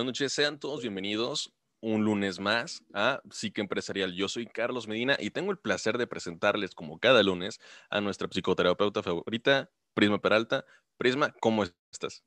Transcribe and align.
Buenas 0.00 0.18
noches, 0.18 0.32
sean 0.32 0.58
todos 0.58 0.80
bienvenidos 0.80 1.52
un 1.82 2.06
lunes 2.06 2.40
más 2.40 2.82
a 2.94 3.20
Psique 3.30 3.60
Empresarial. 3.60 4.14
Yo 4.14 4.28
soy 4.28 4.46
Carlos 4.46 4.88
Medina 4.88 5.14
y 5.20 5.28
tengo 5.28 5.50
el 5.50 5.58
placer 5.58 5.98
de 5.98 6.06
presentarles, 6.06 6.74
como 6.74 6.98
cada 6.98 7.22
lunes, 7.22 7.60
a 7.90 8.00
nuestra 8.00 8.26
psicoterapeuta 8.26 9.02
favorita, 9.02 9.70
Prisma 9.92 10.18
Peralta. 10.18 10.64
Prisma, 10.96 11.34
¿cómo 11.38 11.64
estás? 11.92 12.24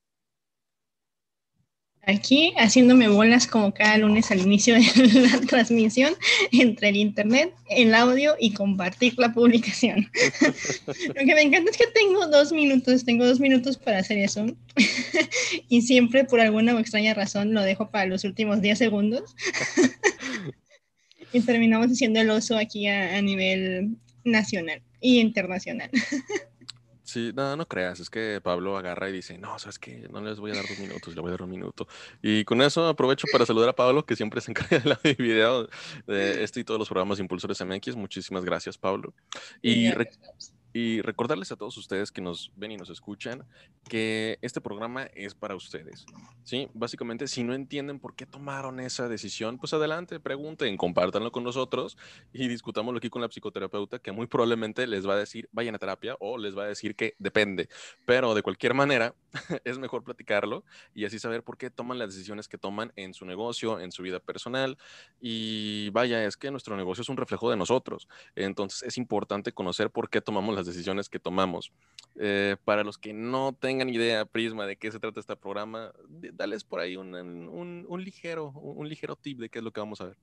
Aquí 2.06 2.54
haciéndome 2.58 3.08
bolas 3.08 3.48
como 3.48 3.74
cada 3.74 3.98
lunes 3.98 4.30
al 4.32 4.42
inicio 4.42 4.76
de 4.76 4.82
la 5.32 5.40
transmisión 5.42 6.14
entre 6.52 6.90
el 6.90 6.98
internet, 6.98 7.54
el 7.70 7.94
audio 7.96 8.36
y 8.40 8.54
compartir 8.54 9.14
la 9.18 9.34
publicación. 9.34 10.10
Lo 11.08 11.14
que 11.14 11.36
me 11.36 11.42
encanta 11.42 11.72
es 11.72 11.78
que 11.78 11.88
tengo 11.94 12.28
dos 12.28 12.52
minutos, 12.52 13.06
tengo 13.06 13.26
dos 13.26 13.40
minutos 13.40 13.78
para 13.78 14.00
hacer 14.00 14.18
eso 14.18 14.46
y 15.70 15.82
siempre 15.82 16.26
por 16.26 16.40
alguna 16.40 16.80
extraña 16.80 17.14
razón 17.14 17.54
lo 17.54 17.62
dejo 17.62 17.90
para 17.90 18.06
los 18.06 18.24
últimos 18.24 18.62
10 18.62 18.78
segundos 18.78 19.36
y 21.32 21.42
terminamos 21.42 21.92
haciendo 21.92 22.20
el 22.22 22.30
oso 22.30 22.58
aquí 22.58 22.88
a, 22.88 23.18
a 23.18 23.22
nivel 23.22 23.98
nacional 24.24 24.82
y 25.02 25.20
internacional. 25.20 25.90
Sí, 27.14 27.32
no, 27.36 27.56
no 27.56 27.68
creas, 27.68 28.00
es 28.00 28.10
que 28.10 28.42
Pablo 28.42 28.76
agarra 28.76 29.08
y 29.08 29.12
dice, 29.12 29.38
no, 29.38 29.60
sabes 29.60 29.78
que 29.78 30.08
no 30.10 30.20
les 30.20 30.40
voy 30.40 30.50
a 30.50 30.56
dar 30.56 30.66
dos 30.68 30.80
minutos, 30.80 31.14
le 31.14 31.22
voy 31.22 31.30
a 31.30 31.34
dar 31.34 31.44
un 31.44 31.52
minuto. 31.52 31.88
Y 32.24 32.44
con 32.44 32.60
eso 32.64 32.88
aprovecho 32.88 33.28
para 33.32 33.46
saludar 33.46 33.70
a 33.70 33.76
Pablo, 33.76 34.04
que 34.04 34.16
siempre 34.16 34.42
se 34.42 34.50
encarga 34.50 34.96
audio 34.96 34.98
y 35.04 35.22
video 35.22 35.70
de 36.08 36.44
este 36.44 36.62
y 36.62 36.64
todos 36.64 36.80
los 36.80 36.90
programas 36.90 37.20
Impulsores 37.20 37.64
MX. 37.64 37.96
Muchísimas 37.96 38.44
gracias, 38.44 38.80
Pablo. 38.80 39.14
Y 39.62 39.90
y 39.90 39.94
recordarles 41.02 41.52
a 41.52 41.56
todos 41.56 41.78
ustedes 41.78 42.12
que 42.12 42.22
nos 42.22 42.52
ven 42.56 42.72
y 42.72 42.78
nos 42.78 42.90
escuchan 42.90 43.46
que 43.88 44.40
este 44.42 44.62
programa 44.62 45.04
es 45.14 45.36
para 45.36 45.56
ustedes. 45.56 46.06
¿sí? 46.44 46.70
Básicamente, 46.74 47.28
si 47.28 47.44
no 47.44 47.54
entienden 47.54 48.00
por 48.00 48.16
qué 48.16 48.26
tomaron 48.26 48.80
esa 48.80 49.08
decisión, 49.08 49.58
pues 49.58 49.74
adelante, 49.74 50.20
pregunten, 50.20 50.76
compártanlo 50.78 51.32
con 51.32 51.44
nosotros 51.44 51.98
y 52.32 52.48
discutámoslo 52.48 52.98
aquí 52.98 53.10
con 53.10 53.22
la 53.22 53.30
psicoterapeuta, 53.30 54.00
que 54.00 54.12
muy 54.12 54.28
probablemente 54.28 54.88
les 54.88 55.08
va 55.08 55.14
a 55.14 55.18
decir, 55.18 55.50
vayan 55.52 55.76
a 55.76 55.80
terapia 55.80 56.16
o 56.20 56.38
les 56.38 56.58
va 56.58 56.64
a 56.64 56.68
decir 56.68 56.96
que 56.96 57.16
depende. 57.20 57.70
Pero 58.06 58.34
de 58.34 58.42
cualquier 58.42 58.74
manera, 58.74 59.16
es 59.64 59.78
mejor 59.78 60.04
platicarlo 60.04 60.64
y 60.94 61.06
así 61.06 61.20
saber 61.20 61.44
por 61.44 61.58
qué 61.58 61.70
toman 61.70 62.00
las 62.00 62.14
decisiones 62.14 62.48
que 62.48 62.58
toman 62.58 62.92
en 62.96 63.14
su 63.14 63.26
negocio, 63.26 63.80
en 63.80 63.92
su 63.92 64.04
vida 64.04 64.20
personal. 64.20 64.78
Y 65.22 65.90
vaya, 65.90 66.26
es 66.26 66.38
que 66.38 66.52
nuestro 66.52 66.76
negocio 66.78 67.02
es 67.02 67.10
un 67.10 67.18
reflejo 67.18 67.50
de 67.50 67.58
nosotros. 67.58 68.08
Entonces, 68.36 68.84
es 68.84 68.98
importante 68.98 69.52
conocer 69.52 69.90
por 69.90 70.10
qué 70.10 70.22
tomamos 70.22 70.56
las 70.56 70.63
decisiones 70.66 71.10
que 71.10 71.20
tomamos. 71.20 71.72
Eh, 72.16 72.58
para 72.64 72.84
los 72.84 72.98
que 72.98 73.14
no 73.14 73.54
tengan 73.54 73.90
idea, 73.90 74.26
Prisma, 74.26 74.66
de 74.66 74.76
qué 74.76 74.92
se 74.92 75.00
trata 75.00 75.20
este 75.20 75.36
programa, 75.36 75.92
dales 76.10 76.64
por 76.64 76.80
ahí 76.80 76.96
un, 76.96 77.16
un, 77.16 78.04
ligero, 78.04 78.52
un 78.52 78.88
ligero 78.88 79.16
tip 79.16 79.40
de 79.40 79.50
qué 79.50 79.60
es 79.60 79.64
lo 79.64 79.72
que 79.72 79.80
vamos 79.80 80.02
a 80.02 80.06
ver. 80.06 80.18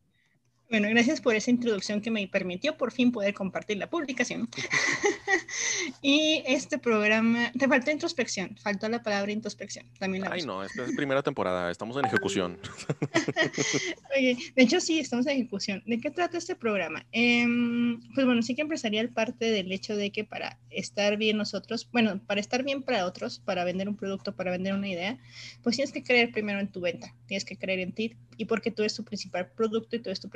Bueno, 0.71 0.89
gracias 0.89 1.21
por 1.21 1.35
esa 1.35 1.51
introducción 1.51 2.01
que 2.01 2.13
me 2.13 2.29
permitió 2.29 2.77
por 2.77 2.93
fin 2.93 3.11
poder 3.11 3.35
compartir 3.35 3.77
la 3.77 3.91
publicación. 3.91 4.49
y 6.01 6.45
este 6.47 6.79
programa, 6.79 7.51
te 7.59 7.67
faltó 7.67 7.91
introspección, 7.91 8.57
faltó 8.57 8.89
la 8.89 9.03
palabra 9.03 9.33
introspección. 9.33 9.85
También 9.99 10.25
Ay, 10.31 10.43
no, 10.43 10.63
esta 10.63 10.85
es 10.85 10.95
primera 10.95 11.25
temporada, 11.25 11.73
estamos 11.73 11.97
en 11.97 12.05
ejecución. 12.05 12.57
Oye, 14.17 14.37
de 14.55 14.63
hecho 14.63 14.81
sí, 14.81 15.01
estamos 15.01 15.27
en 15.27 15.33
ejecución. 15.33 15.83
¿De 15.87 15.99
qué 15.99 16.13
trata 16.13 16.39
este 16.39 16.55
programa? 16.55 17.05
Em, 17.11 18.01
pues 18.15 18.25
bueno, 18.25 18.41
sí 18.43 18.55
que 18.55 18.63
empresarial 18.63 19.09
parte 19.09 19.51
del 19.51 19.73
hecho 19.73 19.97
de 19.97 20.13
que 20.13 20.23
para 20.23 20.61
estar 20.71 21.17
bien 21.17 21.37
nosotros, 21.37 21.89
bueno, 21.91 22.21
para 22.25 22.41
estar 22.41 22.63
bien 22.63 22.85
para 22.85 23.07
otros, 23.07 23.41
para 23.41 23.65
vender 23.65 23.89
un 23.89 23.97
producto, 23.97 24.37
para 24.37 24.53
vender 24.53 24.75
una 24.75 24.87
idea, 24.87 25.19
pues 25.65 25.75
tienes 25.75 25.91
que 25.93 26.05
creer 26.05 26.31
primero 26.31 26.61
en 26.61 26.69
tu 26.69 26.81
venta, 26.81 27.13
tienes 27.27 27.45
que 27.45 27.57
creer 27.57 27.81
en 27.81 27.93
ti 27.93 28.17
y 28.41 28.47
porque 28.47 28.71
tú 28.71 28.81
eres 28.81 28.95
tu 28.95 29.05
principal 29.05 29.51
producto 29.51 29.97
y 29.97 29.99
tú 29.99 30.09
eres 30.09 30.19
tu 30.19 30.31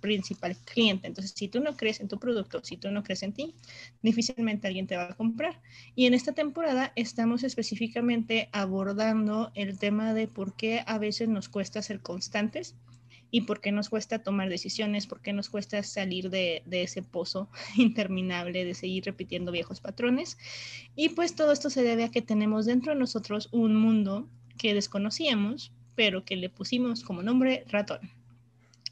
principal 0.00 0.56
cliente. 0.64 1.06
Entonces, 1.06 1.34
si 1.36 1.46
tú 1.46 1.60
no 1.60 1.76
crees 1.76 2.00
en 2.00 2.08
tu 2.08 2.18
producto, 2.18 2.60
si 2.64 2.76
tú 2.76 2.90
no 2.90 3.04
crees 3.04 3.22
en 3.22 3.32
ti, 3.32 3.54
difícilmente 4.02 4.66
alguien 4.66 4.88
te 4.88 4.96
va 4.96 5.04
a 5.04 5.14
comprar. 5.14 5.62
Y 5.94 6.06
en 6.06 6.14
esta 6.14 6.32
temporada 6.32 6.92
estamos 6.96 7.44
específicamente 7.44 8.48
abordando 8.50 9.52
el 9.54 9.78
tema 9.78 10.14
de 10.14 10.26
por 10.26 10.56
qué 10.56 10.82
a 10.84 10.98
veces 10.98 11.28
nos 11.28 11.48
cuesta 11.48 11.80
ser 11.80 12.00
constantes 12.00 12.74
y 13.30 13.42
por 13.42 13.60
qué 13.60 13.70
nos 13.70 13.88
cuesta 13.88 14.18
tomar 14.18 14.48
decisiones, 14.48 15.06
por 15.06 15.22
qué 15.22 15.32
nos 15.32 15.48
cuesta 15.48 15.80
salir 15.84 16.30
de, 16.30 16.64
de, 16.66 16.82
ese 16.82 17.02
pozo 17.02 17.48
interminable 17.76 18.64
de 18.64 18.74
seguir 18.74 19.04
repitiendo 19.04 19.52
viejos 19.52 19.80
patrones. 19.80 20.38
Y 20.96 21.10
pues 21.10 21.36
todo 21.36 21.52
esto 21.52 21.70
se 21.70 21.84
debe 21.84 22.02
a 22.02 22.10
que 22.10 22.20
tenemos 22.20 22.66
dentro 22.66 22.94
de 22.94 22.98
nosotros 22.98 23.48
un 23.52 23.76
mundo 23.76 24.28
que 24.58 24.74
desconocíamos, 24.74 25.72
pero 25.94 26.24
que 26.24 26.36
le 26.36 26.50
pusimos 26.50 27.02
como 27.02 27.22
nombre 27.22 27.64
ratón. 27.68 28.00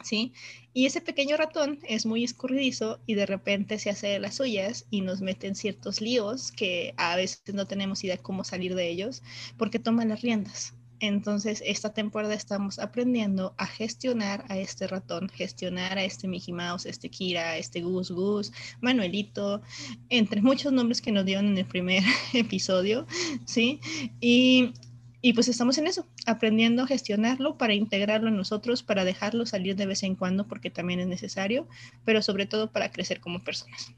¿Sí? 0.03 0.33
Y 0.75 0.87
ese 0.87 1.01
pequeño 1.01 1.37
ratón 1.37 1.79
es 1.87 2.07
muy 2.07 2.25
escurridizo 2.25 2.99
y 3.07 3.15
de 3.15 3.25
repente 3.25 3.79
se 3.79 3.91
hace 3.91 4.09
de 4.09 4.19
las 4.19 4.35
suyas 4.35 4.87
y 4.91 5.01
nos 5.01 5.21
mete 5.21 5.47
en 5.47 5.55
ciertos 5.55 6.01
líos 6.01 6.51
que 6.51 6.93
a 6.97 7.15
veces 7.15 7.43
no 7.55 7.67
tenemos 7.69 8.03
idea 8.03 8.17
cómo 8.17 8.43
salir 8.43 8.75
de 8.75 8.89
ellos 8.89 9.23
porque 9.57 9.79
toma 9.79 10.05
las 10.05 10.23
riendas. 10.23 10.75
Entonces, 11.03 11.65
esta 11.67 11.93
temporada 11.93 12.33
estamos 12.33 12.79
aprendiendo 12.79 13.55
a 13.59 13.67
gestionar 13.67 14.45
a 14.49 14.57
este 14.57 14.87
ratón, 14.87 15.29
gestionar 15.29 15.99
a 15.99 16.05
este 16.05 16.29
Mickey 16.29 16.55
Mouse, 16.55 16.87
este 16.87 17.09
Kira, 17.09 17.57
este 17.57 17.81
Goose 17.81 18.15
Goose, 18.15 18.53
Manuelito, 18.81 19.63
entre 20.11 20.41
muchos 20.43 20.73
nombres 20.73 21.03
que 21.03 21.11
nos 21.11 21.25
dieron 21.25 21.49
en 21.49 21.59
el 21.59 21.67
primer 21.67 22.05
episodio, 22.33 23.05
¿sí? 23.47 23.81
Y 24.21 24.75
y 25.23 25.33
pues 25.35 25.47
estamos 25.47 25.79
en 25.79 25.87
eso, 25.87 26.07
aprendiendo 26.27 26.83
a 26.83 26.87
gestionarlo 26.89 27.57
para 27.57 27.75
integrarlo 27.75 28.29
en 28.29 28.37
nosotros, 28.37 28.83
para 28.83 29.05
dejarlo 29.05 29.47
salir 29.47 29.77
de 29.77 29.87
vez 29.87 30.03
en 30.03 30.17
cuando, 30.17 30.49
porque 30.49 30.69
también 30.69 30.99
es 30.99 31.07
necesario, 31.07 31.69
pero 32.05 32.21
sobre 32.23 32.47
todo 32.47 32.73
para 32.73 32.91
crecer 32.91 33.21
como 33.21 33.43
personas. 33.43 33.95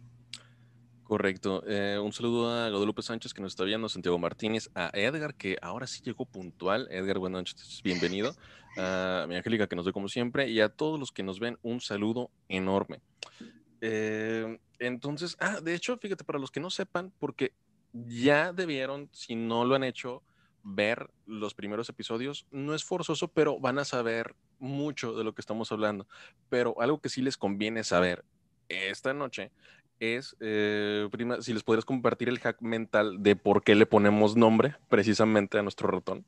Correcto. 1.02 1.62
Eh, 1.66 1.98
un 1.98 2.12
saludo 2.12 2.50
a 2.50 2.68
Guadalupe 2.68 3.02
Sánchez 3.02 3.32
que 3.32 3.40
nos 3.40 3.52
está 3.52 3.64
viendo, 3.64 3.88
Santiago 3.88 4.18
Martínez, 4.18 4.70
a 4.74 4.90
Edgar 4.92 5.34
que 5.34 5.56
ahora 5.62 5.86
sí 5.86 6.02
llegó 6.02 6.26
puntual. 6.26 6.88
Edgar, 6.90 7.18
buenas 7.18 7.40
noches, 7.40 7.80
bienvenido. 7.82 8.36
A 8.76 9.26
mi 9.28 9.36
Angélica 9.36 9.68
que 9.68 9.76
nos 9.76 9.86
ve 9.86 9.92
como 9.92 10.08
siempre 10.08 10.50
y 10.50 10.60
a 10.60 10.68
todos 10.68 10.98
los 10.98 11.12
que 11.12 11.22
nos 11.22 11.38
ven 11.38 11.56
un 11.62 11.80
saludo 11.80 12.32
enorme. 12.48 13.00
Eh, 13.80 14.58
entonces, 14.80 15.36
ah, 15.38 15.60
de 15.60 15.76
hecho, 15.76 15.96
fíjate, 15.96 16.24
para 16.24 16.40
los 16.40 16.50
que 16.50 16.58
no 16.58 16.70
sepan, 16.70 17.12
porque 17.20 17.52
ya 17.92 18.52
debieron, 18.52 19.08
si 19.12 19.36
no 19.36 19.64
lo 19.64 19.76
han 19.76 19.84
hecho, 19.84 20.24
ver 20.64 21.10
los 21.26 21.54
primeros 21.54 21.88
episodios. 21.88 22.46
No 22.50 22.74
es 22.74 22.82
forzoso, 22.84 23.28
pero 23.28 23.60
van 23.60 23.78
a 23.78 23.84
saber 23.84 24.34
mucho 24.58 25.14
de 25.14 25.22
lo 25.22 25.34
que 25.34 25.42
estamos 25.42 25.70
hablando. 25.70 26.08
Pero 26.48 26.80
algo 26.80 27.00
que 27.00 27.10
sí 27.10 27.22
les 27.22 27.36
conviene 27.36 27.84
saber 27.84 28.24
esta 28.68 29.14
noche 29.14 29.52
es, 30.00 30.36
eh, 30.40 31.08
prima, 31.12 31.40
si 31.42 31.52
les 31.52 31.62
podrías 31.62 31.84
compartir 31.84 32.28
el 32.28 32.40
hack 32.40 32.60
mental 32.60 33.22
de 33.22 33.36
por 33.36 33.62
qué 33.62 33.74
le 33.74 33.86
ponemos 33.86 34.36
nombre 34.36 34.74
precisamente 34.88 35.58
a 35.58 35.62
nuestro 35.62 35.88
ratón. 35.88 36.24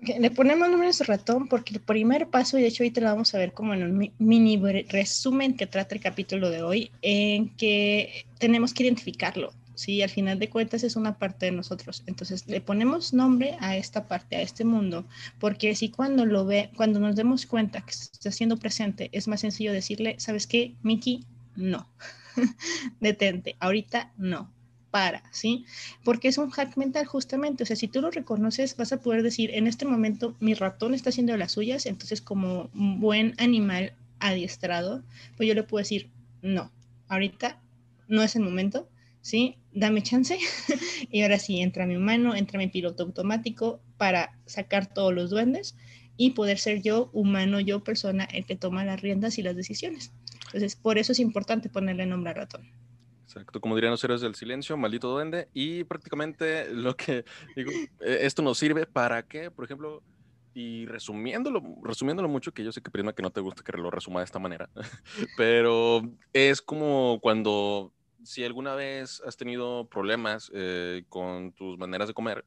le 0.00 0.30
ponemos 0.30 0.68
nombre 0.68 0.86
a 0.86 0.88
nuestro 0.88 1.06
ratón 1.06 1.46
porque 1.46 1.74
el 1.74 1.80
primer 1.80 2.28
paso, 2.28 2.58
y 2.58 2.62
de 2.62 2.68
hecho 2.68 2.82
ahorita 2.82 3.00
lo 3.00 3.06
vamos 3.08 3.34
a 3.34 3.38
ver 3.38 3.52
como 3.52 3.74
en 3.74 3.84
un 3.84 4.12
mini 4.18 4.56
resumen 4.88 5.56
que 5.56 5.66
trata 5.66 5.94
el 5.94 6.00
capítulo 6.00 6.50
de 6.50 6.62
hoy, 6.62 6.90
en 7.02 7.54
que 7.56 8.26
tenemos 8.38 8.74
que 8.74 8.82
identificarlo 8.82 9.52
¿sí? 9.74 10.02
Al 10.02 10.10
final 10.10 10.38
de 10.38 10.48
cuentas 10.48 10.84
es 10.84 10.96
una 10.96 11.18
parte 11.18 11.46
de 11.46 11.52
nosotros. 11.52 12.02
Entonces 12.06 12.46
le 12.46 12.60
ponemos 12.60 13.12
nombre 13.12 13.56
a 13.60 13.76
esta 13.76 14.06
parte, 14.06 14.36
a 14.36 14.42
este 14.42 14.64
mundo, 14.64 15.06
porque 15.38 15.74
si 15.74 15.90
cuando 15.90 16.26
lo 16.26 16.44
ve, 16.44 16.70
cuando 16.76 17.00
nos 17.00 17.16
demos 17.16 17.46
cuenta 17.46 17.82
que 17.82 17.90
está 17.90 18.28
haciendo 18.28 18.56
presente, 18.56 19.10
es 19.12 19.28
más 19.28 19.40
sencillo 19.40 19.72
decirle, 19.72 20.16
¿sabes 20.18 20.46
qué, 20.46 20.74
Miki? 20.82 21.24
No. 21.56 21.88
Detente, 23.00 23.56
ahorita 23.60 24.12
no. 24.16 24.52
Para, 24.90 25.24
¿sí? 25.32 25.64
Porque 26.04 26.28
es 26.28 26.38
un 26.38 26.50
hack 26.50 26.76
mental 26.76 27.04
justamente, 27.04 27.64
o 27.64 27.66
sea, 27.66 27.74
si 27.74 27.88
tú 27.88 28.00
lo 28.00 28.12
reconoces, 28.12 28.76
vas 28.76 28.92
a 28.92 29.00
poder 29.00 29.24
decir, 29.24 29.50
en 29.52 29.66
este 29.66 29.86
momento 29.86 30.36
mi 30.38 30.54
ratón 30.54 30.94
está 30.94 31.10
haciendo 31.10 31.36
las 31.36 31.50
suyas, 31.50 31.86
entonces 31.86 32.20
como 32.20 32.70
un 32.74 33.00
buen 33.00 33.34
animal 33.38 33.94
adiestrado, 34.20 35.02
pues 35.36 35.48
yo 35.48 35.54
le 35.54 35.64
puedo 35.64 35.82
decir, 35.82 36.10
no, 36.42 36.70
ahorita 37.08 37.60
no 38.06 38.22
es 38.22 38.36
el 38.36 38.42
momento, 38.42 38.88
¿sí? 39.24 39.56
Dame 39.72 40.02
chance. 40.02 40.38
y 41.10 41.22
ahora 41.22 41.38
sí, 41.38 41.60
entra 41.60 41.86
mi 41.86 41.96
humano, 41.96 42.36
entra 42.36 42.58
mi 42.58 42.68
piloto 42.68 43.04
automático 43.04 43.80
para 43.96 44.38
sacar 44.44 44.92
todos 44.92 45.14
los 45.14 45.30
duendes 45.30 45.76
y 46.18 46.32
poder 46.32 46.58
ser 46.58 46.82
yo, 46.82 47.08
humano, 47.14 47.58
yo, 47.58 47.82
persona, 47.82 48.24
el 48.24 48.44
que 48.44 48.54
toma 48.54 48.84
las 48.84 49.00
riendas 49.00 49.38
y 49.38 49.42
las 49.42 49.56
decisiones. 49.56 50.12
Entonces, 50.46 50.76
por 50.76 50.98
eso 50.98 51.12
es 51.12 51.20
importante 51.20 51.70
ponerle 51.70 52.04
nombre 52.04 52.32
a 52.32 52.34
ratón. 52.34 52.70
Exacto, 53.22 53.62
como 53.62 53.74
dirían 53.74 53.92
los 53.92 54.04
héroes 54.04 54.20
del 54.20 54.34
silencio, 54.34 54.76
maldito 54.76 55.08
duende. 55.08 55.48
Y 55.54 55.84
prácticamente 55.84 56.68
lo 56.74 56.94
que 56.94 57.24
digo, 57.56 57.70
e, 58.00 58.26
esto 58.26 58.42
nos 58.42 58.58
sirve 58.58 58.84
para 58.84 59.26
que, 59.26 59.50
por 59.50 59.64
ejemplo, 59.64 60.02
y 60.52 60.84
resumiéndolo, 60.84 61.62
resumiéndolo 61.82 62.28
mucho, 62.28 62.52
que 62.52 62.62
yo 62.62 62.72
sé 62.72 62.82
que 62.82 62.90
prima 62.90 63.14
que 63.14 63.22
no 63.22 63.30
te 63.30 63.40
gusta 63.40 63.62
que 63.62 63.72
lo 63.72 63.90
resuma 63.90 64.20
de 64.20 64.26
esta 64.26 64.38
manera, 64.38 64.68
pero 65.38 66.02
es 66.34 66.60
como 66.60 67.18
cuando 67.22 67.90
si 68.24 68.44
alguna 68.44 68.74
vez 68.74 69.22
has 69.26 69.36
tenido 69.36 69.86
problemas 69.88 70.50
eh, 70.54 71.04
con 71.08 71.52
tus 71.52 71.78
maneras 71.78 72.08
de 72.08 72.14
comer, 72.14 72.44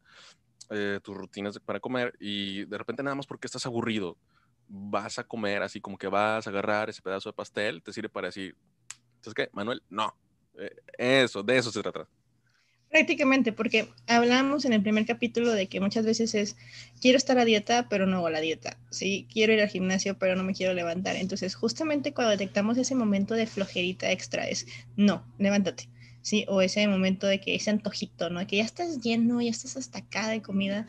eh, 0.70 1.00
tus 1.04 1.16
rutinas 1.16 1.60
para 1.60 1.80
comer, 1.80 2.14
y 2.20 2.66
de 2.66 2.78
repente 2.78 3.04
nada 3.04 3.16
más 3.16 3.28
porque 3.28 3.48
estás 3.48 3.66
aburrido, 3.66 4.18
vas 4.68 5.20
a 5.20 5.24
comer, 5.24 5.64
así 5.64 5.80
como 5.80 5.98
que 5.98 6.08
vas 6.08 6.48
a 6.48 6.50
agarrar 6.50 6.90
ese 6.90 7.02
pedazo 7.02 7.30
de 7.30 7.34
pastel, 7.34 7.82
te 7.82 7.94
sirve 7.94 8.10
para 8.10 8.28
decir, 8.28 8.56
¿sabes 9.22 9.34
qué, 9.34 9.50
Manuel? 9.54 9.82
No, 9.90 10.16
eh, 10.58 10.76
eso, 10.98 11.44
de 11.44 11.58
eso 11.58 11.72
se 11.72 11.82
trata. 11.82 12.08
Prácticamente, 12.90 13.52
porque 13.52 13.90
hablamos 14.08 14.64
en 14.66 14.74
el 14.74 14.82
primer 14.82 15.06
capítulo 15.06 15.52
de 15.52 15.68
que 15.68 15.82
muchas 15.82 16.06
veces 16.06 16.34
es, 16.36 16.56
quiero 17.02 17.18
estar 17.18 17.38
a 17.38 17.46
dieta, 17.46 17.88
pero 17.90 18.06
no 18.08 18.18
hago 18.18 18.30
la 18.30 18.40
dieta, 18.40 18.78
¿sí? 18.90 19.28
Quiero 19.32 19.54
ir 19.54 19.62
al 19.62 19.68
gimnasio, 19.70 20.18
pero 20.18 20.36
no 20.36 20.44
me 20.44 20.54
quiero 20.54 20.74
levantar. 20.74 21.16
Entonces, 21.18 21.56
justamente 21.56 22.14
cuando 22.14 22.32
detectamos 22.32 22.78
ese 22.78 22.96
momento 22.96 23.36
de 23.36 23.46
flojerita 23.46 24.12
extra 24.12 24.48
es, 24.48 24.68
no, 24.96 25.26
levántate, 25.38 25.90
¿sí? 26.28 26.44
O 26.50 26.62
ese 26.62 26.86
momento 26.90 27.26
de 27.26 27.40
que 27.40 27.56
ese 27.56 27.70
antojito, 27.70 28.30
¿no? 28.30 28.46
Que 28.46 28.58
ya 28.58 28.66
estás 28.66 29.00
lleno, 29.00 29.42
ya 29.42 29.50
estás 29.50 29.78
hasta 29.78 30.00
acá 30.00 30.28
de 30.28 30.42
comida, 30.42 30.86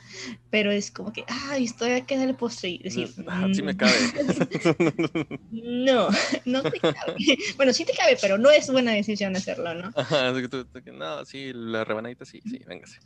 pero 0.51 0.73
es 0.73 0.91
como 0.91 1.13
que, 1.13 1.25
ay, 1.29 1.63
estoy 1.63 1.93
aquí 1.93 2.17
del 2.17 2.35
postre 2.35 2.71
y 2.71 2.79
decir, 2.79 3.07
sí 3.55 3.63
me 3.63 3.77
cabe. 3.77 3.93
no, 5.53 6.09
no 6.45 6.63
te 6.65 6.81
cabe. 6.81 7.15
bueno, 7.57 7.73
sí 7.73 7.85
te 7.85 7.93
cabe, 7.93 8.19
pero 8.21 8.37
no 8.37 8.51
es 8.51 8.69
buena 8.69 8.91
decisión 8.91 9.37
hacerlo, 9.37 9.75
¿no? 9.75 9.93
no, 10.93 11.25
sí, 11.25 11.53
la 11.55 11.85
rebanadita 11.85 12.25
sí, 12.25 12.41
sí, 12.45 12.59
véngase. 12.67 12.99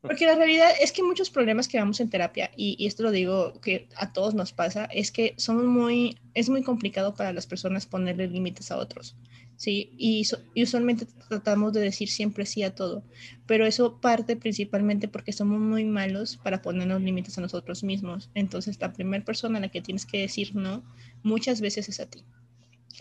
Porque 0.00 0.26
la 0.26 0.34
realidad 0.34 0.72
es 0.80 0.90
que 0.90 1.04
muchos 1.04 1.30
problemas 1.30 1.68
que 1.68 1.78
vamos 1.78 2.00
en 2.00 2.10
terapia, 2.10 2.50
y, 2.56 2.74
y 2.76 2.88
esto 2.88 3.04
lo 3.04 3.12
digo 3.12 3.60
que 3.60 3.86
a 3.94 4.12
todos 4.12 4.34
nos 4.34 4.52
pasa, 4.52 4.86
es 4.86 5.12
que 5.12 5.34
somos 5.36 5.62
muy, 5.64 6.18
es 6.34 6.48
muy 6.48 6.64
complicado 6.64 7.14
para 7.14 7.32
las 7.32 7.46
personas 7.46 7.86
ponerle 7.86 8.26
límites 8.26 8.72
a 8.72 8.78
otros. 8.78 9.14
¿Sí? 9.58 9.90
Y, 9.98 10.26
usualmente 10.62 11.06
tratamos 11.28 11.74
de 11.74 11.80
decir 11.80 12.08
siempre 12.08 12.46
sí 12.46 12.62
a 12.62 12.74
todo, 12.74 13.02
pero 13.46 13.66
eso 13.66 14.00
parte 14.00 14.36
principalmente 14.36 15.08
porque 15.08 15.32
somos 15.32 15.60
muy 15.60 15.84
malos 15.84 16.38
para 16.38 16.62
ponernos 16.62 17.02
límites 17.02 17.36
a 17.36 17.42
nosotros 17.42 17.82
mismos. 17.82 18.30
Entonces, 18.34 18.80
la 18.80 18.94
primera 18.94 19.24
persona 19.24 19.58
a 19.58 19.60
la 19.60 19.68
que 19.68 19.82
tienes 19.82 20.06
que 20.06 20.20
decir 20.20 20.54
no 20.54 20.82
muchas 21.22 21.60
veces 21.60 21.88
es 21.90 22.00
a 22.00 22.06
ti, 22.06 22.24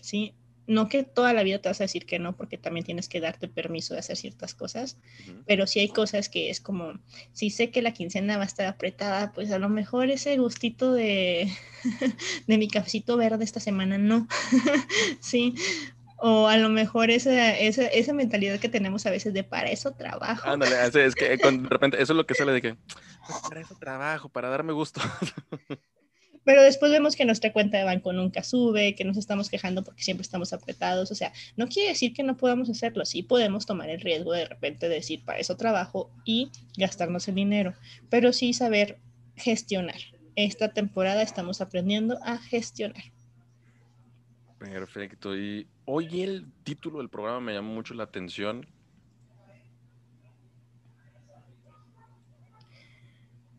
¿sí? 0.01 0.33
No 0.65 0.89
que 0.89 1.03
toda 1.03 1.31
la 1.31 1.43
vida 1.43 1.59
te 1.59 1.69
vas 1.69 1.79
a 1.79 1.85
decir 1.85 2.05
que 2.05 2.19
no, 2.19 2.35
porque 2.35 2.57
también 2.57 2.85
tienes 2.85 3.07
que 3.07 3.21
darte 3.21 3.47
permiso 3.47 3.93
de 3.93 4.01
hacer 4.01 4.17
ciertas 4.17 4.53
cosas, 4.53 4.97
pero 5.45 5.65
si 5.65 5.79
hay 5.79 5.87
cosas 5.87 6.27
que 6.27 6.49
es 6.49 6.59
como, 6.59 6.99
si 7.31 7.51
sé 7.51 7.69
que 7.69 7.81
la 7.81 7.93
quincena 7.93 8.35
va 8.35 8.43
a 8.43 8.47
estar 8.47 8.65
apretada, 8.65 9.31
pues 9.31 9.51
a 9.51 9.59
lo 9.59 9.69
mejor 9.69 10.09
ese 10.09 10.37
gustito 10.37 10.91
de, 10.91 11.49
de 12.47 12.57
mi 12.57 12.67
cafecito 12.67 13.15
verde 13.15 13.45
esta 13.45 13.61
semana 13.61 13.97
no, 13.97 14.27
sí, 15.21 15.55
o 16.17 16.47
a 16.47 16.57
lo 16.57 16.69
mejor 16.69 17.11
esa, 17.11 17.55
esa, 17.57 17.85
esa, 17.87 18.13
mentalidad 18.13 18.59
que 18.59 18.69
tenemos 18.69 19.05
a 19.05 19.11
veces 19.11 19.33
de 19.33 19.43
para 19.43 19.69
eso 19.69 19.93
trabajo. 19.93 20.49
Ándale, 20.49 20.75
es 20.85 21.15
que 21.15 21.37
de 21.37 21.67
repente 21.69 22.01
eso 22.01 22.13
es 22.13 22.17
lo 22.17 22.25
que 22.25 22.33
sale 22.33 22.51
de 22.51 22.61
que 22.61 22.75
pues, 22.75 23.39
para 23.47 23.61
eso 23.61 23.75
trabajo, 23.75 24.29
para 24.29 24.49
darme 24.49 24.73
gusto. 24.73 24.99
Pero 26.47 26.63
después 26.63 26.93
vemos 26.93 27.17
que 27.17 27.25
nuestra 27.25 27.51
cuenta 27.51 27.77
de 27.77 27.83
banco 27.83 28.13
nunca 28.13 28.41
sube, 28.41 28.95
que 28.95 29.03
nos 29.03 29.17
estamos 29.17 29.49
quejando 29.49 29.83
porque 29.83 30.01
siempre 30.01 30.21
estamos 30.21 30.53
apretados. 30.53 31.11
O 31.11 31.15
sea, 31.15 31.33
no 31.57 31.67
quiere 31.67 31.89
decir 31.89 32.13
que 32.13 32.23
no 32.23 32.37
podamos 32.37 32.69
hacerlo. 32.69 33.03
Sí 33.03 33.21
podemos 33.21 33.65
tomar 33.65 33.89
el 33.89 33.99
riesgo 33.99 34.31
de 34.31 34.45
repente 34.45 34.87
de 34.87 34.95
decir 34.95 35.25
para 35.25 35.39
eso 35.39 35.57
trabajo 35.57 36.09
y 36.23 36.49
gastarnos 36.77 37.27
el 37.27 37.35
dinero, 37.35 37.73
pero 38.09 38.31
sí 38.31 38.53
saber 38.53 38.97
gestionar. 39.35 39.99
Esta 40.37 40.69
temporada 40.69 41.21
estamos 41.21 41.59
aprendiendo 41.59 42.17
a 42.23 42.37
gestionar. 42.37 43.03
Perfecto. 44.57 45.35
Y 45.35 45.67
hoy 45.87 46.21
el 46.21 46.51
título 46.63 46.99
del 46.99 47.09
programa 47.09 47.39
me 47.39 47.53
llamó 47.53 47.73
mucho 47.73 47.93
la 47.93 48.03
atención. 48.03 48.67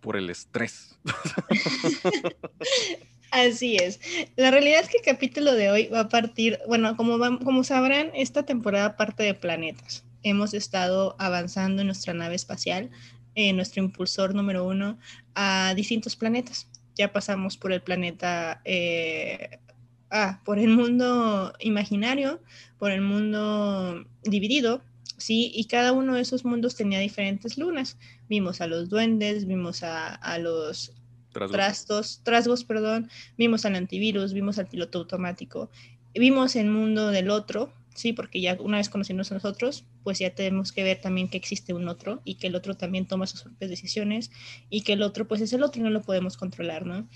Por 0.01 0.17
el 0.17 0.31
estrés. 0.31 0.97
Así 3.31 3.77
es. 3.77 4.01
La 4.37 4.51
realidad 4.51 4.81
es 4.81 4.89
que 4.89 4.99
el 4.99 5.05
capítulo 5.05 5.55
de 5.55 5.71
hoy 5.71 5.87
va 5.89 6.01
a 6.01 6.09
partir, 6.09 6.59
bueno, 6.69 6.97
como, 6.97 7.19
como 7.41 7.65
sabrán, 7.65 8.11
esta 8.15 8.45
temporada 8.45 8.97
parte 8.97 9.23
de 9.23 9.35
planetas. 9.35 10.05
Hemos 10.23 10.55
estado 10.55 11.17
avanzando 11.19 11.83
en 11.83 11.89
nuestra 11.89 12.15
nave 12.15 12.37
espacial, 12.37 12.91
en 13.35 13.57
nuestro 13.57 13.83
impulsor 13.83 14.35
número 14.35 14.67
uno, 14.67 14.99
a 15.35 15.75
distintos 15.75 16.15
planetas. 16.15 16.69
Ya 16.95 17.13
pasamos 17.13 17.57
por 17.57 17.73
el 17.73 17.83
planeta 17.83 18.61
eh, 18.65 19.59
ah, 20.11 20.41
por 20.45 20.59
el 20.59 20.69
mundo 20.69 21.53
imaginario, 21.61 22.41
por 22.79 22.91
el 22.91 23.01
mundo 23.01 24.05
dividido, 24.23 24.83
¿sí? 25.19 25.51
Y 25.55 25.65
cada 25.65 25.93
uno 25.93 26.15
de 26.15 26.23
esos 26.23 26.45
mundos 26.45 26.77
tenía 26.77 27.01
diferentes 27.01 27.59
lunas. 27.59 27.99
Vimos 28.29 28.61
a 28.61 28.67
los 28.67 28.89
duendes, 28.89 29.47
vimos 29.47 29.83
a, 29.83 30.39
los 30.39 30.93
trastos, 31.33 32.21
trasgos, 32.25 32.65
perdón, 32.65 33.11
vimos 33.37 33.65
al 33.65 33.77
antivirus, 33.77 34.33
vimos 34.33 34.59
al 34.59 34.67
piloto 34.67 34.99
automático, 34.99 35.71
vimos 36.15 36.57
el 36.57 36.69
mundo 36.69 37.09
del 37.09 37.31
otro, 37.31 37.73
sí, 37.95 38.13
porque 38.13 38.41
ya 38.41 38.57
una 38.61 38.79
vez 38.79 38.89
conociendo 38.89 39.23
a 39.29 39.35
nosotros, 39.35 39.85
pues 40.03 40.19
ya 40.19 40.31
tenemos 40.31 40.73
que 40.73 40.83
ver 40.83 41.01
también 41.01 41.29
que 41.29 41.37
existe 41.37 41.75
un 41.75 41.89
otro 41.89 42.23
y 42.25 42.37
que 42.37 42.47
el 42.47 42.55
otro 42.55 42.77
también 42.77 43.07
toma 43.07 43.27
sus 43.27 43.43
propias 43.43 43.71
decisiones 43.71 44.31
y 44.71 44.83
que 44.83 44.95
el 44.95 45.03
otro 45.03 45.29
pues 45.29 45.41
es 45.41 45.53
el 45.53 45.63
otro 45.63 45.81
y 45.81 45.85
no 45.85 45.91
lo 45.91 46.03
podemos 46.03 46.37
controlar, 46.37 46.87
¿no? 46.87 47.07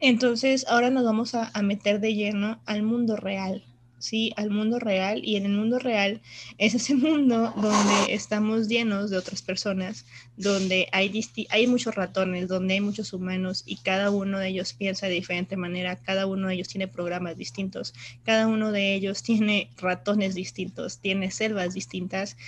Entonces, 0.00 0.64
ahora 0.66 0.88
nos 0.88 1.04
vamos 1.04 1.34
a, 1.34 1.50
meter 1.62 2.00
de 2.00 2.14
lleno 2.14 2.60
al 2.64 2.82
mundo 2.82 3.16
real, 3.16 3.62
¿sí? 3.98 4.32
Al 4.36 4.50
mundo 4.50 4.78
real. 4.78 5.20
Y 5.22 5.36
en 5.36 5.44
el 5.44 5.52
mundo 5.52 5.78
real 5.78 6.22
es 6.56 6.74
ese 6.74 6.94
mundo 6.96 7.52
donde 7.54 8.14
estamos 8.14 8.66
llenos 8.66 9.10
de 9.10 9.18
otras 9.18 9.42
personas, 9.42 10.06
donde 10.38 10.88
hay, 10.92 11.22
hay 11.50 11.66
muchos 11.66 11.94
ratones, 11.94 12.48
donde 12.48 12.74
hay 12.74 12.80
muchos 12.80 13.12
humanos 13.12 13.62
y 13.66 13.76
cada 13.76 14.10
uno 14.10 14.38
de 14.38 14.48
ellos 14.48 14.72
piensa 14.72 15.06
de 15.06 15.12
diferente 15.12 15.58
manera, 15.58 15.96
cada 15.96 16.26
uno 16.26 16.48
de 16.48 16.54
ellos 16.54 16.68
tiene 16.68 16.88
programas 16.88 17.36
distintos, 17.36 17.92
cada 18.24 18.46
uno 18.46 18.72
de 18.72 18.94
ellos 18.94 19.22
tiene 19.22 19.70
ratones 19.76 20.34
distintos, 20.34 20.98
tiene 20.98 21.30
selvas 21.30 21.74
distintas. 21.74 22.38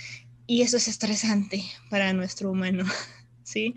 Y 0.47 0.63
eso 0.63 0.77
es 0.77 0.87
estresante 0.87 1.63
para 1.91 2.13
nuestro 2.13 2.49
humano, 2.51 2.83
¿sí? 3.43 3.75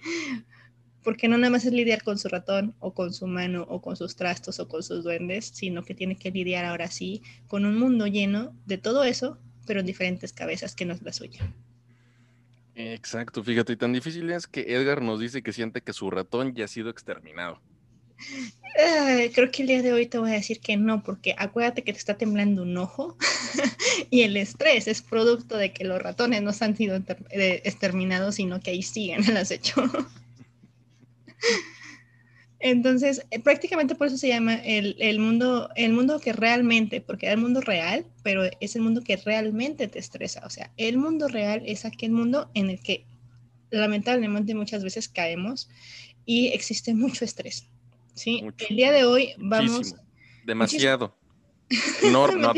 Porque 1.07 1.29
no 1.29 1.39
nada 1.39 1.53
más 1.53 1.65
es 1.65 1.73
lidiar 1.73 2.03
con 2.03 2.19
su 2.19 2.27
ratón 2.27 2.75
o 2.81 2.93
con 2.93 3.15
su 3.15 3.29
mano 3.29 3.65
o 3.69 3.81
con 3.81 3.95
sus 3.95 4.17
trastos 4.17 4.59
o 4.59 4.67
con 4.67 4.83
sus 4.83 5.05
duendes, 5.05 5.53
sino 5.55 5.85
que 5.85 5.95
tiene 5.95 6.17
que 6.17 6.33
lidiar 6.33 6.65
ahora 6.65 6.91
sí 6.91 7.23
con 7.47 7.65
un 7.65 7.79
mundo 7.79 8.09
lleno 8.09 8.53
de 8.67 8.77
todo 8.77 9.05
eso, 9.05 9.39
pero 9.69 9.79
en 9.79 9.87
diferentes 9.87 10.33
cabezas 10.33 10.75
que 10.75 10.85
no 10.85 10.95
es 10.95 11.03
la 11.03 11.13
suya. 11.13 11.49
Exacto, 12.75 13.45
fíjate, 13.45 13.75
y 13.75 13.77
tan 13.77 13.93
difícil 13.93 14.29
es 14.31 14.49
que 14.49 14.63
Edgar 14.63 15.01
nos 15.01 15.21
dice 15.21 15.45
que 15.45 15.53
siente 15.53 15.81
que 15.81 15.93
su 15.93 16.11
ratón 16.11 16.57
ya 16.57 16.65
ha 16.65 16.69
sido 16.69 16.91
exterminado. 16.91 17.61
creo 19.33 19.53
que 19.53 19.63
el 19.63 19.69
día 19.69 19.83
de 19.83 19.93
hoy 19.93 20.07
te 20.07 20.19
voy 20.19 20.31
a 20.31 20.35
decir 20.35 20.59
que 20.59 20.77
no, 20.77 21.05
porque 21.05 21.37
acuérdate 21.39 21.85
que 21.85 21.93
te 21.93 22.01
está 22.01 22.19
temblando 22.19 22.63
un 22.63 22.77
ojo 22.77 23.17
y 24.11 24.23
el 24.23 24.37
estrés 24.37 24.89
es 24.89 25.03
producto 25.03 25.57
de 25.57 25.73
que 25.73 25.85
los 25.85 26.03
ratones 26.03 26.43
no 26.43 26.51
han 26.59 26.77
sido 26.77 26.97
eh, 26.97 27.63
exterminados, 27.65 28.35
sino 28.35 28.59
que 28.59 28.73
ahí 28.73 28.83
siguen 28.83 29.23
el 29.31 29.37
acecho. 29.37 29.89
Entonces, 32.59 33.25
eh, 33.31 33.41
prácticamente 33.41 33.95
por 33.95 34.07
eso 34.07 34.17
se 34.17 34.29
llama 34.29 34.55
el, 34.55 35.19
mundo, 35.19 35.69
el 35.77 35.93
mundo 35.93 36.19
que 36.21 36.33
realmente, 36.33 37.01
porque 37.01 37.27
es 37.27 37.33
el 37.33 37.41
mundo 37.41 37.61
real, 37.61 38.07
pero 38.23 38.45
es 38.61 38.77
el 38.77 38.83
mundo 38.83 39.03
que 39.03 39.17
realmente 39.17 39.89
te 39.89 39.99
estresa. 39.99 40.43
O 40.45 40.51
sea, 40.51 40.73
el 40.77 40.97
mundo 40.97 41.29
real 41.29 41.63
es 41.67 41.85
aquel 41.85 42.13
mundo 42.13 42.51
en 42.55 42.71
el 42.71 42.81
que 42.81 43.05
lamentablemente 43.71 44.55
muchas 44.55 44.83
veces 44.83 45.09
caemos 45.09 45.69
y 46.25 46.49
existe 46.49 46.95
mucho 46.95 47.25
estrés. 47.25 47.69
¿sí? 48.15 48.43
El 48.69 48.77
día 48.77 48.93
de 48.93 49.05
hoy 49.05 49.35
vamos... 49.39 49.95
Demasiado. 50.45 51.15
No, 52.13 52.29
no. 52.37 52.53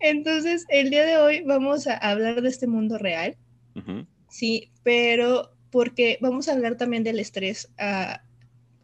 Entonces, 0.00 0.64
el 0.70 0.88
día 0.88 1.04
de 1.04 1.18
hoy 1.18 1.42
vamos 1.42 1.86
a 1.86 1.98
hablar 1.98 2.40
de 2.40 2.48
este 2.48 2.66
mundo 2.66 2.96
real. 2.96 3.36
Sí, 4.36 4.70
pero 4.82 5.56
porque 5.70 6.18
vamos 6.20 6.46
a 6.46 6.52
hablar 6.52 6.76
también 6.76 7.02
del 7.02 7.20
estrés, 7.20 7.70
uh, 7.80 8.18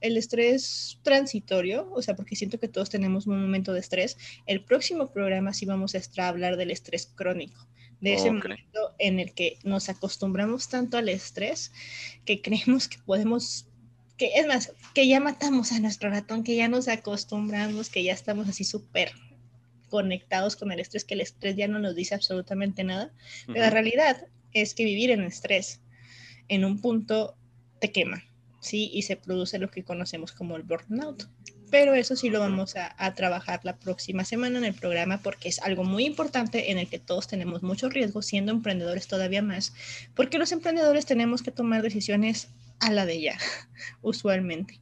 el 0.00 0.16
estrés 0.16 0.99
transitorio, 1.02 1.92
o 1.92 2.00
sea, 2.00 2.16
porque 2.16 2.37
siento 2.37 2.59
que 2.59 2.68
todos 2.68 2.88
tenemos 2.88 3.26
un 3.26 3.38
momento 3.38 3.75
de 3.75 3.80
estrés. 3.80 4.16
El 4.47 4.64
próximo 4.64 5.12
programa 5.12 5.52
sí 5.52 5.66
vamos 5.66 5.94
a 5.94 6.26
hablar 6.26 6.56
del 6.56 6.71
estrés 6.71 7.04
crónico, 7.04 7.68
de 8.00 8.14
ese 8.14 8.30
momento 8.30 8.94
en 8.99 9.21
el 9.21 9.35
que 9.35 9.59
nos 9.62 9.90
acostumbramos 9.90 10.71
tanto 10.71 10.97
al 10.97 11.11
estrés 11.11 11.71
que 12.25 12.40
creemos 12.40 12.88
que 12.88 12.97
podemos 13.04 13.68
que 14.16 14.30
es 14.37 14.47
más, 14.47 14.73
que 14.94 15.06
ya 15.06 15.21
matamos 15.21 15.71
a 15.73 15.80
nuestro 15.80 16.09
ratón, 16.09 16.44
que 16.44 16.56
ya 16.56 16.68
nos 16.68 16.88
acostumbramos, 16.88 17.90
que 17.90 18.02
ya 18.04 18.14
estamos 18.14 18.49
así 18.49 18.64
súper 18.64 19.12
conectados 19.90 20.56
con 20.56 20.73
el 20.73 20.80
estrés, 20.80 21.04
que 21.04 21.12
el 21.12 21.21
estrés 21.21 21.56
ya 21.56 21.68
no 21.68 21.78
nos 21.78 21.94
dice 21.94 22.14
absolutamente 22.14 22.85
nada. 22.85 23.12
Pero 23.47 23.61
la 23.61 23.68
realidad 23.68 24.28
es 24.52 24.75
que 24.75 24.85
vivir 24.85 25.11
en 25.11 25.23
estrés 25.23 25.80
en 26.49 26.64
un 26.64 26.80
punto 26.80 27.37
te 27.80 27.90
quema, 27.90 28.25
¿sí? 28.61 28.90
Y 28.92 29.02
se 29.02 29.16
produce 29.16 29.59
lo 29.59 29.71
que 29.71 29.85
conocemos 29.85 30.32
como 30.32 30.56
el 30.56 30.62
burnout. 30.62 31.28
Pero 31.71 31.94
eso 31.94 32.16
sí 32.16 32.28
lo 32.28 32.40
vamos 32.40 32.76
a, 32.76 32.94
a, 32.99 33.14
trabajar 33.14 33.61
la 33.64 33.78
próxima 33.78 34.26
semana 34.26 34.59
en 34.59 34.64
el 34.64 34.75
programa 34.75 35.23
porque 35.23 35.49
es 35.49 35.59
algo 35.61 35.85
muy 35.85 36.04
importante 36.04 36.71
en 36.71 36.76
el 36.76 36.87
que 36.87 36.99
todos 36.99 37.28
tenemos 37.28 37.62
mucho 37.62 37.88
riesgo, 37.88 38.21
siendo 38.21 38.52
emprendedores 38.52 39.09
todavía 39.09 39.40
más, 39.40 39.73
porque 40.14 40.37
los 40.37 40.52
emprendedores 40.52 41.06
tenemos 41.06 41.42
que 41.42 41.50
tomar 41.50 41.80
decisiones 41.80 42.49
a 42.80 42.90
la 42.90 43.06
de 43.06 43.14
ella, 43.14 43.38
usualmente. 44.02 44.82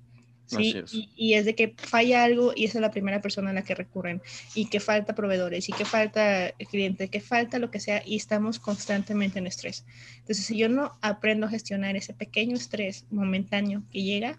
¿Sí? 0.51 1.09
Y, 1.17 1.35
es 1.35 1.45
de 1.45 1.55
que 1.55 1.75
falla 1.77 2.25
algo 2.25 2.53
y 2.55 2.65
esa 2.65 2.79
es 2.79 2.83
la 2.83 2.91
primera 2.91 3.21
persona 3.21 3.51
a 3.51 3.53
la 3.53 3.63
que 3.63 3.75
recurren 3.75 4.21
y 4.55 4.67
que 4.67 4.81
falta 4.81 5.15
proveedores 5.15 5.69
y 5.69 5.73
que 5.73 5.85
falta 5.85 6.53
cliente, 6.71 7.09
que 7.09 7.21
falta 7.21 7.59
lo 7.59 7.71
que 7.71 7.81
sea 7.81 8.03
y 8.05 8.17
estamos 8.17 8.59
constantemente 8.59 9.39
en 9.39 9.47
estrés. 9.47 9.85
Entonces, 10.19 10.45
si 10.45 10.57
yo 10.57 10.69
no 10.69 10.97
aprendo 11.01 11.47
a 11.47 11.51
gestionar 11.51 11.97
ese 11.97 12.15
pequeño 12.15 12.57
estrés 12.57 13.07
momentáneo 13.11 13.83
que 13.91 14.03
llega, 14.03 14.39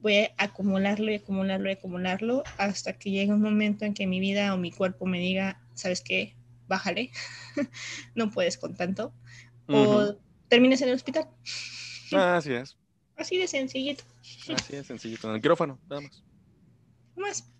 voy 0.00 0.16
a 0.16 0.32
acumularlo 0.38 1.10
y 1.10 1.16
acumularlo 1.16 1.68
y 1.68 1.72
acumularlo 1.72 2.44
hasta 2.58 2.92
que 2.94 3.10
llegue 3.10 3.32
un 3.32 3.42
momento 3.42 3.84
en 3.84 3.94
que 3.94 4.06
mi 4.06 4.20
vida 4.20 4.54
o 4.54 4.58
mi 4.58 4.70
cuerpo 4.70 5.06
me 5.06 5.18
diga, 5.18 5.60
¿sabes 5.74 6.00
qué? 6.00 6.34
Bájale, 6.68 7.10
no 8.14 8.30
puedes 8.30 8.58
con 8.58 8.74
tanto. 8.74 9.12
O 9.68 10.14
termines 10.48 10.80
en 10.82 10.88
el 10.88 10.94
hospital. 10.94 11.28
Así 12.12 12.52
es. 12.52 12.76
Así 13.16 13.38
de 13.38 13.46
sencillito. 13.46 14.04
Así 14.54 14.76
de 14.76 14.84
sencillito. 14.84 15.28
En 15.28 15.36
el 15.36 15.40
quirófano, 15.40 15.80
nada 15.88 16.02
más. 16.02 16.24
Más. 17.16 17.50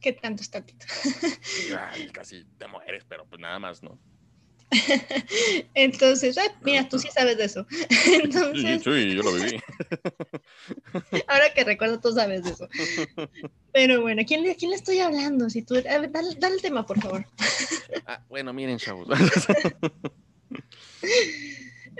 ¿Qué 0.00 0.12
tanto 0.12 0.42
es 0.42 0.50
tantito? 0.50 0.86
casi 2.12 2.44
te 2.58 2.66
mueres, 2.68 3.04
pero 3.08 3.26
pues 3.26 3.40
nada 3.40 3.58
más, 3.58 3.82
¿no? 3.82 3.98
Entonces, 5.74 6.36
mira, 6.62 6.88
tú 6.88 6.98
sí 6.98 7.08
sabes 7.14 7.38
de 7.38 7.44
eso. 7.44 7.66
Entonces, 8.22 8.82
sí, 8.82 9.14
yo 9.14 9.22
lo 9.22 9.32
viví. 9.32 9.58
Ahora 11.26 11.54
que 11.54 11.64
recuerdo, 11.64 12.00
tú 12.00 12.12
sabes 12.12 12.44
de 12.44 12.50
eso. 12.50 12.68
Pero 13.72 14.02
bueno, 14.02 14.22
¿quién 14.26 14.42
le, 14.42 14.56
quién 14.56 14.70
le 14.70 14.76
estoy 14.76 14.98
hablando? 14.98 15.48
Si 15.48 15.62
tú, 15.62 15.80
dale, 15.80 16.08
dale 16.08 16.54
el 16.54 16.62
tema, 16.62 16.84
por 16.84 17.00
favor. 17.00 17.26
Ah, 18.06 18.22
bueno, 18.28 18.52
miren, 18.52 18.78
chavos. 18.78 19.08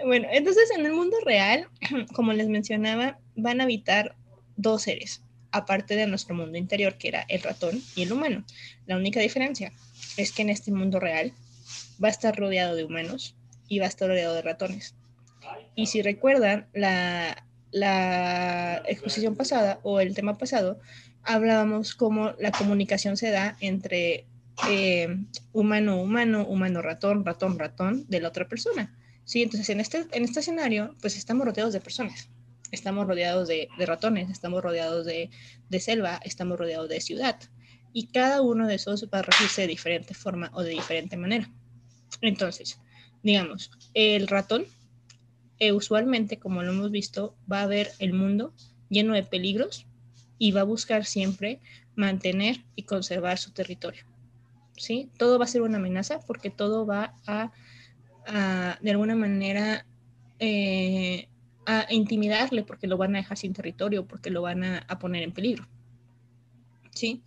Bueno, 0.02 0.28
entonces 0.30 0.70
en 0.76 0.86
el 0.86 0.92
mundo 0.92 1.16
real, 1.24 1.68
como 2.14 2.32
les 2.32 2.48
mencionaba, 2.48 3.18
van 3.36 3.60
a 3.60 3.64
habitar 3.64 4.16
dos 4.56 4.82
seres, 4.82 5.22
aparte 5.50 5.96
de 5.96 6.06
nuestro 6.06 6.34
mundo 6.34 6.58
interior, 6.58 6.96
que 6.96 7.08
era 7.08 7.24
el 7.28 7.42
ratón 7.42 7.80
y 7.94 8.02
el 8.02 8.12
humano. 8.12 8.44
La 8.86 8.96
única 8.96 9.20
diferencia 9.20 9.72
es 10.16 10.32
que 10.32 10.42
en 10.42 10.50
este 10.50 10.72
mundo 10.72 11.00
real 11.00 11.32
va 12.02 12.08
a 12.08 12.10
estar 12.10 12.36
rodeado 12.36 12.74
de 12.74 12.84
humanos 12.84 13.36
y 13.68 13.78
va 13.78 13.86
a 13.86 13.88
estar 13.88 14.08
rodeado 14.08 14.34
de 14.34 14.42
ratones. 14.42 14.94
Y 15.74 15.86
si 15.86 16.02
recuerdan 16.02 16.66
la, 16.72 17.46
la 17.70 18.82
exposición 18.86 19.36
pasada 19.36 19.80
o 19.82 20.00
el 20.00 20.14
tema 20.14 20.38
pasado, 20.38 20.80
hablábamos 21.22 21.94
cómo 21.94 22.32
la 22.38 22.52
comunicación 22.52 23.16
se 23.16 23.30
da 23.30 23.56
entre 23.60 24.26
eh, 24.68 25.08
humano, 25.52 26.00
humano, 26.00 26.46
humano, 26.46 26.82
ratón, 26.82 27.24
ratón, 27.24 27.58
ratón 27.58 28.04
de 28.08 28.20
la 28.20 28.28
otra 28.28 28.48
persona. 28.48 28.94
Sí, 29.24 29.42
entonces 29.42 29.68
en 29.70 29.80
este, 29.80 30.06
en 30.12 30.24
este 30.24 30.40
escenario, 30.40 30.94
pues 31.00 31.16
estamos 31.16 31.46
rodeados 31.46 31.72
de 31.72 31.80
personas, 31.80 32.28
estamos 32.70 33.06
rodeados 33.06 33.48
de, 33.48 33.68
ratones, 33.78 34.30
estamos 34.30 34.62
rodeados 34.62 35.06
de, 35.06 35.30
selva, 35.80 36.20
estamos 36.24 36.58
rodeados 36.58 36.88
de 36.88 37.00
ciudad. 37.00 37.40
Y 37.92 38.08
cada 38.08 38.42
uno 38.42 38.66
de 38.66 38.74
esos 38.74 39.08
va 39.12 39.20
a 39.20 39.22
regirse 39.22 39.62
de 39.62 39.68
diferente 39.68 40.14
forma 40.14 40.50
o 40.52 40.62
de 40.62 40.70
diferente 40.70 41.16
manera. 41.16 41.50
Entonces, 42.20 42.80
digamos, 43.22 43.70
el 43.94 44.26
ratón, 44.26 44.66
eh, 45.58 45.72
usualmente, 45.72 46.38
como 46.38 46.62
lo 46.62 46.72
hemos 46.72 46.90
visto, 46.90 47.36
va 47.50 47.62
a 47.62 47.66
ver 47.66 47.92
el 48.00 48.12
mundo 48.12 48.52
lleno 48.90 49.14
de 49.14 49.22
peligros 49.22 49.86
y 50.38 50.52
va 50.52 50.62
a 50.62 50.64
buscar 50.64 51.06
siempre 51.06 51.60
mantener 51.94 52.64
y 52.74 52.82
conservar 52.82 53.38
su 53.38 53.52
territorio. 53.52 54.04
¿Sí? 54.76 55.10
Todo 55.16 55.38
va 55.38 55.44
a 55.44 55.48
ser 55.48 55.62
una 55.62 55.78
amenaza 55.78 56.18
porque 56.26 56.50
todo 56.50 56.84
va 56.84 57.14
a 57.26 57.52
de 58.26 58.90
alguna 58.90 59.14
manera 59.14 59.86
eh, 60.38 61.28
a 61.66 61.86
intimidarle 61.90 62.62
porque 62.62 62.86
lo 62.86 62.96
van 62.96 63.14
a 63.14 63.18
dejar 63.18 63.38
sin 63.38 63.52
territorio, 63.52 64.06
porque 64.06 64.30
lo 64.30 64.42
van 64.42 64.64
a, 64.64 64.98
poner 65.00 65.22
en 65.22 65.32
peligro. 65.32 65.66
¿Sí? 66.90 67.22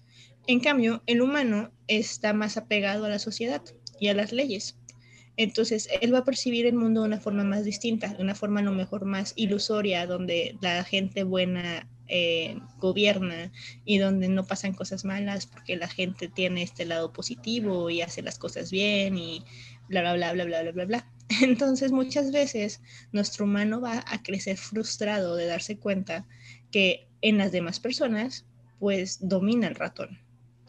En 0.46 0.60
cambio, 0.60 1.04
el 1.08 1.22
humano 1.22 1.72
está 1.88 2.34
más 2.34 2.58
apegado 2.58 3.06
a 3.06 3.10
la 3.10 3.20
sociedad 3.20 3.62
y 4.00 4.08
a 4.08 4.13
las 4.13 4.32
leyes. 4.32 4.77
Entonces, 5.36 5.89
él 6.01 6.13
va 6.13 6.20
a 6.20 6.25
percibir 6.25 6.66
el 6.66 6.75
mundo 6.75 7.01
de 7.01 7.08
una 7.08 7.20
forma 7.20 7.44
más 7.44 7.63
distinta, 7.63 8.08
de 8.08 8.24
una 8.24 8.34
forma 8.34 8.62
a 8.62 8.63
lo 8.63 8.72
mejor 8.72 9.06
más 9.06 9.34
ilusoria, 9.36 10.08
donde 10.08 10.58
la 10.62 10.84
gente 10.84 11.24
buena 11.24 11.88
eh, 12.10 12.58
gobierna 12.80 13.51
y 13.84 13.98
donde 13.98 14.30
no 14.30 14.46
pasan 14.46 14.74
cosas 14.74 15.04
malas 15.04 15.46
porque 15.46 15.75
la 15.75 15.89
gente 15.89 16.30
tiene 16.30 16.63
este 16.63 16.86
lado 16.86 17.12
positivo 17.12 17.89
y 17.89 18.01
hace 18.01 18.22
las 18.22 18.39
cosas 18.39 18.72
bien 18.72 19.18
y 19.18 19.44
bla, 19.89 20.01
bla, 20.01 20.13
bla, 20.13 20.34
bla, 20.34 20.46
bla, 20.46 20.72
bla, 20.72 20.86
bla. 20.86 21.12
Entonces 21.41 21.91
muchas 21.91 22.32
veces 22.32 22.82
nuestro 23.12 23.46
humano 23.46 23.82
va 23.82 24.03
a 24.08 24.24
crecer 24.24 24.58
frustrado 24.58 25.36
de 25.36 25.46
darse 25.46 25.77
cuenta 25.77 26.25
que 26.72 27.08
en 27.22 27.38
las 27.38 27.51
demás 27.51 27.79
personas 27.79 28.46
pues 28.79 29.27
domina 29.27 29.67
el 29.67 29.75
ratón, 29.75 30.20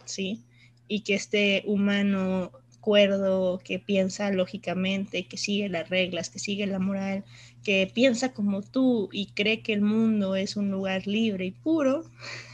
¿sí? 0.04 0.44
Y 0.88 1.00
que 1.00 1.14
este 1.14 1.62
humano 1.66 2.52
cuerdo, 2.80 3.60
que 3.62 3.78
piensa 3.78 4.30
lógicamente, 4.30 5.26
que 5.26 5.36
sigue 5.36 5.68
las 5.68 5.90
reglas, 5.90 6.30
que 6.30 6.38
sigue 6.38 6.66
la 6.66 6.78
moral, 6.78 7.24
que 7.62 7.90
piensa 7.92 8.32
como 8.32 8.62
tú 8.62 9.10
y 9.12 9.26
cree 9.32 9.62
que 9.62 9.74
el 9.74 9.82
mundo 9.82 10.36
es 10.36 10.56
un 10.56 10.70
lugar 10.70 11.06
libre 11.06 11.44
y 11.44 11.50
puro, 11.50 12.10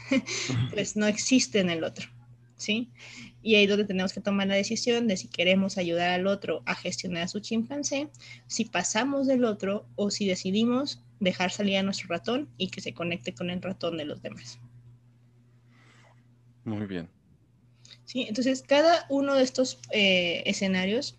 pues 0.73 0.97
no 0.97 1.07
existe 1.07 1.59
en 1.59 1.69
el 1.69 1.85
otro, 1.85 2.09
¿sí? 2.57 2.89
Y 3.45 3.53
ahí 3.53 3.65
es 3.65 3.69
donde 3.69 3.85
tenemos 3.85 4.11
que 4.11 4.21
tomar 4.21 4.47
la 4.47 4.55
decisión 4.55 5.07
de 5.07 5.17
si 5.17 5.27
queremos 5.27 5.77
ayudar 5.77 6.09
al 6.09 6.25
otro 6.25 6.63
a 6.65 6.73
gestionar 6.73 7.21
a 7.21 7.27
su 7.27 7.41
chimpancé, 7.41 8.09
si 8.47 8.65
pasamos 8.65 9.27
del 9.27 9.45
otro 9.45 9.85
o 9.95 10.09
si 10.09 10.27
decidimos 10.27 10.99
dejar 11.19 11.51
salir 11.51 11.77
a 11.77 11.83
nuestro 11.83 12.07
ratón 12.07 12.49
y 12.57 12.69
que 12.69 12.81
se 12.81 12.95
conecte 12.95 13.35
con 13.35 13.51
el 13.51 13.61
ratón 13.61 13.97
de 13.97 14.05
los 14.05 14.23
demás. 14.23 14.57
Muy 16.63 16.87
bien. 16.87 17.07
Sí, 18.05 18.25
entonces 18.27 18.63
cada 18.63 19.05
uno 19.09 19.35
de 19.35 19.43
estos 19.43 19.77
eh, 19.91 20.41
escenarios 20.47 21.15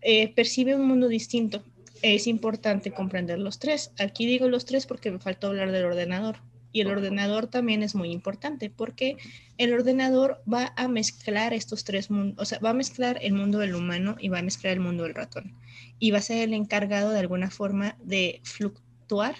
eh, 0.00 0.32
percibe 0.34 0.76
un 0.76 0.86
mundo 0.86 1.08
distinto. 1.08 1.64
Es 2.02 2.28
importante 2.28 2.92
comprender 2.92 3.40
los 3.40 3.58
tres. 3.58 3.90
Aquí 3.98 4.26
digo 4.26 4.48
los 4.48 4.64
tres 4.64 4.86
porque 4.86 5.10
me 5.10 5.18
faltó 5.18 5.48
hablar 5.48 5.72
del 5.72 5.86
ordenador. 5.86 6.36
Y 6.72 6.80
el 6.80 6.88
ordenador 6.88 7.46
también 7.46 7.82
es 7.82 7.94
muy 7.94 8.10
importante 8.10 8.70
porque 8.70 9.16
el 9.56 9.72
ordenador 9.72 10.42
va 10.52 10.72
a 10.76 10.88
mezclar 10.88 11.54
estos 11.54 11.84
tres 11.84 12.10
mundos, 12.10 12.36
o 12.38 12.44
sea, 12.44 12.58
va 12.58 12.70
a 12.70 12.74
mezclar 12.74 13.18
el 13.22 13.32
mundo 13.32 13.58
del 13.58 13.74
humano 13.74 14.16
y 14.18 14.28
va 14.28 14.38
a 14.38 14.42
mezclar 14.42 14.74
el 14.74 14.80
mundo 14.80 15.04
del 15.04 15.14
ratón. 15.14 15.54
Y 15.98 16.10
va 16.10 16.18
a 16.18 16.22
ser 16.22 16.46
el 16.46 16.54
encargado 16.54 17.10
de 17.10 17.20
alguna 17.20 17.50
forma 17.50 17.96
de 18.02 18.40
fluctuar, 18.44 19.34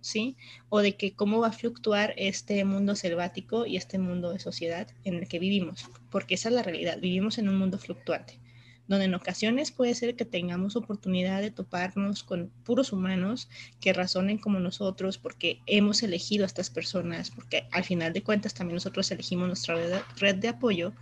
¿sí? 0.00 0.36
O 0.68 0.80
de 0.80 0.96
que 0.96 1.14
cómo 1.14 1.40
va 1.40 1.48
a 1.48 1.52
fluctuar 1.52 2.14
este 2.16 2.64
mundo 2.64 2.96
selvático 2.96 3.64
y 3.64 3.76
este 3.76 3.98
mundo 3.98 4.32
de 4.32 4.40
sociedad 4.40 4.88
en 5.04 5.14
el 5.14 5.28
que 5.28 5.38
vivimos. 5.38 5.88
Porque 6.10 6.34
esa 6.34 6.48
es 6.48 6.54
la 6.54 6.62
realidad, 6.62 6.98
vivimos 7.00 7.38
en 7.38 7.48
un 7.48 7.56
mundo 7.56 7.78
fluctuante 7.78 8.41
donde 8.92 9.06
en 9.06 9.14
ocasiones 9.14 9.70
puede 9.70 9.94
ser 9.94 10.16
que 10.16 10.26
tengamos 10.26 10.76
oportunidad 10.76 11.40
de 11.40 11.50
toparnos 11.50 12.22
con 12.22 12.50
puros 12.62 12.92
humanos 12.92 13.48
que 13.80 13.94
razonen 13.94 14.36
como 14.36 14.60
nosotros 14.60 15.16
porque 15.16 15.60
hemos 15.64 16.02
elegido 16.02 16.44
a 16.44 16.46
estas 16.46 16.68
personas, 16.68 17.30
porque 17.30 17.66
al 17.72 17.84
final 17.84 18.12
de 18.12 18.22
cuentas 18.22 18.52
también 18.52 18.74
nosotros 18.74 19.10
elegimos 19.10 19.46
nuestra 19.46 19.76
red 20.18 20.34
de, 20.36 20.48
apoyo, 20.48 20.92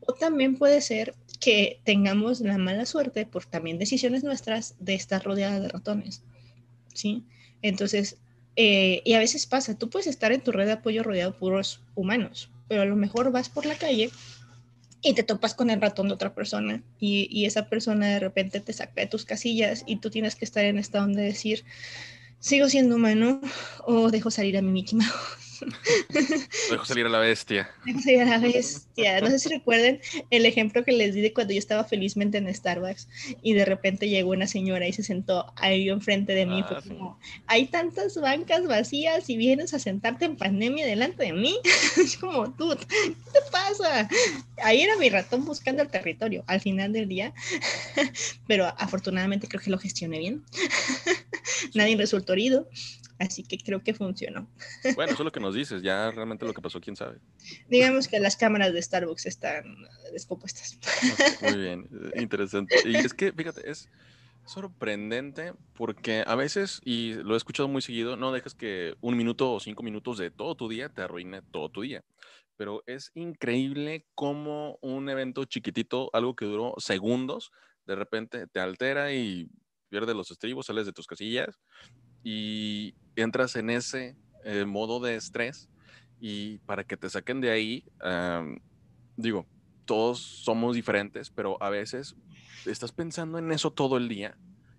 o 0.00 0.14
también 0.14 0.56
puede 0.56 0.80
ser 0.80 1.14
que 1.38 1.78
tengamos 1.84 2.40
la 2.40 2.58
mala 2.58 2.86
suerte 2.86 3.24
por 3.24 3.46
también 3.46 3.78
decisiones 3.78 4.24
nuestras 4.24 4.74
de 4.80 4.94
estar 4.94 5.22
rodeada 5.22 5.60
de 5.60 5.68
ratones, 5.68 6.22
¿sí? 6.92 7.22
Entonces, 7.62 8.16
eh, 8.56 9.00
y 9.04 9.12
a 9.12 9.20
veces 9.20 9.46
pasa, 9.46 9.78
tú 9.78 9.90
puedes 9.90 10.08
estar 10.08 10.32
en 10.32 10.40
tu 10.40 10.50
red 10.50 10.66
de 10.66 10.72
apoyo 10.72 11.04
rodeado 11.04 11.30
de 11.30 11.38
puros 11.38 11.82
humanos, 11.94 12.50
pero 12.66 12.82
a 12.82 12.84
lo 12.84 12.96
mejor 12.96 13.30
vas 13.30 13.48
por 13.48 13.64
la 13.64 13.76
calle 13.76 14.10
y 15.02 15.14
te 15.14 15.22
topas 15.22 15.54
con 15.54 15.70
el 15.70 15.80
ratón 15.80 16.08
de 16.08 16.14
otra 16.14 16.34
persona 16.34 16.82
y, 16.98 17.44
esa 17.44 17.68
persona 17.68 18.08
de 18.08 18.20
repente 18.20 18.60
te 18.60 18.72
saca 18.72 19.00
de 19.00 19.06
tus 19.06 19.24
casillas 19.24 19.84
y 19.86 19.96
tú 19.96 20.10
tienes 20.10 20.34
que 20.34 20.44
estar 20.44 20.64
en 20.64 20.78
esta 20.78 21.02
onda 21.02 21.20
de 21.20 21.28
decir, 21.28 21.64
sigo 22.40 22.68
siendo 22.68 22.96
humano 22.96 23.40
o 23.84 24.10
dejo 24.10 24.30
salir 24.30 24.56
a 24.58 24.62
mi 24.62 24.70
Mickey 24.70 24.98
Mouse. 24.98 25.38
Dejo 26.70 26.84
salir 26.84 27.06
a 27.06 27.08
la 27.08 27.18
bestia. 27.18 27.70
Dejo 27.86 28.00
salir 28.00 28.22
a 28.22 28.24
la 28.24 28.38
bestia. 28.38 29.20
No 29.20 29.28
sé 29.28 29.38
si 29.38 29.48
recuerden 29.48 30.00
el 30.30 30.46
ejemplo 30.46 30.84
que 30.84 30.92
les 30.92 31.14
di 31.14 31.20
de 31.20 31.32
cuando 31.32 31.52
yo 31.52 31.58
estaba 31.58 31.84
felizmente 31.84 32.38
en 32.38 32.52
Starbucks 32.52 33.08
y 33.42 33.54
de 33.54 33.64
repente 33.64 34.08
llegó 34.08 34.30
una 34.30 34.46
señora 34.46 34.86
y 34.86 34.92
se 34.92 35.02
sentó 35.02 35.52
ahí 35.56 35.88
enfrente 35.88 36.34
de 36.34 36.46
mí. 36.46 36.64
Ah, 36.68 37.16
hay 37.46 37.66
tantas 37.66 38.20
bancas 38.20 38.66
vacías 38.66 39.28
y 39.28 39.36
vienes 39.36 39.74
a 39.74 39.78
sentarte 39.78 40.24
en 40.24 40.36
pandemia 40.36 40.86
delante 40.86 41.24
de 41.24 41.32
mí. 41.32 41.58
es 41.96 42.16
como, 42.16 42.52
tú, 42.52 42.76
¿qué 42.88 43.14
te 43.32 43.40
pasa? 43.50 44.08
Ahí 44.62 44.82
era 44.82 44.96
mi 44.96 45.08
ratón 45.08 45.44
buscando 45.44 45.82
el 45.82 45.88
territorio 45.88 46.44
al 46.46 46.60
final 46.60 46.92
del 46.92 47.08
día. 47.08 47.32
Pero 48.46 48.66
afortunadamente 48.78 49.48
creo 49.48 49.62
que 49.62 49.70
lo 49.70 49.78
gestioné 49.78 50.18
bien. 50.18 50.42
Nadie 51.74 51.96
resultó 51.96 52.32
herido. 52.32 52.68
Así 53.18 53.42
que 53.42 53.58
creo 53.58 53.82
que 53.82 53.94
funcionó. 53.94 54.48
Bueno, 54.94 55.12
eso 55.12 55.22
es 55.22 55.24
lo 55.24 55.32
que 55.32 55.40
nos 55.40 55.54
dices, 55.54 55.82
ya 55.82 56.10
realmente 56.10 56.46
lo 56.46 56.54
que 56.54 56.62
pasó, 56.62 56.80
quién 56.80 56.94
sabe. 56.94 57.18
Digamos 57.68 58.06
que 58.06 58.20
las 58.20 58.36
cámaras 58.36 58.72
de 58.72 58.80
Starbucks 58.80 59.26
están 59.26 59.76
descompuestas. 60.12 60.78
muy 61.42 61.56
bien, 61.56 61.88
interesante. 62.16 62.76
Y 62.84 62.96
es 62.96 63.14
que, 63.14 63.32
fíjate, 63.32 63.68
es 63.68 63.88
sorprendente 64.46 65.52
porque 65.74 66.22
a 66.26 66.34
veces, 66.36 66.80
y 66.84 67.14
lo 67.14 67.34
he 67.34 67.36
escuchado 67.36 67.68
muy 67.68 67.82
seguido, 67.82 68.16
no 68.16 68.32
dejes 68.32 68.54
que 68.54 68.94
un 69.00 69.16
minuto 69.16 69.52
o 69.52 69.60
cinco 69.60 69.82
minutos 69.82 70.18
de 70.18 70.30
todo 70.30 70.54
tu 70.54 70.68
día 70.68 70.88
te 70.88 71.02
arruine 71.02 71.42
todo 71.42 71.70
tu 71.70 71.82
día. 71.82 72.04
Pero 72.56 72.82
es 72.86 73.10
increíble 73.14 74.06
cómo 74.14 74.78
un 74.80 75.08
evento 75.08 75.44
chiquitito, 75.44 76.10
algo 76.12 76.34
que 76.34 76.44
duró 76.44 76.74
segundos, 76.78 77.50
de 77.84 77.96
repente 77.96 78.46
te 78.46 78.60
altera 78.60 79.12
y 79.12 79.48
pierdes 79.88 80.14
los 80.14 80.30
estribos, 80.30 80.66
sales 80.66 80.86
de 80.86 80.92
tus 80.92 81.06
casillas 81.06 81.58
y 82.22 82.94
entras 83.16 83.56
en 83.56 83.70
ese 83.70 84.16
eh, 84.44 84.64
modo 84.64 85.00
de 85.00 85.16
estrés 85.16 85.68
y 86.20 86.58
para 86.58 86.84
que 86.84 86.96
te 86.96 87.10
saquen 87.10 87.40
de 87.40 87.50
ahí, 87.50 87.84
digo, 89.16 89.46
todos 89.84 90.18
somos 90.18 90.74
diferentes, 90.74 91.30
pero 91.30 91.62
a 91.62 91.70
veces 91.70 92.16
estás 92.66 92.92
pensando 92.92 93.38
en 93.38 93.52
eso 93.52 93.70
todo 93.70 93.96
el 93.96 94.08
día 94.08 94.36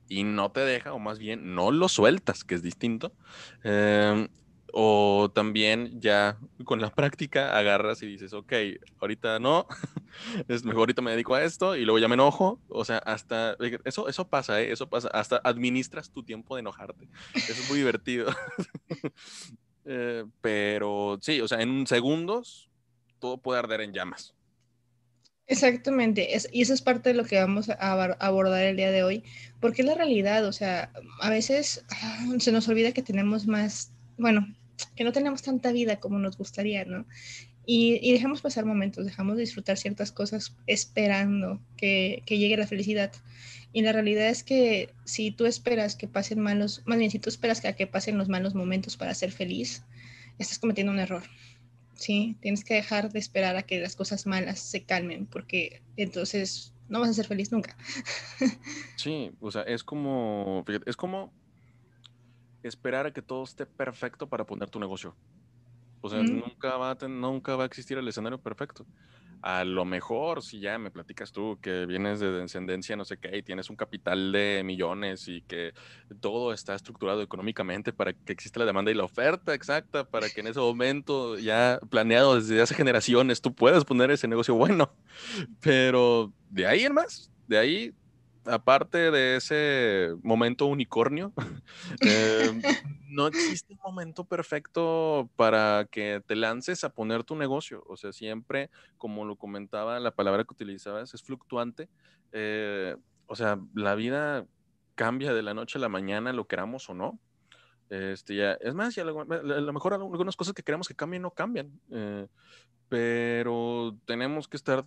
y 0.09 0.23
no 0.23 0.51
te 0.51 0.61
deja, 0.61 0.93
o 0.93 0.99
más 0.99 1.19
bien 1.19 1.55
no 1.55 1.71
lo 1.71 1.87
sueltas, 1.87 2.43
que 2.43 2.55
es 2.55 2.61
distinto. 2.61 3.13
Em, 3.63 4.27
o 4.73 5.31
también 5.33 5.99
ya 5.99 6.37
con 6.63 6.81
la 6.81 6.89
práctica 6.89 7.57
agarras 7.57 8.01
y 8.03 8.07
dices, 8.07 8.33
ok, 8.33 8.53
ahorita 8.99 9.39
no, 9.39 9.67
es 10.47 10.63
mejor 10.63 10.81
ahorita 10.81 11.01
me 11.01 11.11
dedico 11.11 11.35
a 11.35 11.43
esto 11.43 11.75
y 11.75 11.85
luego 11.85 11.99
ya 11.99 12.07
me 12.07 12.15
enojo. 12.15 12.59
O 12.69 12.85
sea, 12.85 12.97
hasta 12.99 13.55
eso, 13.85 14.07
eso 14.07 14.27
pasa, 14.27 14.61
¿eh? 14.61 14.71
eso 14.71 14.89
pasa, 14.89 15.09
hasta 15.09 15.41
administras 15.43 16.11
tu 16.11 16.23
tiempo 16.23 16.55
de 16.55 16.61
enojarte. 16.61 17.07
Eso 17.33 17.53
es 17.53 17.69
muy 17.69 17.79
divertido. 17.79 18.27
Eh, 19.91 20.23
pero 20.41 21.17
sí, 21.19 21.41
o 21.41 21.47
sea, 21.47 21.61
en 21.61 21.87
segundos 21.87 22.69
todo 23.17 23.39
puede 23.39 23.57
arder 23.57 23.81
en 23.81 23.91
llamas. 23.91 24.35
Exactamente, 25.49 26.29
y 26.51 26.61
eso 26.61 26.73
es 26.75 26.81
parte 26.83 27.09
de 27.09 27.15
lo 27.15 27.25
que 27.25 27.39
vamos 27.39 27.71
a 27.71 28.13
abordar 28.19 28.65
el 28.65 28.75
día 28.75 28.91
de 28.91 29.01
hoy, 29.01 29.23
porque 29.59 29.81
es 29.81 29.87
la 29.87 29.95
realidad, 29.95 30.45
o 30.45 30.51
sea, 30.51 30.91
a 31.21 31.29
veces 31.31 31.83
ah, 31.89 32.27
se 32.37 32.51
nos 32.51 32.67
olvida 32.67 32.91
que 32.91 33.01
tenemos 33.01 33.47
más, 33.47 33.91
bueno, 34.19 34.45
que 34.95 35.03
no 35.03 35.11
tenemos 35.11 35.41
tanta 35.41 35.71
vida 35.71 35.99
como 35.99 36.19
nos 36.19 36.37
gustaría, 36.37 36.85
¿no? 36.85 37.05
Y, 37.65 38.11
dejamos 38.11 38.41
pasar 38.41 38.65
momentos, 38.65 39.05
dejamos 39.05 39.35
de 39.35 39.41
disfrutar 39.41 39.77
ciertas 39.77 40.11
cosas 40.11 40.55
esperando 40.65 41.61
que, 41.77 42.23
que, 42.25 42.39
llegue 42.39 42.57
la 42.57 42.65
felicidad. 42.65 43.11
Y 43.71 43.83
la 43.83 43.91
realidad 43.91 44.27
es 44.27 44.43
que 44.43 44.89
si 45.05 45.29
tú 45.29 45.45
esperas 45.45 45.95
que 45.95 46.07
pasen 46.07 46.39
malos, 46.39 46.81
más 46.85 46.97
bien 46.97 47.11
si 47.11 47.19
tú 47.19 47.29
esperas 47.29 47.61
que, 47.61 47.67
a 47.67 47.75
que 47.75 47.85
pasen 47.85 48.17
los 48.17 48.27
malos 48.27 48.55
momentos 48.55 48.97
para 48.97 49.13
ser 49.13 49.31
feliz, 49.31 49.83
estás 50.39 50.57
cometiendo 50.57 50.91
un 50.91 50.99
error. 50.99 51.21
Sí, 51.93 52.37
tienes 52.41 52.63
que 52.63 52.73
dejar 52.73 53.11
de 53.11 53.19
esperar 53.19 53.55
a 53.55 53.63
que 53.63 53.79
las 53.79 53.95
cosas 53.95 54.25
malas 54.25 54.59
se 54.59 54.83
calmen, 54.83 55.27
porque 55.27 55.81
entonces 55.97 56.73
no 56.87 57.01
vas 57.01 57.09
a 57.09 57.13
ser 57.13 57.27
feliz 57.27 57.51
nunca. 57.51 57.77
Sí, 58.95 59.31
o 59.39 59.51
sea, 59.51 59.61
es 59.61 59.83
como, 59.83 60.65
es 60.85 60.97
como 60.97 61.31
esperar 62.63 63.05
a 63.05 63.13
que 63.13 63.21
todo 63.21 63.43
esté 63.43 63.65
perfecto 63.65 64.27
para 64.27 64.45
poner 64.45 64.69
tu 64.69 64.79
negocio. 64.79 65.15
O 66.01 66.09
sea, 66.09 66.23
nunca, 66.23 66.77
va 66.77 66.91
a 66.91 67.07
nunca 67.07 67.55
va 67.55 67.63
a 67.63 67.65
existir 67.65 67.97
el 67.97 68.07
escenario 68.07 68.39
perfecto. 68.39 68.85
A 69.41 69.63
lo 69.63 69.85
mejor, 69.85 70.43
si 70.43 70.59
ya 70.59 70.77
me 70.77 70.91
platicas 70.91 71.31
tú 71.31 71.57
que 71.61 71.85
vienes 71.85 72.19
de 72.19 72.29
descendencia, 72.29 72.97
no 72.97 73.05
sé 73.05 73.17
qué, 73.17 73.37
y 73.37 73.43
tienes 73.43 73.69
un 73.69 73.77
capital 73.77 74.33
de 74.33 74.63
millones 74.65 75.29
y 75.29 75.41
que 75.43 75.73
todo 76.19 76.51
está 76.51 76.75
estructurado 76.75 77.21
económicamente 77.21 77.93
para 77.93 78.11
que 78.11 78.33
exista 78.33 78.59
la 78.59 78.65
demanda 78.65 78.91
y 78.91 78.95
la 78.95 79.05
oferta 79.05 79.53
exacta, 79.53 80.03
para 80.03 80.29
que 80.29 80.41
en 80.41 80.47
ese 80.47 80.59
momento 80.59 81.37
ya 81.37 81.79
planeado 81.89 82.35
desde 82.35 82.61
hace 82.61 82.75
generaciones 82.75 83.39
tú 83.39 83.53
puedas 83.53 83.85
poner 83.85 84.11
ese 84.11 84.27
negocio 84.27 84.55
bueno. 84.55 84.91
Pero 85.61 86.33
de 86.49 86.67
ahí 86.67 86.83
en 86.83 86.93
más, 86.93 87.31
de 87.47 87.57
ahí 87.57 87.93
aparte 88.49 89.11
de 89.11 89.35
ese 89.37 90.15
momento 90.23 90.65
unicornio, 90.65 91.33
em, 92.01 92.61
no 93.09 93.27
existe 93.27 93.73
un 93.73 93.79
momento 93.83 94.25
perfecto 94.25 95.29
para 95.35 95.87
que 95.91 96.21
te 96.25 96.35
lances 96.35 96.83
a 96.83 96.89
poner 96.89 97.23
tu 97.23 97.35
negocio. 97.35 97.83
O 97.87 97.97
sea, 97.97 98.11
siempre, 98.11 98.69
como 98.97 99.25
lo 99.25 99.35
comentaba, 99.35 99.99
la 99.99 100.11
palabra 100.11 100.43
que 100.43 100.53
utilizabas 100.53 101.13
es 101.13 101.23
fluctuante. 101.23 101.89
Eh, 102.31 102.95
o 103.27 103.35
sea, 103.35 103.59
la 103.73 103.95
vida 103.95 104.45
cambia 104.95 105.33
de 105.33 105.43
la 105.43 105.53
noche 105.53 105.77
a 105.77 105.81
la 105.81 105.89
mañana, 105.89 106.33
lo 106.33 106.47
queramos 106.47 106.89
o 106.89 106.93
no. 106.93 107.19
Este, 107.89 108.35
ya, 108.35 108.53
es 108.53 108.73
más, 108.75 108.97
a 108.97 109.03
lo, 109.03 109.73
mejor 109.73 109.93
algunas 109.93 110.35
cosas 110.35 110.53
que 110.53 110.61
queremos 110.61 110.87
que 110.87 110.95
cambien 110.95 111.23
no 111.23 111.31
cambian, 111.31 111.79
eh, 111.89 112.27
pero 112.87 113.97
tenemos 114.05 114.47
que 114.47 114.57
estar 114.57 114.85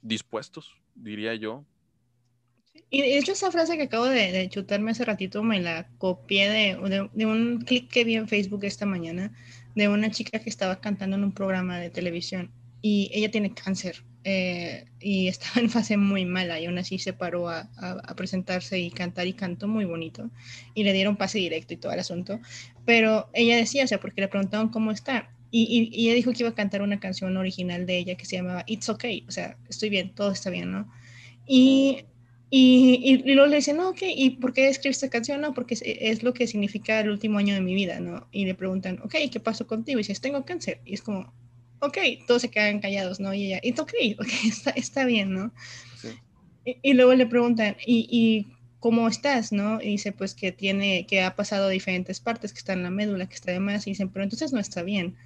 dispuestos, 0.00 0.74
diría 0.94 1.34
yo, 1.34 1.64
y 2.92 3.00
de 3.00 3.16
hecho 3.16 3.32
esa 3.32 3.50
frase 3.50 3.78
que 3.78 3.84
acabo 3.84 4.04
de, 4.04 4.48
chutarme 4.50 4.90
hace 4.90 5.06
ratito 5.06 5.42
me 5.42 5.60
la 5.60 5.88
copié 5.96 6.50
de, 6.50 7.08
de, 7.14 7.26
un 7.26 7.62
clic 7.62 7.90
que 7.90 8.04
vi 8.04 8.16
en 8.16 8.28
Facebook 8.28 8.64
esta 8.64 8.84
mañana 8.84 9.32
de 9.74 9.88
una 9.88 10.10
chica 10.10 10.38
que 10.40 10.50
estaba 10.50 10.78
cantando 10.78 11.16
en 11.16 11.24
un 11.24 11.32
programa 11.32 11.80
de 11.80 11.88
televisión 11.88 12.50
y 12.82 13.10
ella 13.14 13.30
tiene 13.30 13.54
cáncer 13.54 14.04
eh, 14.24 14.84
y 15.00 15.28
estaba 15.34 15.62
en 15.62 15.70
fase 15.70 15.96
muy 15.96 16.26
mala 16.26 16.60
y 16.60 16.66
aún 16.66 16.76
así 16.76 16.98
se 16.98 17.14
paró 17.14 17.48
a, 17.48 17.70
a, 17.78 18.14
presentarse 18.14 18.78
y 18.78 18.90
cantar 18.90 19.26
y 19.26 19.32
cantó 19.32 19.68
muy 19.68 19.86
bonito 19.86 20.30
y 20.74 20.84
le 20.84 20.92
dieron 20.92 21.16
pase 21.16 21.38
directo 21.38 21.72
y 21.72 21.78
todo 21.78 21.92
el 21.92 21.98
asunto. 21.98 22.40
Pero 22.84 23.30
ella 23.32 23.56
decía, 23.56 23.84
o 23.84 23.86
sea, 23.86 24.00
porque 24.00 24.20
le 24.20 24.28
preguntaban 24.28 24.68
cómo 24.68 24.90
está 24.90 25.30
y, 25.50 25.62
y, 25.62 25.98
y 25.98 26.08
ella 26.08 26.16
dijo 26.16 26.32
que 26.32 26.40
iba 26.40 26.50
a 26.50 26.54
cantar 26.54 26.82
una 26.82 27.00
canción 27.00 27.38
original 27.38 27.86
de 27.86 27.96
ella 27.96 28.16
que 28.16 28.26
se 28.26 28.36
llamaba 28.36 28.64
It's 28.66 28.90
Okay, 28.90 29.24
o 29.26 29.32
sea, 29.32 29.56
estoy 29.70 29.88
bien, 29.88 30.14
todo 30.14 30.30
está 30.30 30.50
bien, 30.50 30.70
¿no? 30.70 30.92
Y 31.46 32.04
y, 32.54 33.00
y, 33.02 33.32
luego 33.32 33.46
le 33.46 33.56
dicen, 33.56 33.78
no, 33.78 33.88
ok, 33.88 34.02
¿y 34.14 34.28
por 34.36 34.52
qué 34.52 34.68
escribes 34.68 34.98
esta 34.98 35.08
canción? 35.08 35.40
No, 35.40 35.54
porque 35.54 35.74
es, 35.80 36.22
lo 36.22 36.34
que 36.34 36.46
significa 36.46 37.00
el 37.00 37.08
último 37.08 37.38
año 37.38 37.54
de 37.54 37.62
mi 37.62 37.74
vida, 37.74 37.98
¿no? 37.98 38.28
Y 38.30 38.44
le 38.44 38.54
preguntan, 38.54 39.00
ok, 39.02 39.14
¿qué 39.32 39.40
pasó 39.40 39.66
contigo? 39.66 39.98
Y 39.98 40.02
dices, 40.02 40.20
tengo 40.20 40.44
cáncer. 40.44 40.82
Y 40.84 40.92
es 40.92 41.00
como, 41.00 41.32
ok, 41.80 41.96
todos 42.26 42.42
se 42.42 42.50
quedan 42.50 42.80
callados, 42.80 43.20
¿no? 43.20 43.32
Y 43.32 43.46
ella, 43.46 43.60
it's 43.62 43.80
ok, 43.80 43.94
ok, 44.20 44.28
está, 44.44 44.70
está 44.72 45.06
bien, 45.06 45.32
¿no? 45.32 45.50
Y, 46.82 46.92
luego 46.92 47.14
le 47.14 47.24
preguntan, 47.24 47.74
¿y, 47.86 48.06
¿y 48.10 48.52
cómo 48.80 49.08
estás, 49.08 49.50
no? 49.50 49.80
Y 49.80 49.86
dice, 49.86 50.12
pues 50.12 50.34
que 50.34 50.52
tiene, 50.52 51.06
que 51.06 51.22
ha 51.22 51.34
pasado 51.34 51.70
diferentes 51.70 52.20
partes, 52.20 52.52
que 52.52 52.58
está 52.58 52.74
en 52.74 52.82
la 52.82 52.90
médula, 52.90 53.30
que 53.30 53.34
está 53.34 53.50
de 53.50 53.60
más, 53.60 53.86
y 53.86 53.92
dicen, 53.92 54.10
pero 54.10 54.24
entonces 54.24 54.52
no 54.52 54.60
está 54.60 54.82
bien. 54.82 55.16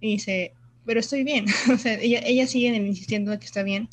Y 0.00 0.14
dice, 0.14 0.52
pero 0.84 0.98
estoy 0.98 1.22
bien. 1.22 1.46
o 1.72 1.78
sea, 1.78 1.94
ella, 1.94 2.22
ella 2.24 2.48
sigue 2.48 2.74
insistiendo 2.74 3.38
que 3.38 3.46
está 3.46 3.62
bien. 3.62 3.88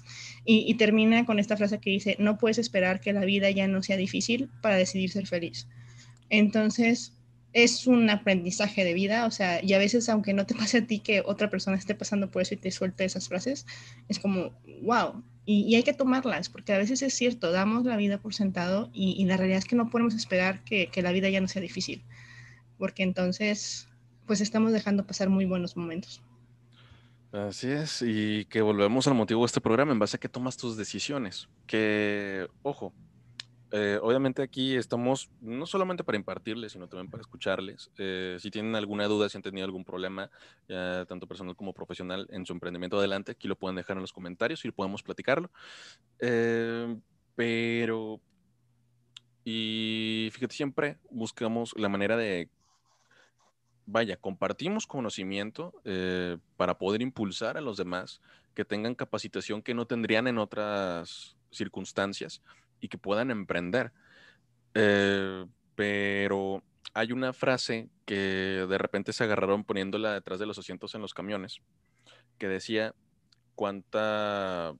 Y, 0.51 0.73
termina 0.73 1.27
con 1.27 1.37
esta 1.37 1.55
frase 1.57 1.77
que 1.77 1.91
dice, 1.91 2.15
no 2.17 2.39
puedes 2.39 2.57
esperar 2.57 3.01
que 3.01 3.13
la 3.13 3.23
vida 3.23 3.51
ya 3.51 3.67
no 3.67 3.83
sea 3.83 3.97
difícil 3.97 4.49
para 4.63 4.77
decidir 4.77 5.11
ser 5.11 5.27
feliz. 5.27 5.67
Entonces, 6.31 7.13
es 7.53 7.85
un 7.85 8.09
aprendizaje 8.09 8.83
de 8.83 8.95
vida, 8.95 9.27
o 9.27 9.31
sea, 9.31 9.63
y 9.63 9.73
a 9.73 9.77
veces 9.77 10.09
aunque 10.09 10.33
no 10.33 10.47
te 10.47 10.55
pase 10.55 10.79
a 10.79 10.87
ti 10.87 11.01
que 11.01 11.21
otra 11.23 11.51
persona 11.51 11.77
esté 11.77 11.93
pasando 11.93 12.31
por 12.31 12.41
eso 12.41 12.55
y 12.55 12.57
te 12.57 12.71
suelte 12.71 13.05
esas 13.05 13.27
frases, 13.27 13.67
es 14.07 14.17
como, 14.17 14.51
wow, 14.81 15.23
y, 15.45 15.75
hay 15.75 15.83
que 15.83 15.93
tomarlas, 15.93 16.49
porque 16.49 16.73
a 16.73 16.79
veces 16.79 17.03
es 17.03 17.13
cierto, 17.13 17.51
damos 17.51 17.85
la 17.85 17.95
vida 17.95 18.17
por 18.17 18.33
sentado 18.33 18.89
y, 18.91 19.23
la 19.25 19.37
realidad 19.37 19.59
es 19.59 19.65
que 19.65 19.75
no 19.75 19.91
podemos 19.91 20.15
esperar 20.15 20.63
que, 20.63 20.87
que, 20.87 21.03
la 21.03 21.11
vida 21.11 21.29
ya 21.29 21.41
no 21.41 21.47
sea 21.47 21.61
difícil, 21.61 22.01
porque 22.79 23.03
entonces, 23.03 23.87
pues 24.25 24.41
estamos 24.41 24.71
dejando 24.71 25.05
pasar 25.05 25.29
muy 25.29 25.45
buenos 25.45 25.77
momentos. 25.77 26.23
Así 27.31 27.69
es, 27.69 28.01
y 28.01 28.45
que 28.45 28.61
volvemos 28.61 29.07
al 29.07 29.13
motivo 29.13 29.41
de 29.41 29.45
este 29.45 29.61
programa 29.61 29.91
en 29.91 29.99
base 29.99 30.17
a 30.17 30.19
que 30.19 30.29
tomas 30.29 30.57
tus 30.57 30.75
decisiones. 30.77 31.47
Que, 31.67 32.47
ojo, 32.63 32.91
eh, 33.71 33.99
obviamente 34.01 34.41
aquí 34.41 34.75
estamos 34.75 35.29
no 35.39 35.67
solamente 35.67 36.03
para 36.03 36.17
impartirles, 36.17 36.71
sino 36.71 36.87
también 36.87 37.11
para 37.11 37.21
escucharles. 37.21 37.91
Eh, 37.99 38.37
si 38.39 38.49
tienen 38.49 38.75
alguna 38.75 39.05
duda, 39.05 39.29
si 39.29 39.37
han 39.37 39.43
tenido 39.43 39.65
algún 39.65 39.85
problema, 39.85 40.31
tanto 40.67 41.27
personal 41.27 41.55
como 41.55 41.71
profesional, 41.73 42.27
en 42.31 42.47
su 42.47 42.53
emprendimiento 42.53 42.97
adelante, 42.97 43.33
aquí 43.33 43.47
lo 43.47 43.55
pueden 43.55 43.75
dejar 43.75 43.97
en 43.97 44.01
los 44.01 44.13
comentarios 44.13 44.65
y 44.65 44.71
podemos 44.71 45.03
platicarlo. 45.03 45.51
Eh, 46.19 46.97
pero, 47.35 48.19
y 49.43 50.29
fíjate, 50.33 50.55
siempre 50.55 50.97
buscamos 51.11 51.75
la 51.77 51.89
manera 51.89 52.17
de 52.17 52.49
vaya, 53.91 54.17
compartimos 54.17 54.85
conocimiento 54.85 55.73
eh, 55.83 56.37
para 56.57 56.77
poder 56.77 57.01
impulsar 57.01 57.57
a 57.57 57.61
los 57.61 57.77
demás 57.77 58.21
que 58.53 58.63
tengan 58.63 58.95
capacitación 58.95 59.61
que 59.61 59.73
no 59.73 59.87
tendrían 59.87 60.27
en 60.27 60.37
otras 60.37 61.35
circunstancias 61.51 62.41
y 62.79 62.87
que 62.87 62.97
puedan 62.97 63.31
emprender. 63.31 63.91
Eh, 64.75 65.45
pero 65.75 66.63
hay 66.93 67.11
una 67.11 67.33
frase 67.33 67.89
que 68.05 68.65
de 68.69 68.77
repente 68.77 69.11
se 69.13 69.23
agarraron 69.23 69.63
poniéndola 69.63 70.13
detrás 70.13 70.39
de 70.39 70.45
los 70.45 70.59
asientos 70.59 70.93
en 70.93 71.01
los 71.01 71.13
camiones, 71.13 71.61
que 72.37 72.47
decía 72.47 72.93
cuánta 73.55 74.73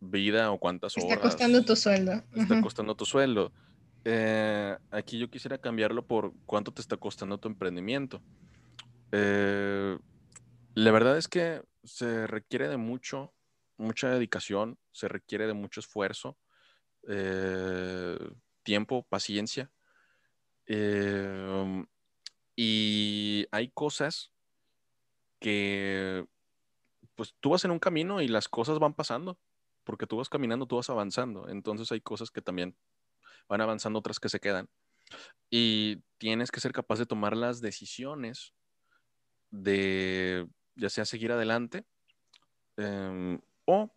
vida 0.00 0.50
o 0.50 0.58
cuántas 0.58 0.96
horas. 0.96 1.10
Está 1.10 1.20
costando 1.20 1.64
tu 1.64 1.76
sueldo. 1.76 2.22
Está 2.34 2.60
costando 2.60 2.94
tu 2.94 3.04
sueldo. 3.04 3.52
Eh, 4.10 4.74
aquí 4.90 5.18
yo 5.18 5.28
quisiera 5.28 5.58
cambiarlo 5.58 6.06
por 6.06 6.32
cuánto 6.46 6.72
te 6.72 6.80
está 6.80 6.96
costando 6.96 7.36
tu 7.36 7.46
emprendimiento. 7.46 8.22
Eh, 9.12 9.98
la 10.72 10.92
verdad 10.92 11.18
es 11.18 11.28
que 11.28 11.62
se 11.84 12.26
requiere 12.26 12.68
de 12.68 12.78
mucho, 12.78 13.34
mucha 13.76 14.08
dedicación, 14.08 14.78
se 14.92 15.08
requiere 15.08 15.46
de 15.46 15.52
mucho 15.52 15.80
esfuerzo. 15.80 16.38
Eh, 17.06 18.18
tiempo, 18.62 19.02
paciencia. 19.10 19.70
Y 22.56 23.46
hay 23.50 23.68
cosas 23.74 24.32
que, 25.38 26.26
pues 27.14 27.34
tú 27.40 27.50
vas 27.50 27.66
en 27.66 27.72
un 27.72 27.78
camino 27.78 28.22
y 28.22 28.28
las 28.28 28.48
cosas 28.48 28.78
van 28.78 28.94
pasando, 28.94 29.38
porque 29.84 30.06
tú 30.06 30.16
vas 30.16 30.30
caminando, 30.30 30.64
tú 30.64 30.76
vas 30.76 30.88
avanzando. 30.88 31.46
Entonces 31.50 31.92
hay 31.92 32.00
cosas 32.00 32.30
que 32.30 32.40
también 32.40 32.74
van 33.48 33.60
avanzando, 33.60 33.98
otras 33.98 34.20
que 34.20 34.28
se 34.28 34.40
quedan. 34.40 34.68
Y 35.50 36.02
tienes 36.18 36.50
que 36.50 36.60
ser 36.60 36.72
capaz 36.72 36.98
de 36.98 37.06
tomar 37.06 37.36
las 37.36 37.60
decisiones 37.60 38.54
de, 39.50 40.46
ya 40.74 40.90
sea 40.90 41.04
seguir 41.04 41.32
adelante 41.32 41.84
em, 42.76 43.40
o 43.64 43.90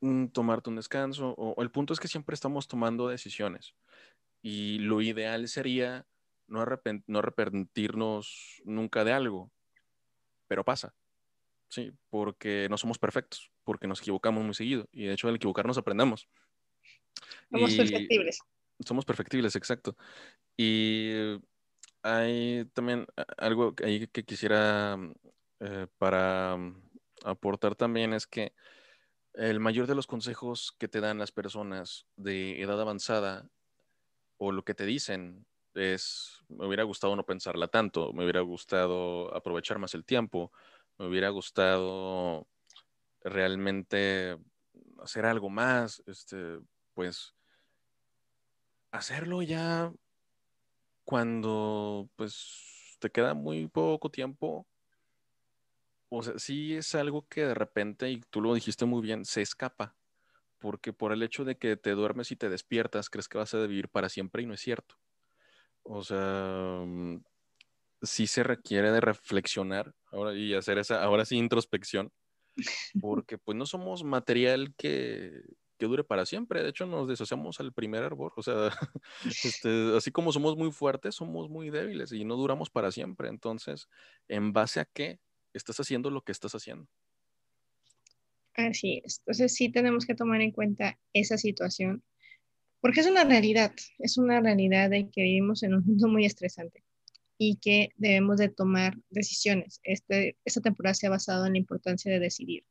mm, 0.00 0.26
tomarte 0.28 0.70
un 0.70 0.76
descanso. 0.76 1.34
O, 1.36 1.60
el 1.62 1.70
punto 1.70 1.92
es 1.92 2.00
que 2.00 2.08
siempre 2.08 2.34
estamos 2.34 2.68
tomando 2.68 3.08
decisiones. 3.08 3.74
Y 4.42 4.78
lo 4.78 5.00
ideal 5.00 5.48
sería 5.48 6.06
no, 6.46 6.64
no 7.06 7.18
arrepentirnos 7.18 8.62
nunca 8.64 9.04
de 9.04 9.12
algo, 9.12 9.50
pero 10.46 10.64
pasa. 10.64 10.94
Sí, 11.68 11.92
porque 12.08 12.66
no 12.70 12.78
somos 12.78 12.98
perfectos, 12.98 13.50
porque 13.62 13.86
nos 13.86 14.00
equivocamos 14.00 14.42
muy 14.42 14.54
seguido. 14.54 14.88
Y 14.90 15.04
de 15.04 15.12
hecho, 15.12 15.28
al 15.28 15.36
equivocarnos 15.36 15.76
aprendemos. 15.76 16.28
Somos 17.50 17.74
perfectibles. 17.74 18.40
Somos 18.84 19.04
perfectibles, 19.04 19.56
exacto. 19.56 19.96
Y 20.56 21.40
hay 22.02 22.66
también 22.74 23.06
algo 23.38 23.74
ahí 23.84 24.08
que 24.08 24.24
quisiera 24.24 24.96
eh, 25.60 25.86
para 25.98 26.56
mm, 26.56 26.82
aportar 27.24 27.74
también 27.74 28.12
es 28.14 28.26
que 28.26 28.54
el 29.34 29.60
mayor 29.60 29.86
de 29.86 29.94
los 29.94 30.06
consejos 30.06 30.74
que 30.78 30.88
te 30.88 31.00
dan 31.00 31.18
las 31.18 31.32
personas 31.32 32.06
de 32.16 32.62
edad 32.62 32.80
avanzada 32.80 33.50
o 34.38 34.52
lo 34.52 34.64
que 34.64 34.74
te 34.74 34.86
dicen 34.86 35.46
es, 35.74 36.44
me 36.48 36.66
hubiera 36.66 36.84
gustado 36.84 37.16
no 37.16 37.26
pensarla 37.26 37.68
tanto, 37.68 38.12
me 38.12 38.24
hubiera 38.24 38.40
gustado 38.40 39.34
aprovechar 39.34 39.78
más 39.78 39.94
el 39.94 40.04
tiempo, 40.04 40.52
me 40.98 41.06
hubiera 41.06 41.30
gustado 41.30 42.48
realmente 43.22 44.38
hacer 45.02 45.26
algo 45.26 45.50
más, 45.50 46.02
este, 46.06 46.60
pues 46.94 47.34
hacerlo 48.98 49.42
ya 49.42 49.92
cuando 51.04 52.10
pues 52.16 52.96
te 53.00 53.10
queda 53.10 53.34
muy 53.34 53.66
poco 53.68 54.10
tiempo. 54.10 54.66
O 56.10 56.22
sea, 56.22 56.38
sí 56.38 56.74
es 56.74 56.94
algo 56.94 57.26
que 57.28 57.46
de 57.46 57.54
repente, 57.54 58.10
y 58.10 58.20
tú 58.30 58.40
lo 58.40 58.54
dijiste 58.54 58.84
muy 58.84 59.02
bien, 59.02 59.24
se 59.24 59.42
escapa. 59.42 59.96
Porque 60.58 60.92
por 60.92 61.12
el 61.12 61.22
hecho 61.22 61.44
de 61.44 61.56
que 61.56 61.76
te 61.76 61.92
duermes 61.92 62.32
y 62.32 62.36
te 62.36 62.48
despiertas, 62.48 63.10
crees 63.10 63.28
que 63.28 63.38
vas 63.38 63.54
a 63.54 63.60
vivir 63.60 63.88
para 63.88 64.08
siempre 64.08 64.42
y 64.42 64.46
no 64.46 64.54
es 64.54 64.60
cierto. 64.60 64.96
O 65.82 66.02
sea, 66.02 66.82
mm, 66.84 67.22
sí 68.02 68.26
se 68.26 68.42
requiere 68.42 68.90
de 68.92 69.00
reflexionar 69.00 69.94
ahora 70.10 70.34
y 70.34 70.54
hacer 70.54 70.78
esa, 70.78 71.02
ahora 71.02 71.24
sí, 71.24 71.36
introspección, 71.36 72.12
porque 73.00 73.38
pues 73.38 73.56
no 73.56 73.66
somos 73.66 74.04
material 74.04 74.74
que, 74.76 75.42
que 75.78 75.86
dure 75.86 76.04
para 76.04 76.26
siempre. 76.26 76.62
De 76.62 76.70
hecho, 76.70 76.86
nos 76.86 77.08
desociamos 77.08 77.60
al 77.60 77.72
primer 77.72 78.02
árbol. 78.02 78.32
O 78.36 78.42
sea, 78.42 78.70
este, 79.24 79.96
así 79.96 80.10
como 80.10 80.32
somos 80.32 80.56
muy 80.56 80.70
fuertes, 80.72 81.14
somos 81.14 81.48
muy 81.48 81.70
débiles 81.70 82.12
y 82.12 82.24
no 82.24 82.36
duramos 82.36 82.68
para 82.68 82.92
siempre. 82.92 83.28
Entonces, 83.28 83.88
¿en 84.28 84.52
base 84.52 84.80
a 84.80 84.84
qué 84.84 85.20
estás 85.54 85.80
haciendo 85.80 86.10
lo 86.10 86.22
que 86.22 86.32
estás 86.32 86.54
haciendo? 86.54 86.88
Así 88.54 89.00
es. 89.04 89.20
Entonces, 89.20 89.54
sí 89.54 89.70
tenemos 89.70 90.04
que 90.04 90.14
tomar 90.14 90.40
en 90.40 90.50
cuenta 90.50 90.98
esa 91.12 91.38
situación, 91.38 92.02
porque 92.80 93.00
es 93.00 93.06
una 93.06 93.24
realidad, 93.24 93.72
es 93.98 94.18
una 94.18 94.40
realidad 94.40 94.90
de 94.90 95.08
que 95.10 95.22
vivimos 95.22 95.62
en 95.62 95.74
un 95.74 95.84
mundo 95.84 96.08
muy 96.08 96.24
estresante 96.24 96.82
y 97.38 97.56
que 97.56 97.90
debemos 97.96 98.38
de 98.38 98.48
tomar 98.48 98.98
decisiones. 99.10 99.80
Este, 99.84 100.36
esta 100.44 100.60
temporada 100.60 100.94
se 100.94 101.06
ha 101.06 101.10
basado 101.10 101.46
en 101.46 101.52
la 101.52 101.58
importancia 101.58 102.10
de 102.10 102.18
decidir. 102.18 102.64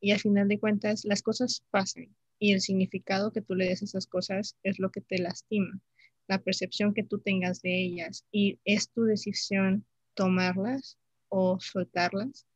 Y 0.00 0.12
al 0.12 0.20
final 0.20 0.48
de 0.48 0.58
cuentas, 0.58 1.04
las 1.04 1.22
cosas 1.22 1.62
pasan 1.70 2.16
y 2.38 2.52
el 2.52 2.60
significado 2.60 3.32
que 3.32 3.42
tú 3.42 3.54
le 3.54 3.66
des 3.66 3.82
a 3.82 3.84
esas 3.84 4.06
cosas 4.06 4.56
es 4.62 4.78
lo 4.78 4.90
que 4.90 5.00
te 5.00 5.18
lastima, 5.18 5.80
la 6.26 6.38
percepción 6.38 6.94
que 6.94 7.04
tú 7.04 7.18
tengas 7.18 7.62
de 7.62 7.80
ellas 7.80 8.24
y 8.30 8.58
es 8.64 8.90
tu 8.90 9.04
decisión 9.04 9.84
tomarlas 10.14 10.98
o 11.28 11.58
soltarlas. 11.60 12.46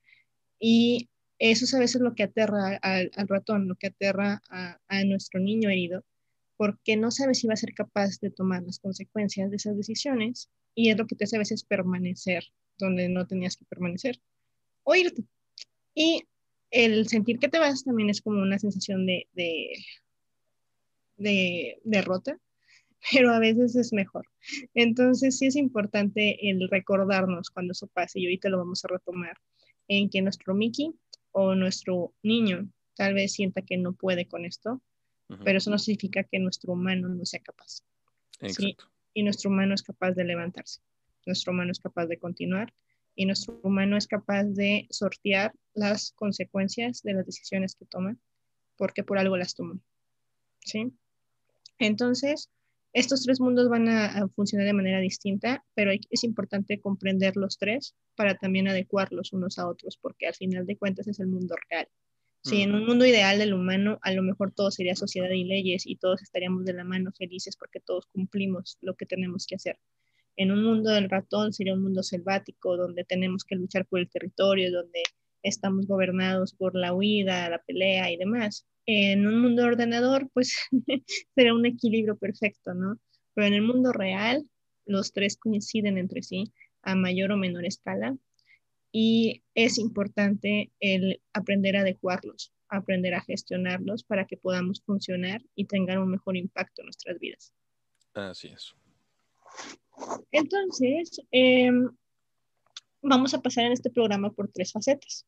Y 0.59 1.09
eso 1.39 1.65
es 1.65 1.75
a 1.75 1.79
veces 1.79 2.01
lo 2.01 2.15
que 2.15 2.23
aterra 2.25 2.79
al, 2.83 3.11
ratón, 3.29 3.69
lo 3.69 3.75
que 3.77 3.89
aterra 3.89 4.43
a, 4.49 4.79
a 4.89 5.05
nuestro 5.05 5.41
niño 5.41 5.71
herido, 5.71 6.05
porque 6.57 6.97
no 6.97 7.11
sabe 7.11 7.35
si 7.35 7.47
va 7.47 7.55
a 7.55 7.57
ser 7.57 7.75
capaz 7.75 8.21
de 8.21 8.31
tomar 8.31 8.63
las 8.63 8.79
consecuencias 8.79 9.51
de 9.51 9.57
esas 9.57 9.77
decisiones 9.77 10.49
y 10.75 10.91
es 10.91 10.99
lo 10.99 11.07
que 11.07 11.17
te 11.17 11.25
hace 11.25 11.37
a 11.37 11.41
veces 11.41 11.65
permanecer 11.65 12.45
donde 12.79 13.09
no 13.09 13.27
tenías 13.27 13.57
que 13.57 13.65
permanecer 13.65 14.21
o 14.85 14.95
irte. 14.95 15.25
Y 15.95 16.23
el 16.73 17.07
sentir 17.09 17.39
que 17.39 17.49
te 17.49 17.61
vas 17.61 17.85
también 17.85 18.11
es 18.11 18.21
como 18.21 18.43
una 18.43 18.59
sensación 18.59 19.07
de, 19.07 19.29
de, 19.35 19.73
de 21.17 21.79
derrota, 21.85 22.37
pero 23.13 23.31
a 23.31 23.39
veces 23.39 23.77
es 23.77 23.93
mejor. 23.93 24.27
Entonces 24.75 25.39
sí 25.39 25.47
es 25.47 25.57
importante 25.57 26.51
el 26.51 26.69
recordarnos 26.69 27.51
cuando 27.51 27.73
eso 27.73 27.87
pase 27.87 28.19
y 28.19 28.27
ahorita 28.27 28.49
lo 28.49 28.59
vamos 28.59 28.85
a 28.85 28.89
retomar 28.89 29.37
en 29.87 30.11
que 30.11 30.23
nuestro 30.23 30.55
Mickey 30.55 30.93
o 31.31 31.55
nuestro 31.55 32.13
niño 32.23 32.69
tal 32.97 33.15
vez 33.15 33.33
sienta 33.33 33.63
que 33.63 33.77
no 33.77 33.93
puede 33.93 34.27
con 34.27 34.45
esto, 34.45 34.83
pero 35.45 35.59
eso 35.59 35.71
no 35.71 35.79
significa 35.79 36.25
que 36.25 36.39
nuestro 36.41 36.75
humano 36.75 37.09
no 37.09 37.25
sea 37.25 37.41
capaz. 37.41 37.85
Exacto 38.41 38.93
y 39.15 39.23
nuestro 39.23 39.51
humano 39.51 39.75
es 39.75 39.83
capaz 39.83 40.13
de 40.13 40.25
levantarse, 40.25 40.81
nuestro 41.27 41.53
humano 41.53 41.73
es 41.73 41.81
capaz 41.81 42.07
de 42.07 42.19
continuar 42.19 42.73
y 43.15 43.27
nuestro 43.27 43.61
humano 43.63 43.97
es 43.97 44.07
capaz 44.07 44.45
de 44.45 44.87
sortear 44.91 45.53
las 45.75 46.13
consecuencias 46.13 47.03
de 47.03 47.15
las 47.15 47.27
decisiones 47.27 47.75
que 47.75 47.87
toma, 47.87 48.17
porque 48.77 49.05
por 49.05 49.19
algo 49.19 49.37
las 49.37 49.55
toma. 49.55 49.79
¿Sí? 50.61 50.93
Entonces, 51.79 52.51
estos 52.93 53.25
tres 53.25 53.41
mundos 53.41 53.69
van 53.69 53.89
a, 53.89 54.29
funcionar 54.29 54.67
de 54.67 54.75
manera 54.75 55.01
distinta, 55.01 55.65
pero 55.75 55.93
es 55.93 56.25
importante 56.25 56.81
comprender 56.81 57.37
los 57.37 57.59
tres 57.59 57.95
para 58.15 58.37
también 58.37 58.69
adecuarlos 58.69 59.33
unos 59.33 59.59
a 59.59 59.67
otros, 59.67 59.97
porque 59.97 60.27
al 60.27 60.35
final 60.35 60.67
de 60.67 60.77
cuentas 60.77 61.09
es 61.09 61.19
el 61.19 61.29
mundo 61.29 61.55
real. 61.71 61.89
Si 62.45 62.61
en 62.61 62.75
un 62.75 62.85
mundo 62.85 63.07
ideal 63.07 63.39
del 63.39 63.55
humano, 63.55 64.01
a 64.03 64.11
lo 64.13 64.23
mejor 64.23 64.53
todo 64.53 64.73
sería 64.73 64.97
sociedad 64.97 65.31
y 65.31 65.45
leyes 65.45 65.87
y 65.87 65.97
todos 65.97 66.23
estaríamos 66.23 66.65
de 66.65 66.73
la 66.73 66.83
mano 66.83 67.13
felices 67.13 67.57
porque 67.57 67.79
todos 67.79 68.07
cumplimos 68.07 68.79
lo 68.81 68.97
que 68.97 69.07
tenemos 69.07 69.47
que 69.47 69.55
hacer. 69.55 69.79
En 70.37 70.51
un 70.51 70.65
mundo 70.65 70.91
del 70.91 71.11
ratón 71.11 71.53
sería 71.53 71.75
un 71.75 71.83
mundo 71.83 72.03
selvático 72.03 72.77
donde 72.77 73.05
tenemos 73.05 73.45
que 73.45 73.57
luchar 73.57 73.87
por 73.87 74.01
el 74.01 74.11
territorio, 74.11 74.73
donde 74.73 75.03
estamos 75.43 75.87
gobernados 75.87 76.55
por 76.55 76.75
la 76.75 76.95
huida, 76.95 77.51
la 77.51 77.63
pelea 77.63 78.11
y 78.11 78.17
demás. 78.17 78.67
En 78.87 79.27
un 79.27 79.41
mundo 79.41 79.65
ordenador, 79.65 80.29
pues 80.33 80.57
sería 81.35 81.55
un 81.55 81.67
equilibrio 81.67 82.17
perfecto, 82.17 82.75
¿no? 82.75 82.99
Pero 83.35 83.47
en 83.47 83.55
el 83.55 83.63
mundo 83.63 83.93
real, 83.93 84.49
los 84.87 85.13
tres 85.13 85.37
coinciden 85.37 85.99
entre 85.99 86.23
sí 86.23 86.53
a 86.83 86.95
mayor 86.95 87.33
o 87.33 87.37
menor 87.37 87.65
escala 87.65 88.17
y 88.91 89.43
es 89.55 89.79
importante 89.79 90.71
el 90.81 91.23
aprender 91.33 91.77
a 91.77 91.81
adecuarlos, 91.81 92.53
aprender 92.69 93.15
a 93.15 93.23
gestionarlos 93.23 94.05
para 94.05 94.27
que 94.27 94.37
podamos 94.37 94.83
funcionar 94.83 95.43
y 95.55 95.65
tengan 95.65 95.99
un 95.99 96.11
mejor 96.11 96.37
impacto 96.37 96.83
en 96.83 96.87
nuestras 96.87 97.19
vidas. 97.19 97.53
Así 98.15 98.49
es. 98.49 98.75
Entonces, 100.31 101.21
em, 101.31 101.91
vamos 103.03 103.35
a 103.35 103.41
pasar 103.41 103.67
en 103.67 103.73
este 103.73 103.91
programa 103.91 104.33
por 104.33 104.49
tres 104.49 104.73
facetas, 104.73 105.27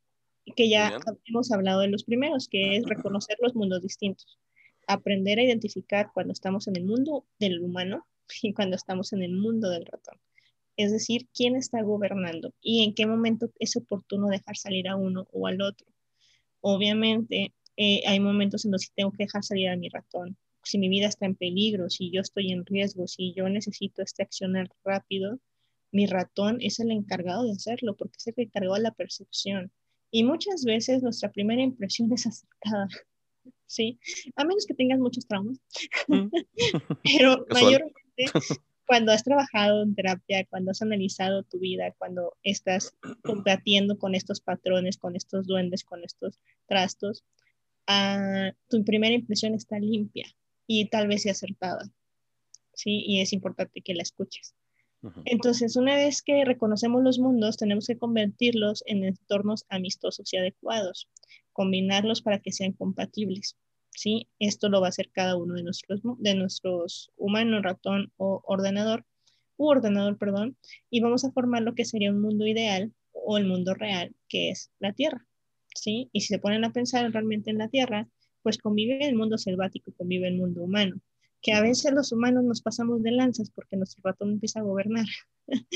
que 0.57 0.69
ya 0.69 0.99
hemos 1.27 1.51
hablado 1.53 1.81
de 1.81 1.89
los 1.89 2.05
primeros, 2.05 2.49
que 2.49 2.77
es 2.77 2.85
reconocer 2.85 3.37
los 3.41 3.55
mundos 3.55 3.83
distintos, 3.83 4.39
aprender 4.87 5.39
a 5.39 5.45
identificar 5.45 6.11
cuando 6.13 6.33
estamos 6.33 6.69
en 6.69 6.77
el 6.77 6.85
mundo 6.85 7.25
del 7.39 7.61
humano 7.61 8.07
y 8.43 8.53
cuando 8.53 8.77
estamos 8.77 9.13
en 9.13 9.23
el 9.23 9.33
mundo 9.33 9.71
del 9.71 9.87
ratón 9.87 10.19
es 10.77 10.93
decir, 10.93 11.29
quién 11.35 11.57
está 11.57 11.83
gobernando 11.83 12.53
y 12.61 12.85
en 12.85 12.95
qué 12.95 13.07
momento 13.07 13.51
es 13.59 13.77
oportuno 13.77 14.29
dejar 14.29 14.57
salir 14.57 14.89
a 14.89 14.97
uno 14.97 15.27
o 15.33 15.47
al 15.47 15.61
otro. 15.61 15.87
Obviamente, 16.61 17.55
eh, 17.77 18.03
hay 18.07 18.21
momentos 18.21 18.65
en 18.65 18.73
los 18.73 18.87
que 18.87 18.95
tengo 18.97 19.13
que 19.13 19.25
dejar 19.25 19.45
salir 19.45 19.69
a 19.69 19.77
mi 19.77 19.89
ratón. 19.89 20.37
Si 20.64 20.79
mi 20.79 20.88
vida 20.88 21.07
está 21.07 21.27
en 21.27 21.35
peligro, 21.35 21.90
si 21.90 22.11
yo 22.11 22.20
estoy 22.20 22.50
en 22.50 22.64
riesgo, 22.64 23.07
si 23.07 23.35
yo 23.35 23.48
necesito 23.48 24.03
este 24.03 24.22
accionar 24.22 24.70
rápido, 24.85 25.38
mi 25.92 26.07
ratón 26.07 26.59
es 26.61 26.81
el 26.81 26.90
encargado 26.90 27.44
de 27.44 27.53
hacerlo 27.53 27.96
porque 27.96 28.16
es 28.18 28.27
el 28.27 28.35
encargado 28.37 28.74
de 28.74 28.83
la 28.83 28.90
percepción. 28.90 29.70
Y 30.11 30.24
muchas 30.24 30.64
veces 30.64 31.03
nuestra 31.03 31.31
primera 31.31 31.62
impresión 31.62 32.12
es 32.14 32.27
acertada, 32.27 32.88
¿sí? 33.66 33.98
A 34.37 34.44
menos 34.44 34.66
que 34.66 34.74
tengas 34.74 34.98
muchos 34.98 35.27
traumas. 35.27 35.59
Mm. 36.09 36.29
Pero 37.05 37.46
mayormente 37.50 38.24
cuando 38.87 39.12
has 39.12 39.24
trabajado 39.24 39.83
en 39.83 39.94
terapia, 39.94 40.44
cuando 40.46 40.70
has 40.70 40.83
analizado 40.83 41.42
tu 41.44 41.59
vida, 41.59 41.94
cuando 41.98 42.35
estás 42.42 42.94
combatiendo 43.22 43.98
con 43.98 44.14
estos 44.14 44.40
patrones, 44.40 44.98
con 44.98 45.16
estos 45.16 45.46
duendes, 45.46 45.85
con 45.85 46.05
estos 46.05 46.38
trastos, 46.66 47.24
ah, 47.87 48.53
tu 48.68 48.85
primera 48.85 49.14
impresión 49.14 49.55
está 49.55 49.79
limpia 49.79 50.27
y 50.66 50.88
tal 50.88 51.09
vez 51.09 51.22
sea 51.22 51.33
acertada. 51.33 51.90
¿sí? 52.74 53.03
Y 53.07 53.20
es 53.20 53.33
importante 53.33 53.81
que 53.81 53.94
la 53.94 54.03
escuches. 54.03 54.55
Entonces, 55.27 55.77
una 55.77 55.96
vez 55.96 56.22
que 56.22 56.46
reconocemos 56.46 57.03
los 57.03 57.18
mundos, 57.18 57.59
tenemos 57.59 57.87
que 57.87 57.98
convertirlos 57.98 58.83
en 58.87 59.05
entornos 59.05 59.66
amistosos 59.68 60.33
y 60.33 60.38
adecuados, 60.38 61.11
combinarlos 61.53 62.22
para 62.22 62.38
que 62.38 62.53
sean 62.53 62.72
compatibles. 62.72 63.57
¿sí? 63.90 64.29
Esto 64.38 64.70
lo 64.70 64.81
va 64.81 64.87
a 64.87 64.88
hacer 64.88 65.11
cada 65.12 65.37
uno 65.37 65.55
de 65.55 65.62
nuestros, 65.62 66.00
de 66.18 66.35
nuestros 66.35 67.11
humanos, 67.18 67.62
ratón 67.62 68.12
o 68.16 68.42
ordenador, 68.46 69.05
u 69.57 69.68
ordenador, 69.68 70.18
perdón, 70.18 70.57
y 70.90 71.00
vamos 71.00 71.24
a 71.24 71.31
formar 71.31 71.62
lo 71.62 71.74
que 71.74 71.85
sería 71.85 72.11
un 72.11 72.20
mundo 72.20 72.46
ideal 72.46 72.92
o 73.12 73.37
el 73.38 73.46
mundo 73.46 73.74
real, 73.74 74.14
que 74.29 74.50
es 74.50 74.70
la 74.79 74.92
Tierra. 74.92 75.27
¿sí? 75.74 76.09
Y 76.12 76.22
si 76.22 76.29
se 76.29 76.38
ponen 76.38 76.64
a 76.64 76.72
pensar 76.72 77.11
realmente 77.12 77.50
en 77.50 77.59
la 77.59 77.68
Tierra, 77.68 78.09
pues 78.45 78.59
convive 78.59 79.05
el 79.09 79.17
mundo 79.17 79.37
selvático, 79.39 79.93
convive 79.97 80.29
el 80.29 80.37
mundo 80.37 80.63
humano 80.63 81.01
que 81.45 81.53
a 81.53 81.61
veces 81.61 81.93
los 81.93 82.11
humanos 82.11 82.43
nos 82.43 82.63
pasamos 82.63 83.03
de 83.03 83.13
lanzas 83.13 83.51
porque 83.51 83.77
nuestro 83.77 84.01
ratón 84.03 84.31
empieza 84.31 84.61
a 84.61 84.63
gobernar 84.63 85.05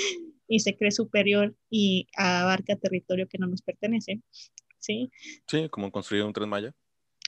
y 0.48 0.60
se 0.60 0.74
cree 0.74 0.90
superior 0.90 1.54
y 1.68 2.08
abarca 2.16 2.74
territorio 2.76 3.28
que 3.28 3.36
no 3.36 3.46
nos 3.46 3.60
pertenece. 3.60 4.22
Sí, 4.78 5.10
sí 5.46 5.68
como 5.68 5.92
construir 5.92 6.24
un 6.24 6.32
tren 6.32 6.48
Maya. 6.48 6.74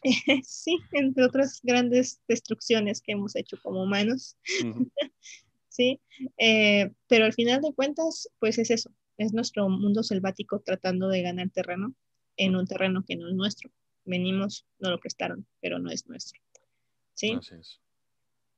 sí, 0.43 0.79
entre 0.93 1.23
otras 1.23 1.61
grandes 1.63 2.23
destrucciones 2.27 3.03
que 3.03 3.13
hemos 3.13 3.37
hecho 3.37 3.59
como 3.63 3.83
humanos. 3.83 4.39
sí, 5.69 6.01
eh, 6.39 6.91
pero 7.09 7.27
al 7.27 7.35
final 7.35 7.61
de 7.61 7.75
cuentas, 7.75 8.31
pues 8.39 8.57
es 8.57 8.71
eso, 8.71 8.91
es 9.19 9.35
nuestro 9.35 9.69
mundo 9.69 10.03
selvático 10.03 10.61
tratando 10.61 11.09
de 11.09 11.21
ganar 11.21 11.51
terreno 11.51 11.95
en 12.39 12.57
un 12.57 12.67
terreno 12.67 13.05
que 13.07 13.17
no 13.17 13.29
es 13.29 13.35
nuestro. 13.35 13.71
Venimos, 14.05 14.67
no 14.79 14.91
lo 14.91 14.99
prestaron, 14.99 15.47
pero 15.61 15.79
no 15.79 15.91
es 15.91 16.07
nuestro. 16.09 16.41
¿Sí? 17.15 17.33
Así 17.33 17.55
es. 17.55 17.81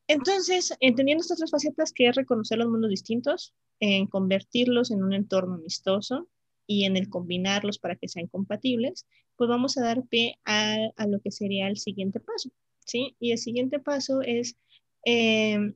Entonces, 0.09 0.75
entendiendo 0.81 1.23
estas 1.23 1.39
tres 1.39 1.51
facetas, 1.51 1.93
que 1.93 2.09
es 2.09 2.15
reconocer 2.15 2.59
los 2.59 2.69
mundos 2.69 2.91
distintos, 2.91 3.55
en 3.81 4.07
convertirlos 4.07 4.91
en 4.91 5.03
un 5.03 5.13
entorno 5.13 5.55
amistoso 5.55 6.29
y 6.67 6.85
en 6.85 6.97
el 6.97 7.09
combinarlos 7.09 7.79
para 7.79 7.97
que 7.97 8.09
sean 8.09 8.27
compatibles, 8.27 9.07
pues 9.37 9.49
vamos 9.49 9.77
a 9.77 9.83
dar 9.83 10.05
pie 10.07 10.39
a, 10.45 10.77
lo 11.09 11.21
que 11.21 11.31
sería 11.31 11.67
el 11.67 11.79
siguiente 11.79 12.21
paso, 12.21 12.51
¿sí? 12.85 13.17
Y 13.19 13.33
el 13.33 13.39
siguiente 13.39 13.79
paso 13.79 14.21
es, 14.21 14.57
eh, 15.05 15.75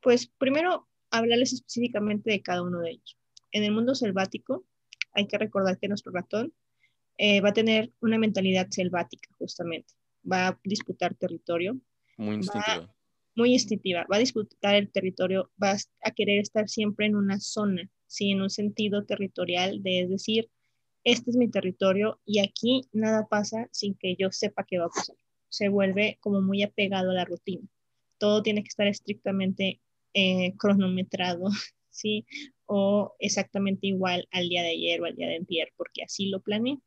pues 0.00 0.26
primero, 0.38 0.86
hablarles 1.10 1.52
específicamente 1.52 2.30
de 2.30 2.42
cada 2.42 2.62
uno 2.62 2.80
de 2.80 2.90
ellos. 2.90 3.16
En 3.50 3.64
el 3.64 3.72
mundo 3.72 3.94
selvático, 3.94 4.64
hay 5.12 5.26
que 5.26 5.38
recordar 5.38 5.78
que 5.78 5.88
nuestro 5.88 6.12
ratón 6.12 6.52
eh, 7.18 7.40
va 7.40 7.50
a 7.50 7.54
tener 7.54 7.92
una 8.00 8.18
mentalidad 8.18 8.68
selvática, 8.70 9.28
justamente. 9.38 9.94
Va 10.30 10.48
a 10.48 10.60
disputar 10.64 11.14
territorio. 11.14 11.78
Muy 12.16 12.36
instintiva 12.36 12.94
muy 13.36 13.52
instintiva, 13.52 14.06
va 14.10 14.16
a 14.16 14.20
disputar 14.20 14.74
el 14.74 14.90
territorio, 14.90 15.50
va 15.62 15.76
a 16.02 16.10
querer 16.12 16.40
estar 16.40 16.68
siempre 16.68 17.06
en 17.06 17.16
una 17.16 17.40
zona, 17.40 17.90
¿sí? 18.06 18.30
en 18.30 18.42
un 18.42 18.50
sentido 18.50 19.04
territorial, 19.04 19.82
de 19.82 20.02
es 20.02 20.10
decir, 20.10 20.50
este 21.04 21.30
es 21.30 21.36
mi 21.36 21.50
territorio 21.50 22.20
y 22.24 22.38
aquí 22.38 22.82
nada 22.92 23.26
pasa 23.28 23.68
sin 23.72 23.94
que 23.94 24.16
yo 24.16 24.30
sepa 24.30 24.64
qué 24.64 24.78
va 24.78 24.86
a 24.86 24.90
pasar. 24.90 25.16
Se 25.48 25.68
vuelve 25.68 26.18
como 26.20 26.40
muy 26.40 26.62
apegado 26.62 27.10
a 27.10 27.14
la 27.14 27.24
rutina. 27.24 27.68
Todo 28.18 28.42
tiene 28.42 28.62
que 28.62 28.68
estar 28.68 28.86
estrictamente 28.86 29.80
eh, 30.14 30.54
cronometrado, 30.56 31.48
¿sí? 31.90 32.26
O 32.66 33.14
exactamente 33.18 33.86
igual 33.88 34.26
al 34.30 34.48
día 34.48 34.62
de 34.62 34.70
ayer 34.70 35.00
o 35.00 35.04
al 35.04 35.16
día 35.16 35.28
de 35.28 35.36
ayer, 35.36 35.72
porque 35.76 36.02
así 36.02 36.26
lo 36.30 36.40
planeé 36.40 36.78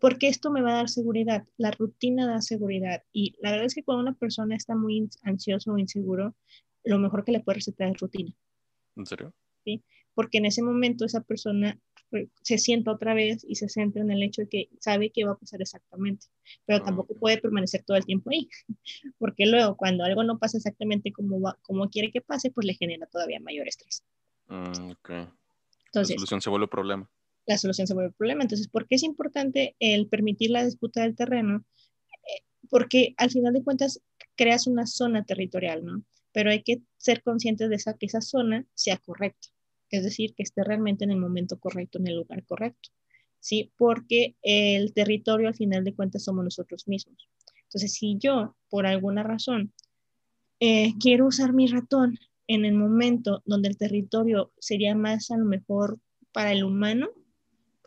porque 0.00 0.28
esto 0.28 0.50
me 0.50 0.62
va 0.62 0.70
a 0.70 0.76
dar 0.76 0.88
seguridad. 0.88 1.46
La 1.56 1.70
rutina 1.70 2.26
da 2.26 2.40
seguridad. 2.40 3.02
Y 3.12 3.34
la 3.40 3.50
verdad 3.50 3.66
es 3.66 3.74
que 3.74 3.82
cuando 3.82 4.02
una 4.02 4.14
persona 4.14 4.56
está 4.56 4.74
muy 4.74 5.08
ansioso 5.22 5.72
o 5.72 5.78
inseguro, 5.78 6.34
lo 6.84 6.98
mejor 6.98 7.24
que 7.24 7.32
le 7.32 7.40
puede 7.40 7.56
recetar 7.56 7.88
es 7.88 7.98
rutina. 7.98 8.32
¿En 8.96 9.06
serio? 9.06 9.32
Sí, 9.64 9.82
porque 10.14 10.38
en 10.38 10.46
ese 10.46 10.62
momento 10.62 11.04
esa 11.04 11.20
persona 11.20 11.78
se 12.42 12.58
sienta 12.58 12.92
otra 12.92 13.12
vez 13.12 13.44
y 13.46 13.56
se 13.56 13.68
centra 13.68 14.00
en 14.00 14.10
el 14.10 14.22
hecho 14.22 14.42
de 14.42 14.48
que 14.48 14.68
sabe 14.80 15.10
qué 15.10 15.24
va 15.26 15.32
a 15.32 15.38
pasar 15.38 15.60
exactamente, 15.60 16.26
pero 16.64 16.82
tampoco 16.82 17.14
puede 17.14 17.36
permanecer 17.36 17.84
todo 17.84 17.98
el 17.98 18.06
tiempo 18.06 18.30
ahí, 18.30 18.48
porque 19.18 19.44
luego 19.44 19.76
cuando 19.76 20.04
algo 20.04 20.24
no 20.24 20.38
pasa 20.38 20.56
exactamente 20.56 21.12
como, 21.12 21.38
va, 21.38 21.58
como 21.60 21.90
quiere 21.90 22.10
que 22.10 22.22
pase, 22.22 22.50
pues 22.50 22.66
le 22.66 22.72
genera 22.72 23.06
todavía 23.06 23.40
mayor 23.40 23.68
estrés. 23.68 24.04
Mm. 24.46 24.92
Entonces, 25.86 26.16
la 26.16 26.16
solución 26.16 26.40
se 26.40 26.48
vuelve 26.48 26.66
problema 26.66 27.10
la 27.48 27.58
solución 27.58 27.86
se 27.86 27.94
vuelve 27.94 28.12
problema. 28.12 28.42
Entonces, 28.42 28.68
¿por 28.68 28.86
qué 28.86 28.96
es 28.96 29.02
importante 29.02 29.74
el 29.80 30.06
permitir 30.06 30.50
la 30.50 30.64
disputa 30.64 31.02
del 31.02 31.16
terreno? 31.16 31.64
Eh, 32.12 32.42
porque 32.68 33.14
al 33.16 33.30
final 33.30 33.54
de 33.54 33.64
cuentas 33.64 34.02
creas 34.36 34.66
una 34.66 34.86
zona 34.86 35.24
territorial, 35.24 35.84
¿no? 35.84 36.04
Pero 36.32 36.50
hay 36.50 36.62
que 36.62 36.82
ser 36.98 37.22
conscientes 37.22 37.70
de 37.70 37.94
que 37.98 38.06
esa 38.06 38.20
zona 38.20 38.66
sea 38.74 38.98
correcta, 38.98 39.48
es 39.90 40.04
decir, 40.04 40.34
que 40.34 40.42
esté 40.42 40.62
realmente 40.62 41.04
en 41.04 41.10
el 41.10 41.18
momento 41.18 41.58
correcto, 41.58 41.98
en 41.98 42.08
el 42.08 42.16
lugar 42.16 42.44
correcto, 42.44 42.90
¿sí? 43.40 43.72
Porque 43.78 44.36
el 44.42 44.92
territorio 44.92 45.48
al 45.48 45.56
final 45.56 45.84
de 45.84 45.94
cuentas 45.94 46.24
somos 46.24 46.44
nosotros 46.44 46.86
mismos. 46.86 47.28
Entonces, 47.64 47.94
si 47.94 48.18
yo, 48.18 48.56
por 48.68 48.86
alguna 48.86 49.22
razón, 49.22 49.72
eh, 50.60 50.92
quiero 51.00 51.26
usar 51.26 51.52
mi 51.52 51.66
ratón 51.66 52.18
en 52.46 52.64
el 52.64 52.74
momento 52.74 53.42
donde 53.46 53.68
el 53.68 53.76
territorio 53.76 54.52
sería 54.58 54.94
más 54.94 55.30
a 55.30 55.36
lo 55.36 55.44
mejor 55.44 55.98
para 56.32 56.52
el 56.52 56.64
humano, 56.64 57.08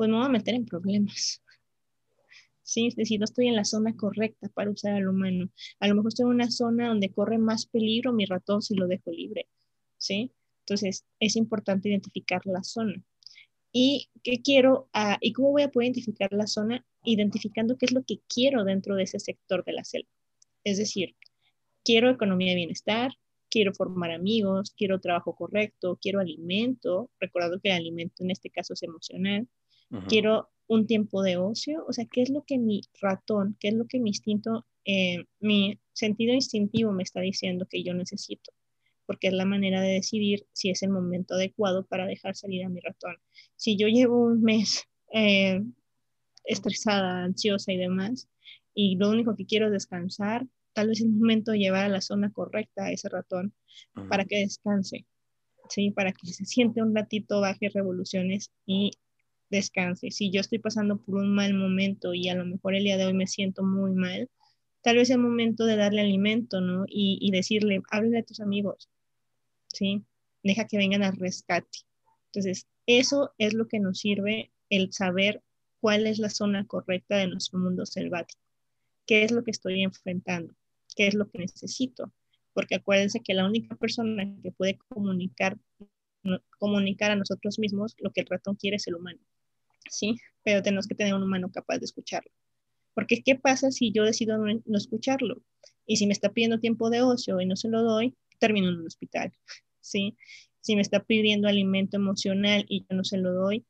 pues 0.02 0.10
me 0.10 0.18
voy 0.18 0.26
a 0.26 0.30
meter 0.30 0.56
en 0.56 0.66
problemas. 0.66 1.44
Sí, 2.64 2.88
es 2.88 2.96
decir, 2.96 3.20
no 3.20 3.26
estoy 3.26 3.50
en 3.50 3.56
la 3.56 3.66
zona 3.66 3.96
correcta 3.96 4.50
para 4.50 4.72
usar 4.72 4.96
al 4.96 5.08
humano. 5.08 5.52
A 5.80 5.88
lo 5.88 5.94
mejor 5.94 6.08
estoy 6.08 6.24
en 6.24 6.30
una 6.30 6.50
zona 6.50 6.88
donde 6.88 7.12
corre 7.12 7.38
más 7.38 7.68
peligro 7.68 8.12
mi 8.12 8.26
ratón 8.26 8.64
si 8.64 8.74
lo 8.74 8.88
dejo 8.88 9.12
libre. 9.12 9.48
¿Sí? 10.00 10.32
Entonces, 10.62 11.06
es 11.20 11.36
importante 11.36 11.90
identificar 11.90 12.42
la 12.46 12.64
zona. 12.64 12.96
¿Y 13.72 14.10
qué 14.24 14.42
quiero? 14.42 14.90
Ah, 14.92 15.20
¿Y 15.22 15.34
cómo 15.34 15.52
voy 15.52 15.62
a 15.62 15.70
poder 15.70 15.90
identificar 15.90 16.34
la 16.34 16.48
zona? 16.48 16.84
Identificando 17.04 17.78
qué 17.78 17.86
es 17.86 17.92
lo 17.92 18.04
que 18.04 18.22
quiero 18.28 18.64
dentro 18.64 18.96
de 18.96 19.04
ese 19.04 19.20
sector 19.20 19.64
de 19.64 19.74
la 19.74 19.84
selva. 19.84 20.10
Es 20.64 20.80
decir, 20.80 21.16
quiero 21.86 22.10
economía 22.10 22.50
de 22.50 22.56
bienestar, 22.56 23.12
quiero 23.52 23.72
formar 23.76 24.10
amigos, 24.10 24.74
quiero 24.76 25.00
trabajo 25.00 25.36
correcto, 25.36 26.00
quiero 26.02 26.20
alimento, 26.20 27.12
recordando 27.20 27.60
que 27.60 27.70
el 27.70 27.76
alimento 27.76 28.24
en 28.24 28.32
este 28.32 28.50
caso 28.50 28.74
es 28.74 28.82
emocional, 28.82 29.48
quiero 30.08 30.50
un 30.68 30.88
tiempo 30.88 31.22
de 31.22 31.38
ocio, 31.38 31.84
o 31.88 31.92
sea, 31.92 32.06
¿qué 32.10 32.22
es 32.22 32.30
lo 32.30 32.44
que 32.44 32.58
mi 32.58 32.82
ratón, 33.02 33.58
qué 33.60 33.70
es 33.70 33.74
lo 33.74 33.88
que 33.88 34.00
mi 34.00 34.12
instinto, 34.12 34.66
eh, 34.86 35.26
mi 35.40 35.80
sentido 35.92 36.34
instintivo 36.34 36.94
me 36.94 37.04
está 37.04 37.20
diciendo 37.20 37.68
que 37.70 37.84
yo 37.84 37.94
necesito? 37.94 38.52
Porque 39.06 39.28
es 39.28 39.34
la 39.34 39.46
manera 39.46 39.82
de 39.82 39.94
decidir 39.94 40.48
si 40.54 40.70
es 40.70 40.82
el 40.84 40.92
momento 40.92 41.34
adecuado 41.34 41.86
para 41.86 42.06
dejar 42.06 42.36
salir 42.36 42.64
a 42.64 42.70
mi 42.70 42.80
ratón. 42.80 43.18
Si 43.58 43.76
yo 43.76 43.88
llevo 43.88 44.24
un 44.24 44.42
mes 44.42 44.86
eh, 45.14 45.62
estresada, 46.46 47.24
ansiosa 47.24 47.74
y 47.74 47.78
demás, 47.78 48.30
y 48.74 48.96
lo 48.96 49.10
único 49.10 49.36
que 49.36 49.46
quiero 49.46 49.66
es 49.66 49.74
descansar, 49.74 50.48
tal 50.74 50.88
vez 50.88 51.00
es 51.00 51.06
el 51.06 51.12
momento 51.12 51.52
de 51.52 51.60
llevar 51.60 51.86
a 51.86 51.90
la 51.90 52.02
zona 52.02 52.32
correcta 52.32 52.86
a 52.86 52.92
ese 52.92 53.10
ratón 53.10 53.54
para 54.08 54.24
que 54.24 54.40
descanse, 54.40 55.06
¿sí? 55.70 55.92
Para 55.92 56.14
que 56.14 56.28
se 56.28 56.46
siente 56.46 56.82
un 56.82 56.96
ratito, 56.96 57.42
baje 57.42 57.70
revoluciones 57.70 58.52
y 58.66 58.92
descanse. 59.52 60.10
Si 60.10 60.32
yo 60.32 60.42
estoy 60.42 60.60
pasando 60.60 60.98
por 60.98 61.16
un 61.16 61.36
mal 61.36 61.54
momento 61.54 62.14
y 62.14 62.30
a 62.30 62.36
lo 62.36 62.46
mejor 62.46 62.76
el 62.76 62.86
día 62.86 62.98
de 62.98 63.06
hoy 63.06 63.14
me 63.14 63.28
siento 63.28 63.64
muy 63.64 63.92
mal, 63.92 64.30
tal 64.82 64.96
vez 64.96 65.10
es 65.10 65.16
el 65.16 65.22
momento 65.22 65.66
de 65.66 65.76
darle 65.76 66.02
alimento, 66.02 66.62
¿no? 66.62 66.86
Y, 66.88 67.30
decirle, 67.32 67.82
háblale 67.92 68.20
a 68.20 68.24
tus 68.24 68.40
amigos, 68.40 68.90
¿sí? 69.68 70.04
Deja 70.44 70.66
que 70.68 70.78
vengan 70.78 71.04
al 71.04 71.18
rescate. 71.18 71.80
Entonces, 72.28 72.66
eso 72.88 73.34
es 73.38 73.54
lo 73.54 73.68
que 73.68 73.80
nos 73.80 74.00
sirve 74.00 74.52
el 74.70 74.92
saber 74.94 75.44
cuál 75.80 76.08
es 76.08 76.18
la 76.18 76.30
zona 76.30 76.66
correcta 76.66 77.18
de 77.18 77.28
nuestro 77.28 77.60
mundo 77.60 77.86
selvático. 77.86 78.42
¿Qué 79.06 79.24
es 79.24 79.32
lo 79.32 79.44
que 79.44 79.52
estoy 79.52 79.84
enfrentando? 79.84 80.54
¿Qué 80.96 81.08
es 81.08 81.14
lo 81.14 81.30
que 81.30 81.40
necesito? 81.40 82.12
Porque 82.54 82.76
acuérdense 82.76 83.22
que 83.22 83.34
la 83.34 83.46
única 83.46 83.76
persona 83.76 84.26
que 84.42 84.52
puede 84.52 84.78
comunicar, 84.90 85.58
comunicar 86.58 87.12
a 87.12 87.16
nosotros 87.16 87.60
mismos 87.60 87.96
lo 88.00 88.12
que 88.12 88.22
el 88.22 88.28
ratón 88.28 88.56
quiere 88.56 88.78
es 88.78 88.88
el 88.88 88.96
humano. 88.96 89.20
¿Sí? 89.90 90.18
Pero 90.44 90.62
tenemos 90.62 90.88
que 90.88 90.96
tener 90.96 91.14
un 91.14 91.24
humano 91.24 91.52
capaz 91.52 91.80
de 91.80 91.86
escucharlo. 91.86 92.32
Porque 92.94 93.24
¿qué 93.24 93.36
pasa 93.36 93.72
si 93.72 93.92
yo 93.92 94.04
decido 94.04 94.38
no, 94.38 94.78
escucharlo? 94.78 95.42
Y 95.86 95.98
si 95.98 96.08
me 96.08 96.14
está 96.14 96.32
pidiendo 96.34 96.60
tiempo 96.60 96.90
de 96.90 97.02
ocio 97.02 97.40
y 97.42 97.46
no 97.46 97.56
se 97.56 97.70
lo 97.70 97.84
doy, 97.84 98.16
termino 98.40 98.70
en 98.70 98.80
un 98.80 98.88
hospital, 98.88 99.32
¿sí? 99.82 100.18
Si 100.62 100.76
me 100.76 100.82
está 100.82 101.04
pidiendo 101.04 101.48
alimento 101.48 101.98
emocional 101.98 102.66
y 102.68 102.82
yo 102.82 102.96
no 102.96 103.04
se 103.04 103.18
lo 103.18 103.34
doy, 103.34 103.66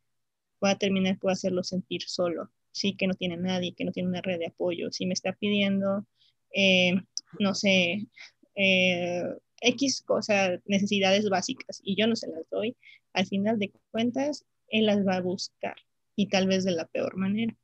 voy 0.59 0.71
a 0.71 0.77
terminar 0.77 1.17
por 1.19 1.31
hacerlo 1.31 1.63
sentir 1.63 2.03
solo, 2.03 2.51
¿sí? 2.71 2.95
Que 2.95 3.07
no 3.07 3.13
tiene 3.13 3.37
nadie, 3.37 3.73
que 3.73 3.85
no 3.85 3.91
tiene 3.91 4.09
una 4.09 4.21
red 4.21 4.39
de 4.39 4.47
apoyo. 4.47 4.91
Si 4.91 5.05
me 5.05 5.13
está 5.13 5.33
pidiendo, 5.33 6.05
eh, 6.53 6.93
no 7.39 7.55
sé, 7.55 8.07
eh, 8.55 9.23
X 9.61 10.01
cosas, 10.01 10.59
necesidades 10.65 11.29
básicas 11.29 11.81
y 11.83 11.95
yo 11.95 12.07
no 12.07 12.15
se 12.15 12.27
las 12.27 12.49
doy, 12.49 12.75
al 13.13 13.27
final 13.27 13.59
de 13.59 13.71
cuentas, 13.91 14.45
él 14.67 14.85
las 14.85 15.05
va 15.05 15.17
a 15.17 15.21
buscar 15.21 15.75
y 16.15 16.29
tal 16.29 16.47
vez 16.47 16.63
de 16.63 16.71
la 16.71 16.85
peor 16.85 17.17
manera. 17.17 17.55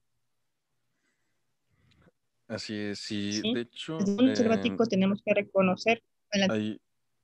Así 2.47 2.75
es, 2.75 2.99
sí, 2.99 3.41
de 3.53 3.61
hecho... 3.61 3.97
Desde 3.97 4.13
un 4.13 4.29
eh, 4.29 4.87
tenemos 4.89 5.21
que 5.23 5.33
reconocer... 5.33 6.01
Hay, 6.49 6.79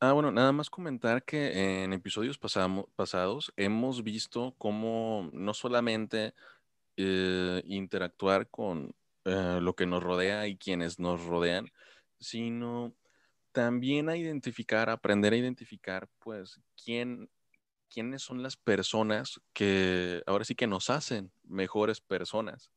Ah, 0.06 0.12
bueno, 0.12 0.34
nada 0.34 0.52
más 0.52 0.70
comentar 0.70 1.24
que 1.24 1.84
en 1.84 1.94
episodios 1.94 2.38
pasados 2.38 3.54
hemos 3.56 4.04
visto 4.04 4.54
cómo 4.58 5.30
no 5.32 5.54
solamente 5.54 6.34
eh, 6.98 7.64
interactuar 7.66 8.50
con 8.50 8.94
eh, 9.24 9.60
lo 9.62 9.78
que 9.78 9.86
nos 9.86 10.04
rodea 10.04 10.46
y 10.48 10.58
quienes 10.58 11.00
nos 11.00 11.24
rodean, 11.24 11.68
sino 12.20 12.94
también 13.54 14.10
a 14.10 14.18
identificar, 14.18 14.90
aprender 14.90 15.32
a 15.32 15.38
identificar, 15.38 16.10
pues, 16.20 16.60
quién, 16.84 17.30
quiénes 17.94 18.24
son 18.24 18.42
las 18.42 18.58
personas 18.58 19.40
que 19.54 20.24
ahora 20.26 20.46
sí 20.46 20.56
que 20.56 20.68
nos 20.68 20.90
hacen 20.90 21.32
mejores 21.44 22.02
personas. 22.02 22.72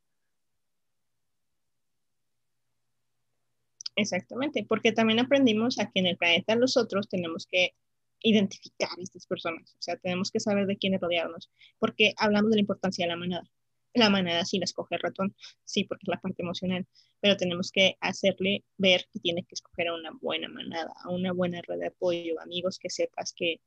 Exactamente, 3.97 4.65
porque 4.69 4.93
también 4.93 5.21
aprendimos 5.21 5.79
a 5.79 5.91
que 5.91 6.01
en 6.01 6.07
el 6.07 6.19
planeta 6.19 6.55
nosotros 6.55 7.09
tenemos 7.09 7.47
que 7.47 7.75
identificar 8.23 8.91
a 8.91 9.03
estas 9.03 9.27
personas, 9.27 9.75
o 9.75 9.81
sea, 9.81 9.97
tenemos 9.97 10.31
que 10.31 10.41
saber 10.41 10.67
de 10.67 10.77
quiénes 10.77 11.01
rodearnos, 11.01 11.51
porque 11.79 12.13
hablamos 12.19 12.51
de 12.51 12.57
la 12.57 12.61
importancia 12.61 13.05
de 13.05 13.11
la 13.11 13.17
manada. 13.17 13.51
La 13.95 14.11
manada 14.11 14.45
sí 14.45 14.59
la 14.59 14.65
escoge 14.65 14.97
el 14.97 15.01
ratón, 15.01 15.35
sí, 15.65 15.85
porque 15.85 16.03
es 16.05 16.09
la 16.09 16.21
parte 16.21 16.43
emocional, 16.43 16.87
pero 17.21 17.39
tenemos 17.39 17.71
que 17.73 17.97
hacerle 18.01 18.65
ver 18.77 19.07
que 19.11 19.21
tiene 19.21 19.43
que 19.45 19.55
escoger 19.55 19.89
a 19.89 19.95
una 19.95 20.11
buena 20.21 20.49
manada, 20.49 20.93
a 21.03 21.09
una 21.09 21.33
buena 21.33 21.63
red 21.67 21.79
de 21.79 21.87
apoyo, 21.87 22.39
amigos 22.43 22.79
que 22.79 22.91
sepas 22.91 23.33
que, 23.35 23.61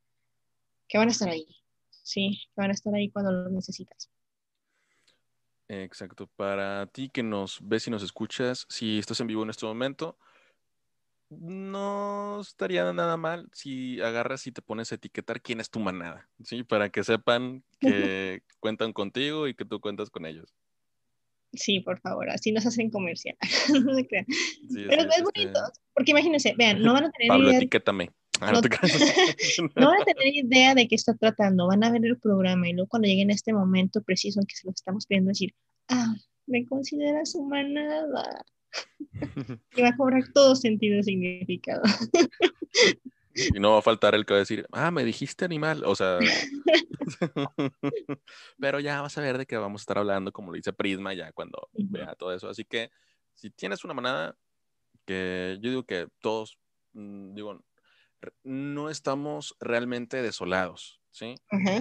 que 0.90 0.98
van 0.98 1.08
a 1.08 1.12
estar 1.12 1.30
ahí, 1.30 1.48
sí, 1.90 2.42
que 2.54 2.62
van 2.62 2.72
a 2.72 2.74
estar 2.74 2.94
ahí 2.94 3.10
cuando 3.10 3.32
los 3.32 3.52
necesitas. 3.52 4.10
Exacto. 5.70 6.28
Para 6.36 6.88
ti 6.88 7.10
que 7.10 7.22
nos 7.22 7.60
ves 7.62 7.88
y 7.88 7.92
nos 7.92 8.02
escuchas, 8.02 8.66
si 8.70 8.98
estás 8.98 9.20
en 9.20 9.28
vivo 9.28 9.44
en 9.44 9.52
este 9.52 9.68
momento, 9.68 10.18
no 11.30 12.42
estaría 12.42 12.92
nada 12.92 13.16
mal 13.16 13.50
si 13.54 14.02
agarras 14.02 14.48
y 14.48 14.52
te 14.52 14.64
pones 14.64 14.92
a 14.92 14.96
etiquetar 14.96 15.42
quién 15.42 15.60
es 15.60 15.70
tu 15.70 15.80
manada, 15.80 16.28
¿sí? 16.44 16.64
Para 16.64 16.90
que 16.90 17.04
sepan 17.04 17.64
que 17.80 18.42
cuentan 18.60 18.94
contigo 18.94 19.48
y 19.48 19.54
que 19.54 19.64
tú 19.64 19.80
cuentas 19.80 20.10
con 20.10 20.26
ellos. 20.26 20.56
Sí, 21.54 21.80
por 21.80 22.00
favor, 22.00 22.30
así 22.30 22.52
nos 22.52 22.66
hacen 22.66 22.90
comercial. 22.90 23.38
no 23.86 23.94
se 23.94 24.08
crean. 24.08 24.26
Pero 24.74 25.04
es, 25.04 25.24
bonito, 25.24 25.60
porque 25.94 26.12
imagínense, 26.12 26.56
vean, 26.58 26.82
no 26.82 26.94
van 26.94 27.06
a 27.06 27.12
tener 27.12 27.28
Pablo, 27.28 27.52
etiquétame. 27.52 28.12
Ah, 28.42 28.52
no, 28.52 28.62
no, 29.76 29.88
van 29.88 30.02
a 30.02 30.06
tener 30.06 30.34
idea 30.34 30.76
de 30.76 30.88
qué 30.88 30.96
está 30.96 31.14
tratando, 31.14 31.68
van 31.68 31.84
a 31.84 31.92
ver 31.92 32.06
el 32.06 32.18
programa 32.18 32.70
y 32.70 32.74
luego 32.74 32.88
cuando 32.88 33.08
lleguen 33.08 33.32
a 33.32 33.34
este 33.34 33.54
momento 33.54 34.02
preciso 34.02 34.40
en 34.40 34.46
que 34.46 34.56
se 34.56 34.68
lo 34.68 34.72
estamos 34.72 35.06
pidiendo 35.06 35.30
decir, 35.30 35.54
ah, 35.90 36.16
me 36.48 36.66
considera 36.66 37.26
su 37.26 37.44
manada. 37.44 38.46
y 39.76 39.82
va 39.82 39.90
a 39.90 39.98
cobrar 39.98 40.24
todo 40.34 40.56
sentido 40.56 41.00
y 41.00 41.04
significado. 41.04 41.82
y 43.34 43.60
no 43.60 43.74
va 43.74 43.80
a 43.80 43.84
faltar 43.84 44.16
el 44.16 44.26
que 44.26 44.34
va 44.34 44.38
a 44.38 44.42
decir, 44.42 44.66
ah, 44.72 44.92
me 44.92 45.04
dijiste 45.04 45.46
animal, 45.46 45.84
o 45.86 45.96
sea, 45.96 46.20
pero 48.60 48.80
ya 48.80 49.02
vas 49.02 49.18
a 49.18 49.22
ver 49.22 49.38
de 49.38 49.46
qué 49.46 49.58
vamos 49.58 49.82
a 49.82 49.84
estar 49.84 49.98
hablando, 49.98 50.32
como 50.32 50.52
lo 50.52 50.56
dice 50.56 50.74
Prisma 50.74 51.14
ya 51.14 51.32
cuando 51.32 51.70
vea 51.74 52.16
todo 52.16 52.34
eso. 52.34 52.50
Así 52.50 52.66
que 52.66 52.92
si 53.34 53.50
tienes 53.50 53.84
una 53.84 53.94
manada, 53.94 54.36
que 55.06 55.58
yo 55.62 55.70
digo 55.70 55.84
que 55.84 56.08
todos, 56.20 56.60
mm, 56.94 57.34
digo, 57.34 57.64
no 58.44 58.90
estamos 58.90 59.56
realmente 59.60 60.22
desolados, 60.22 61.02
¿sí? 61.12 61.36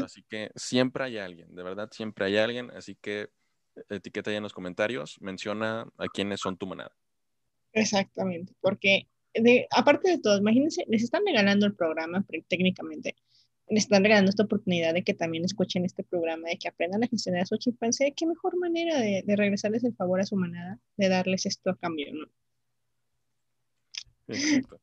Así 0.05 0.23
que 0.29 0.51
siempre 0.55 1.05
hay 1.05 1.19
alguien, 1.19 1.55
de 1.55 1.63
verdad, 1.63 1.89
siempre 1.93 2.27
hay 2.27 2.37
alguien, 2.37 2.71
así 2.71 2.97
que 3.01 3.29
etiqueta 3.89 4.31
ya 4.31 4.39
en 4.39 4.43
los 4.43 4.53
comentarios, 4.53 5.21
menciona 5.21 5.87
a 5.99 6.07
quiénes 6.09 6.41
son 6.41 6.57
tu 6.57 6.67
manada. 6.67 6.95
Exactamente, 7.73 8.55
porque 8.61 9.09
de, 9.35 9.67
aparte 9.71 10.11
de 10.11 10.19
todo, 10.19 10.39
imagínense, 10.39 10.85
les 10.89 11.03
están 11.03 11.23
regalando 11.25 11.67
el 11.67 11.75
programa 11.75 12.25
técnicamente, 12.49 13.15
les 13.69 13.85
están 13.85 14.03
regalando 14.03 14.31
esta 14.31 14.45
oportunidad 14.45 14.95
de 14.95 15.05
que 15.05 15.15
también 15.15 15.45
escuchen 15.45 15.85
este 15.85 16.03
programa, 16.03 16.49
de 16.49 16.59
que 16.59 16.69
aprendan 16.69 17.05
a 17.05 17.09
gestionar 17.09 17.43
a 17.43 17.47
su 17.47 17.57
chimpancé, 17.57 18.15
qué 18.17 18.27
mejor 18.27 18.57
manera 18.59 18.99
de, 18.99 19.23
de 19.25 19.37
regresarles 19.37 19.85
el 19.85 19.95
favor 19.95 20.21
a 20.21 20.27
su 20.27 20.37
manada, 20.37 20.81
de 20.97 21.09
darles 21.09 21.47
esto 21.47 21.71
a 21.71 21.77
cambio, 21.77 22.13
¿no? 22.13 22.27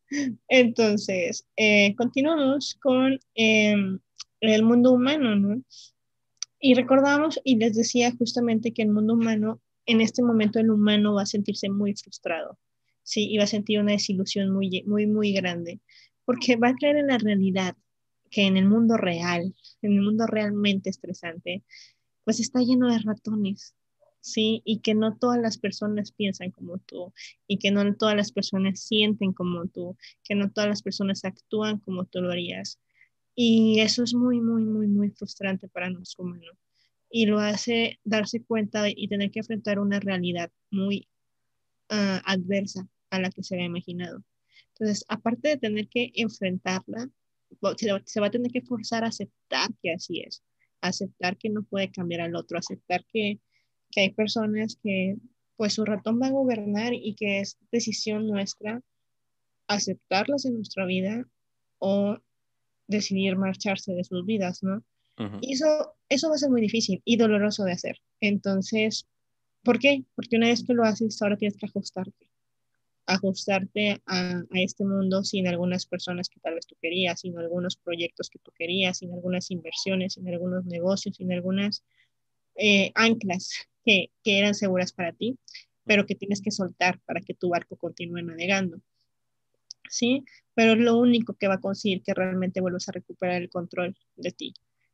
Entonces, 0.47 1.45
eh, 1.55 1.95
continuamos 1.95 2.77
con 2.81 3.19
em, 3.35 3.99
el 4.41 4.63
mundo 4.63 4.91
humano, 4.91 5.35
¿no? 5.35 5.63
Y 6.59 6.73
recordamos 6.73 7.39
y 7.43 7.57
les 7.57 7.75
decía 7.75 8.11
justamente 8.17 8.73
que 8.73 8.81
el 8.81 8.89
mundo 8.89 9.13
humano, 9.13 9.61
en 9.85 10.01
este 10.01 10.23
momento 10.23 10.59
el 10.59 10.71
humano 10.71 11.13
va 11.13 11.23
a 11.23 11.27
sentirse 11.27 11.69
muy 11.69 11.93
frustrado, 11.95 12.57
¿sí? 13.03 13.29
Y 13.29 13.37
va 13.37 13.43
a 13.43 13.47
sentir 13.47 13.79
una 13.79 13.91
desilusión 13.91 14.51
muy, 14.51 14.83
muy, 14.87 15.05
muy 15.05 15.33
grande, 15.33 15.79
porque 16.25 16.55
va 16.55 16.69
a 16.69 16.75
creer 16.75 16.97
en 16.97 17.07
la 17.07 17.17
realidad, 17.17 17.75
que 18.31 18.47
en 18.47 18.57
el 18.57 18.65
mundo 18.65 18.97
real, 18.97 19.53
en 19.81 19.93
el 19.93 20.01
mundo 20.01 20.25
realmente 20.27 20.89
estresante, 20.89 21.63
pues 22.23 22.39
está 22.39 22.59
lleno 22.61 22.91
de 22.91 22.99
ratones, 22.99 23.75
¿sí? 24.25 24.61
Y 24.65 24.79
que 24.79 24.95
no 24.95 25.17
todas 25.17 25.39
las 25.39 25.57
personas 25.57 26.11
piensan 26.11 26.51
como 26.51 26.79
tú, 26.79 27.13
y 27.47 27.57
que 27.59 27.71
no 27.71 27.95
todas 27.95 28.15
las 28.15 28.31
personas 28.31 28.81
sienten 28.81 29.33
como 29.33 29.67
tú, 29.67 29.97
que 30.23 30.35
no 30.35 30.51
todas 30.51 30.69
las 30.69 30.81
personas 30.81 31.23
actúan 31.25 31.79
como 31.79 32.05
tú 32.05 32.21
lo 32.21 32.31
harías. 32.31 32.79
Y 33.35 33.79
eso 33.81 34.03
es 34.03 34.13
muy, 34.15 34.41
muy, 34.41 34.63
muy, 34.65 34.87
muy 34.87 35.11
frustrante 35.11 35.67
para 35.67 35.89
nosotros 35.89 36.15
humanos. 36.19 36.57
Y 37.09 37.27
lo 37.27 37.39
hace 37.39 37.99
darse 38.03 38.43
cuenta 38.43 38.89
y 38.89 39.07
tener 39.07 39.29
que 39.31 39.39
enfrentar 39.39 39.79
una 39.79 39.99
realidad 39.99 40.51
muy 40.71 41.07
ah, 41.89 42.21
adversa 42.25 42.87
a 43.11 43.19
la 43.19 43.29
que 43.29 43.43
se 43.43 43.55
había 43.55 43.67
imaginado. 43.67 44.23
Entonces, 44.69 45.05
aparte 45.07 45.49
de 45.49 45.57
tener 45.57 45.87
que 45.87 46.11
enfrentarla, 46.15 47.09
se 48.05 48.19
va 48.19 48.27
a 48.27 48.31
tener 48.31 48.51
que 48.51 48.61
forzar 48.61 49.03
a 49.03 49.07
aceptar 49.07 49.69
que 49.81 49.93
así 49.93 50.21
es, 50.21 50.43
aceptar 50.81 51.37
que 51.37 51.49
no 51.49 51.63
puede 51.63 51.91
cambiar 51.91 52.21
al 52.21 52.35
otro, 52.35 52.57
aceptar 52.57 53.05
que 53.05 53.39
que 53.95 54.01
hay 54.01 54.11
personas 54.11 54.77
que 54.83 55.15
pues 55.55 55.73
su 55.73 55.85
ratón 55.85 56.19
va 56.21 56.27
a 56.27 56.31
gobernar 56.31 56.93
y 56.93 57.15
que 57.15 57.39
es 57.39 57.57
decisión 57.71 58.27
nuestra 58.27 58.81
aceptarlas 59.67 60.45
en 60.45 60.55
nuestra 60.55 60.85
vida 60.85 61.25
o 61.79 62.17
decidir 62.87 63.37
marcharse 63.37 63.93
de 63.93 64.03
sus 64.03 64.25
vidas, 64.25 64.61
¿no? 64.61 64.83
Y 65.39 65.53
eso, 65.53 65.95
eso 66.09 66.27
va 66.27 66.35
a 66.35 66.37
ser 66.37 66.49
muy 66.49 66.59
difícil 66.59 67.01
y 67.05 67.15
doloroso 67.15 67.63
de 67.63 67.71
hacer. 67.71 68.01
Entonces, 68.19 69.07
¿por 69.63 69.79
qué? 69.79 70.03
Porque 70.13 70.35
una 70.35 70.49
vez 70.49 70.65
que 70.65 70.73
lo 70.73 70.83
haces, 70.83 71.21
ahora 71.21 71.37
tienes 71.37 71.57
que 71.57 71.67
ajustarte. 71.67 72.29
Ajustarte 73.05 74.01
a, 74.05 74.39
a, 74.39 74.59
este 74.59 74.83
mundo 74.83 75.23
sin 75.23 75.47
algunas 75.47 75.85
personas 75.85 76.27
que 76.27 76.41
tal 76.41 76.55
vez 76.55 76.67
tú 76.67 76.75
querías, 76.81 77.21
sin 77.21 77.37
algunos 77.37 77.77
proyectos 77.77 78.29
que 78.29 78.39
tú 78.39 78.51
querías, 78.51 78.97
sin 78.97 79.13
algunas 79.13 79.49
inversiones, 79.51 80.15
sin 80.15 80.27
algunos 80.27 80.65
negocios, 80.65 81.15
sin 81.15 81.31
algunas 81.31 81.81
eh, 82.55 82.91
anclas 82.93 83.69
que, 83.85 84.11
eran 84.23 84.55
seguras 84.55 84.91
para 84.91 85.13
ti, 85.13 85.37
pero 85.85 86.05
que 86.05 86.15
tienes 86.15 86.41
que 86.41 86.51
soltar 86.51 86.99
para 87.05 87.21
que 87.21 87.33
tu 87.33 87.49
barco 87.49 87.77
continúe 87.77 88.21
navegando. 88.21 88.81
¿Sí? 89.89 90.25
Pero 90.55 90.73
es 90.73 90.79
lo 90.79 90.97
único 90.97 91.35
que 91.35 91.47
va 91.47 91.55
a 91.55 91.61
conseguir 91.61 92.01
que 92.01 92.13
realmente 92.13 92.59
vuelvas 92.59 92.89
a 92.89 92.91
recuperar 92.91 93.41
el 93.41 93.49
control 93.49 93.95
de 94.15 94.31
ti, 94.31 94.53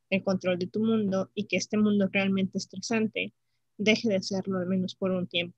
el 0.09 0.23
control 0.23 0.59
de 0.59 0.67
tu 0.67 0.81
mundo 0.81 1.31
y 1.33 1.45
que 1.45 1.55
este 1.55 1.77
mundo 1.77 2.09
realmente 2.11 2.57
estresante 2.57 3.33
deje 3.77 4.09
de 4.09 4.21
serlo 4.21 4.59
al 4.59 4.67
menos 4.67 4.95
por 4.95 5.11
un 5.11 5.27
tiempo 5.27 5.57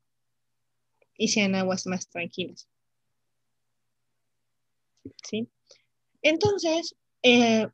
y 1.17 1.29
sean 1.29 1.55
aguas 1.55 1.87
más 1.87 2.07
tranquilas. 2.07 2.67
¿Sí? 5.23 5.47
Entonces, 6.21 6.95
eh, 7.23 7.67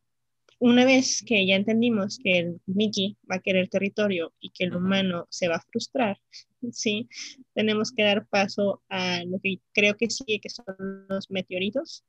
una 0.60 0.84
vez 0.86 1.24
que 1.26 1.46
ya 1.48 1.56
entendimos 1.56 2.20
que 2.22 2.38
el 2.38 2.62
Mickey 2.66 3.18
va 3.30 3.36
a 3.36 3.40
querer 3.40 3.70
territorio 3.70 4.34
y 4.42 4.50
que 4.50 4.66
el 4.66 4.76
humano 4.76 5.26
se 5.30 5.48
va 5.48 5.56
a 5.56 5.62
frustrar, 5.62 6.20
¿sí? 6.72 7.10
Tenemos 7.54 7.92
que 7.92 8.04
dar 8.04 8.28
paso 8.28 8.84
a 8.90 9.24
lo 9.26 9.40
que 9.40 9.60
creo 9.74 9.96
que 9.96 10.10
sí, 10.10 10.40
que 10.40 10.50
son 10.50 11.06
los 11.08 11.32
meteoritos. 11.32 12.04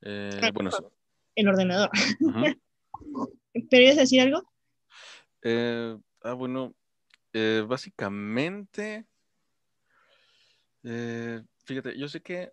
Eh, 0.00 0.40
ah, 0.42 0.50
bueno, 0.52 0.70
el 1.34 1.48
ordenador. 1.48 1.90
¿Querías 3.70 3.96
decir 3.96 4.22
algo? 4.22 4.50
Eh, 5.42 5.96
ah, 6.22 6.32
bueno, 6.32 6.74
eh, 7.34 7.64
básicamente, 7.66 9.06
fíjate, 11.64 11.98
yo 11.98 12.08
sé 12.08 12.22
que 12.22 12.50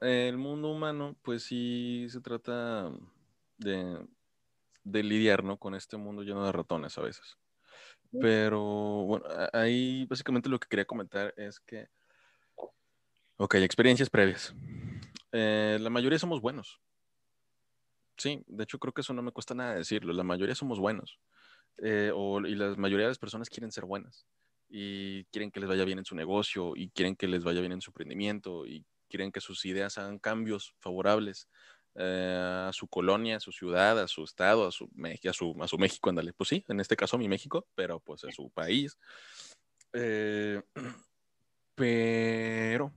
el 0.00 0.36
mundo 0.36 0.70
humano, 0.70 1.16
pues 1.22 1.44
sí 1.44 2.06
se 2.08 2.20
trata 2.20 2.90
de 3.58 4.04
de 4.86 5.02
lidiar, 5.02 5.42
¿no? 5.42 5.58
Con 5.58 5.74
este 5.74 5.96
mundo 5.96 6.22
lleno 6.22 6.44
de 6.46 6.52
ratones 6.52 6.96
a 6.96 7.02
veces. 7.02 7.36
Pero 8.20 8.62
bueno, 9.04 9.26
ahí 9.52 10.06
básicamente 10.06 10.48
lo 10.48 10.58
que 10.58 10.68
quería 10.68 10.84
comentar 10.84 11.34
es 11.36 11.58
que, 11.60 11.88
ok, 13.36 13.56
experiencias 13.56 14.08
previas. 14.08 14.54
Eh, 15.32 15.78
la 15.80 15.90
mayoría 15.90 16.18
somos 16.18 16.40
buenos. 16.40 16.80
Sí, 18.16 18.42
de 18.46 18.62
hecho 18.62 18.78
creo 18.78 18.94
que 18.94 19.00
eso 19.02 19.12
no 19.12 19.22
me 19.22 19.32
cuesta 19.32 19.54
nada 19.54 19.74
decirlo. 19.74 20.12
La 20.12 20.22
mayoría 20.22 20.54
somos 20.54 20.78
buenos. 20.78 21.18
Eh, 21.78 22.12
y 22.46 22.54
la 22.54 22.74
mayoría 22.76 23.06
de 23.06 23.10
las 23.10 23.18
personas 23.18 23.50
quieren 23.50 23.72
ser 23.72 23.84
buenas. 23.84 24.24
Y 24.68 25.24
quieren 25.26 25.50
que 25.50 25.60
les 25.60 25.68
vaya 25.68 25.84
bien 25.84 25.98
en 25.98 26.04
su 26.04 26.14
negocio. 26.14 26.74
Y 26.76 26.90
quieren 26.90 27.16
que 27.16 27.26
les 27.26 27.44
vaya 27.44 27.60
bien 27.60 27.72
en 27.72 27.80
su 27.80 27.90
emprendimiento. 27.90 28.66
Y 28.66 28.86
quieren 29.08 29.32
que 29.32 29.40
sus 29.40 29.64
ideas 29.66 29.98
hagan 29.98 30.18
cambios 30.18 30.74
favorables 30.78 31.48
eh, 31.98 32.66
a 32.68 32.72
su 32.72 32.88
colonia, 32.88 33.36
a 33.36 33.40
su 33.40 33.52
ciudad, 33.52 33.98
a 33.98 34.06
su 34.06 34.24
estado, 34.24 34.66
a 34.66 34.70
su, 34.70 34.84
a 34.84 35.32
su, 35.32 35.56
a 35.60 35.68
su 35.68 35.78
México, 35.78 36.10
ándale. 36.10 36.32
Pues 36.32 36.48
sí, 36.48 36.64
en 36.68 36.80
este 36.80 36.96
caso 36.96 37.16
mi 37.16 37.28
México, 37.28 37.66
pero 37.74 38.00
pues 38.00 38.24
a 38.24 38.32
su 38.32 38.50
país. 38.50 38.98
Eh, 39.92 40.60
pero 41.74 42.92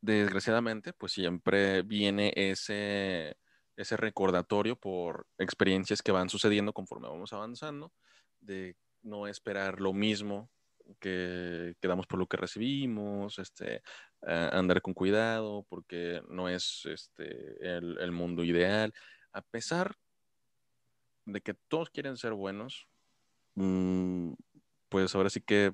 desgraciadamente, 0.00 0.92
pues 0.92 1.12
siempre 1.12 1.82
viene 1.82 2.32
ese, 2.36 3.36
ese 3.76 3.96
recordatorio 3.96 4.76
por 4.76 5.26
experiencias 5.36 6.00
que 6.00 6.12
van 6.12 6.30
sucediendo 6.30 6.72
conforme 6.72 7.08
vamos 7.08 7.32
avanzando, 7.32 7.92
de 8.40 8.76
no 9.02 9.26
esperar 9.26 9.80
lo 9.80 9.92
mismo 9.92 10.50
que, 11.00 11.74
quedamos 11.80 12.06
por 12.06 12.18
lo 12.18 12.26
que 12.26 12.36
recibimos, 12.36 13.38
este, 13.38 13.82
andar 14.22 14.82
con 14.82 14.94
cuidado, 14.94 15.64
porque 15.68 16.22
no 16.28 16.48
es 16.48 16.82
este, 16.86 17.76
el, 17.76 18.12
mundo 18.12 18.44
ideal. 18.44 18.92
A 19.32 19.42
pesar 19.42 19.94
de 21.24 21.40
que 21.40 21.54
todos 21.68 21.90
quieren 21.90 22.16
ser 22.16 22.32
buenos, 22.32 22.86
mm, 23.54 24.32
pues 24.88 25.14
ahora 25.14 25.30
sí 25.30 25.40
que 25.40 25.72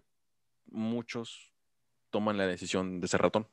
muchos 0.66 1.52
toman 2.10 2.38
la 2.38 2.46
decisión 2.46 3.00
de 3.00 3.08
ser 3.08 3.22
ratón. 3.22 3.46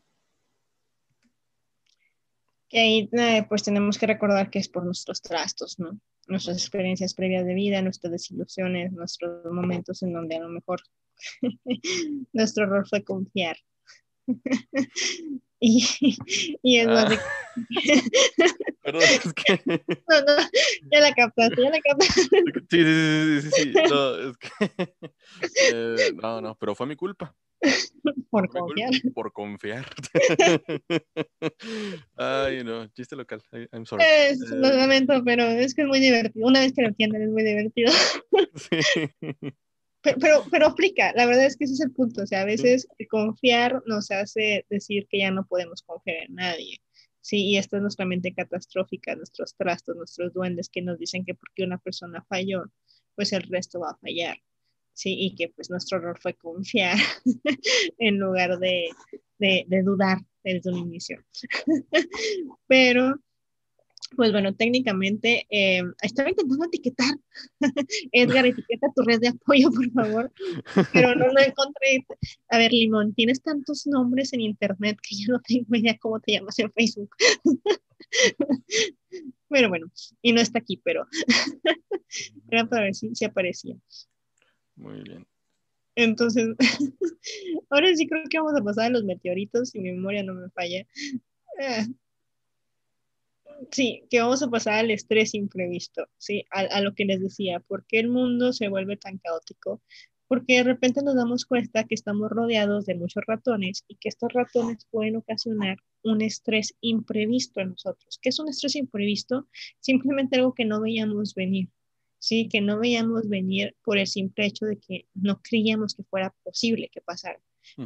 Que 2.68 2.80
ahí 2.80 3.10
eh, 3.14 3.46
pues 3.50 3.64
tenemos 3.64 3.98
que 3.98 4.06
recordar 4.06 4.50
que 4.50 4.60
es 4.60 4.70
por 4.70 4.86
nuestros 4.86 5.22
trastos, 5.22 5.80
¿no? 5.80 6.00
Nuestras 6.28 6.58
experiencias 6.58 7.16
previas 7.16 7.46
de 7.46 7.56
vida, 7.56 7.82
nuestras 7.82 8.12
desilusiones, 8.12 8.92
nuestros 8.92 9.44
momentos 9.52 10.04
en 10.04 10.14
donde 10.14 10.36
a 10.36 10.42
lo 10.42 10.50
mejor 10.50 10.82
nuestro 12.34 12.66
error 12.66 12.88
fue 12.88 13.04
confiar. 13.04 13.58
y, 15.60 15.86
y 16.64 16.78
es 16.78 16.88
ah. 16.88 17.10
Perdón, 18.84 19.02
es 19.04 19.34
que... 19.34 19.62
No, 19.66 20.22
no, 20.22 20.50
ya 20.92 21.00
la 21.02 21.14
captaste, 21.14 21.62
ya 21.62 21.70
la 21.70 21.80
captaste. 21.82 22.22
Sí, 22.70 22.84
sí, 22.84 23.42
sí, 23.42 23.42
sí, 23.42 23.50
sí. 23.52 23.74
No, 23.90 24.30
es 24.30 24.38
que... 24.38 24.50
Eh, 25.72 26.12
no, 26.22 26.42
no, 26.42 26.56
pero 26.56 26.76
fue 26.76 26.88
mi 26.88 26.96
culpa. 26.96 27.36
Por 28.30 28.48
confiar. 28.50 28.92
por 29.14 29.34
confiar. 29.34 29.86
Ay, 32.16 32.64
no, 32.64 32.88
chiste 32.88 33.16
local. 33.16 33.44
I'm 33.74 33.86
sorry. 33.86 34.04
Es, 34.08 34.40
lo 34.40 34.68
eh, 34.68 34.78
lamento, 34.78 35.22
pero 35.26 35.44
es 35.44 35.74
que 35.74 35.82
es 35.82 35.88
muy 35.88 36.00
divertido. 36.00 36.48
Una 36.48 36.62
vez 36.62 36.74
que 36.74 36.84
lo 36.84 36.88
entienden, 36.88 37.24
es 37.24 37.30
muy 37.30 37.44
divertido. 37.44 37.92
Sí. 38.56 38.80
Pero, 40.02 40.46
pero, 40.50 40.68
aplica, 40.68 41.12
la 41.14 41.26
verdad 41.26 41.46
es 41.46 41.58
que 41.58 41.66
ese 41.66 41.74
es 41.74 41.82
el 41.82 41.92
punto. 41.92 42.24
O 42.24 42.28
sea, 42.28 42.42
a 42.42 42.46
veces 42.46 42.88
confiar 43.10 43.82
nos 43.86 44.12
hace 44.12 44.66
decir 44.70 45.08
que 45.10 45.20
ya 45.20 45.32
no 45.32 45.46
podemos 45.46 45.82
confiar 45.84 46.26
en 46.28 46.36
nadie. 46.36 46.82
Sí, 47.22 47.46
y 47.48 47.58
esta 47.58 47.78
es 47.78 47.82
nuestra 47.82 48.06
mente 48.06 48.34
catastrófica, 48.34 49.16
nuestros 49.16 49.56
trastos, 49.56 49.96
nuestros 49.98 50.34
duendes 50.34 50.70
que 50.70 50.82
nos 50.82 50.98
dicen 50.98 51.26
que 51.26 51.36
porque 51.36 51.64
una 51.64 51.78
persona 51.78 52.26
falló, 52.30 52.64
pues 53.16 53.34
el 53.34 53.44
resto 53.44 53.82
va 53.82 53.92
a 53.92 53.98
fallar. 53.98 54.38
Sí, 54.94 55.16
y 55.18 55.36
que 55.36 55.50
pues 55.50 55.70
nuestro 55.70 55.98
error 55.98 56.18
fue 56.20 56.34
confiar 56.36 56.98
en 58.00 58.18
lugar 58.18 58.58
de, 58.60 58.90
de, 59.38 59.66
de 59.68 59.84
dudar 59.84 60.20
desde 60.44 60.72
un 60.72 60.78
inicio. 60.78 61.24
Pero 62.68 63.20
pues 64.16 64.32
bueno, 64.32 64.56
técnicamente 64.56 65.46
eh, 65.50 65.84
estaba 66.02 66.30
intentando 66.30 66.66
etiquetar. 66.66 67.16
Edgar, 68.12 68.46
etiqueta 68.46 68.88
tu 68.96 69.04
red 69.04 69.20
de 69.20 69.30
apoyo, 69.30 69.70
por 69.72 69.92
favor. 69.92 70.32
Pero 70.94 71.16
no 71.16 71.28
lo 71.28 71.40
encontré. 71.40 72.06
A 72.50 72.58
ver, 72.58 72.72
Limón, 72.72 73.14
tienes 73.14 73.42
tantos 73.42 73.86
nombres 73.88 74.34
en 74.34 74.42
internet 74.42 74.98
que 75.02 75.16
ya 75.16 75.26
no 75.28 75.40
tengo 75.42 75.76
idea 75.76 75.98
cómo 76.00 76.20
te 76.20 76.34
llamas 76.34 76.58
en 76.60 76.72
Facebook. 76.72 77.16
pero 79.50 79.70
bueno, 79.70 79.92
y 80.22 80.34
no 80.34 80.42
está 80.42 80.60
aquí, 80.60 80.82
pero 80.84 81.08
era 82.50 82.66
para 82.66 82.84
ver 82.84 82.96
si, 82.96 83.26
aparecía. 83.26 83.76
Muy 84.76 85.02
bien. 85.02 85.28
Entonces, 85.96 86.56
ahora 87.70 87.94
sí 87.96 88.08
creo 88.08 88.24
que 88.30 88.40
vamos 88.40 88.60
a 88.60 88.64
pasar 88.64 88.86
a 88.86 88.90
los 88.90 89.04
meteoritos, 89.04 89.70
si 89.70 89.80
mi 89.80 89.92
memoria 89.92 90.24
no 90.24 90.34
me 90.34 90.50
falla. 90.50 90.86
Sí, 93.72 94.04
que 94.10 94.22
vamos 94.22 94.42
a 94.42 94.50
pasar 94.50 94.76
al 94.76 94.92
estrés 94.92 95.34
imprevisto, 95.34 96.08
¿sí? 96.18 96.46
A, 96.52 96.82
lo 96.82 96.94
que 96.96 97.06
les 97.06 97.22
decía, 97.22 97.60
¿por 97.60 97.86
qué 97.86 98.00
el 98.00 98.10
mundo 98.10 98.54
se 98.54 98.70
vuelve 98.70 98.98
tan 98.98 99.18
caótico? 99.18 99.82
Porque 100.28 100.58
de 100.58 100.64
repente 100.64 101.02
nos 101.04 101.16
damos 101.16 101.46
cuenta 101.46 101.84
que 101.84 101.96
estamos 101.96 102.30
rodeados 102.30 102.86
de 102.86 102.96
muchos 102.96 103.24
ratones 103.26 103.84
y 103.88 103.96
que 103.96 104.10
estos 104.10 104.32
ratones 104.32 104.86
pueden 104.92 105.16
ocasionar 105.16 105.78
un 106.04 106.22
estrés 106.22 106.76
imprevisto 106.82 107.60
en 107.60 107.72
nosotros. 107.72 108.20
¿Qué 108.22 108.30
es 108.30 108.40
un 108.40 108.48
estrés 108.48 108.76
imprevisto? 108.76 109.48
Simplemente 109.80 110.38
algo 110.38 110.54
que 110.54 110.66
no 110.66 110.82
veíamos 110.82 111.34
venir, 111.34 111.70
¿sí? 112.20 112.48
Que 112.48 112.62
no 112.62 112.80
veíamos 112.80 113.28
venir 113.28 113.76
por 113.84 113.98
el 113.98 114.08
simple 114.08 114.46
hecho 114.46 114.66
de 114.66 114.78
que 114.78 115.08
no 115.14 115.42
creíamos 115.42 115.96
que 115.96 116.04
fuera 116.04 116.34
posible 116.44 116.90
que 116.90 117.02
pasara. 117.02 117.42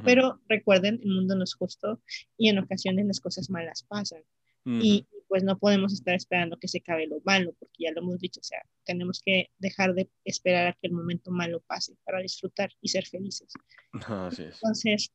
Pero 0.05 0.39
recuerden, 0.47 0.99
el 1.03 1.09
mundo 1.09 1.35
no 1.35 1.43
es 1.43 1.55
justo 1.55 2.01
y 2.37 2.49
en 2.49 2.59
ocasiones 2.59 3.05
las 3.05 3.19
cosas 3.19 3.49
malas 3.49 3.83
pasan. 3.83 4.23
Y 4.65 5.07
pues 5.33 5.43
no 5.43 5.57
podemos 5.57 5.91
estar 5.91 6.13
esperando 6.13 6.59
que 6.59 6.67
se 6.67 6.77
acabe 6.77 7.07
lo 7.07 7.19
malo, 7.25 7.55
porque 7.57 7.85
ya 7.85 7.91
lo 7.91 8.01
hemos 8.01 8.19
dicho, 8.19 8.39
o 8.39 8.43
sea, 8.43 8.59
tenemos 8.85 9.19
que 9.19 9.49
dejar 9.57 9.95
de 9.95 10.07
esperar 10.25 10.67
a 10.67 10.73
que 10.73 10.85
el 10.85 10.93
momento 10.93 11.31
malo 11.31 11.59
pase 11.65 11.97
para 12.05 12.19
disfrutar 12.19 12.69
y 12.81 12.89
ser 12.89 13.07
felices. 13.07 13.51
Entonces, 14.37 15.11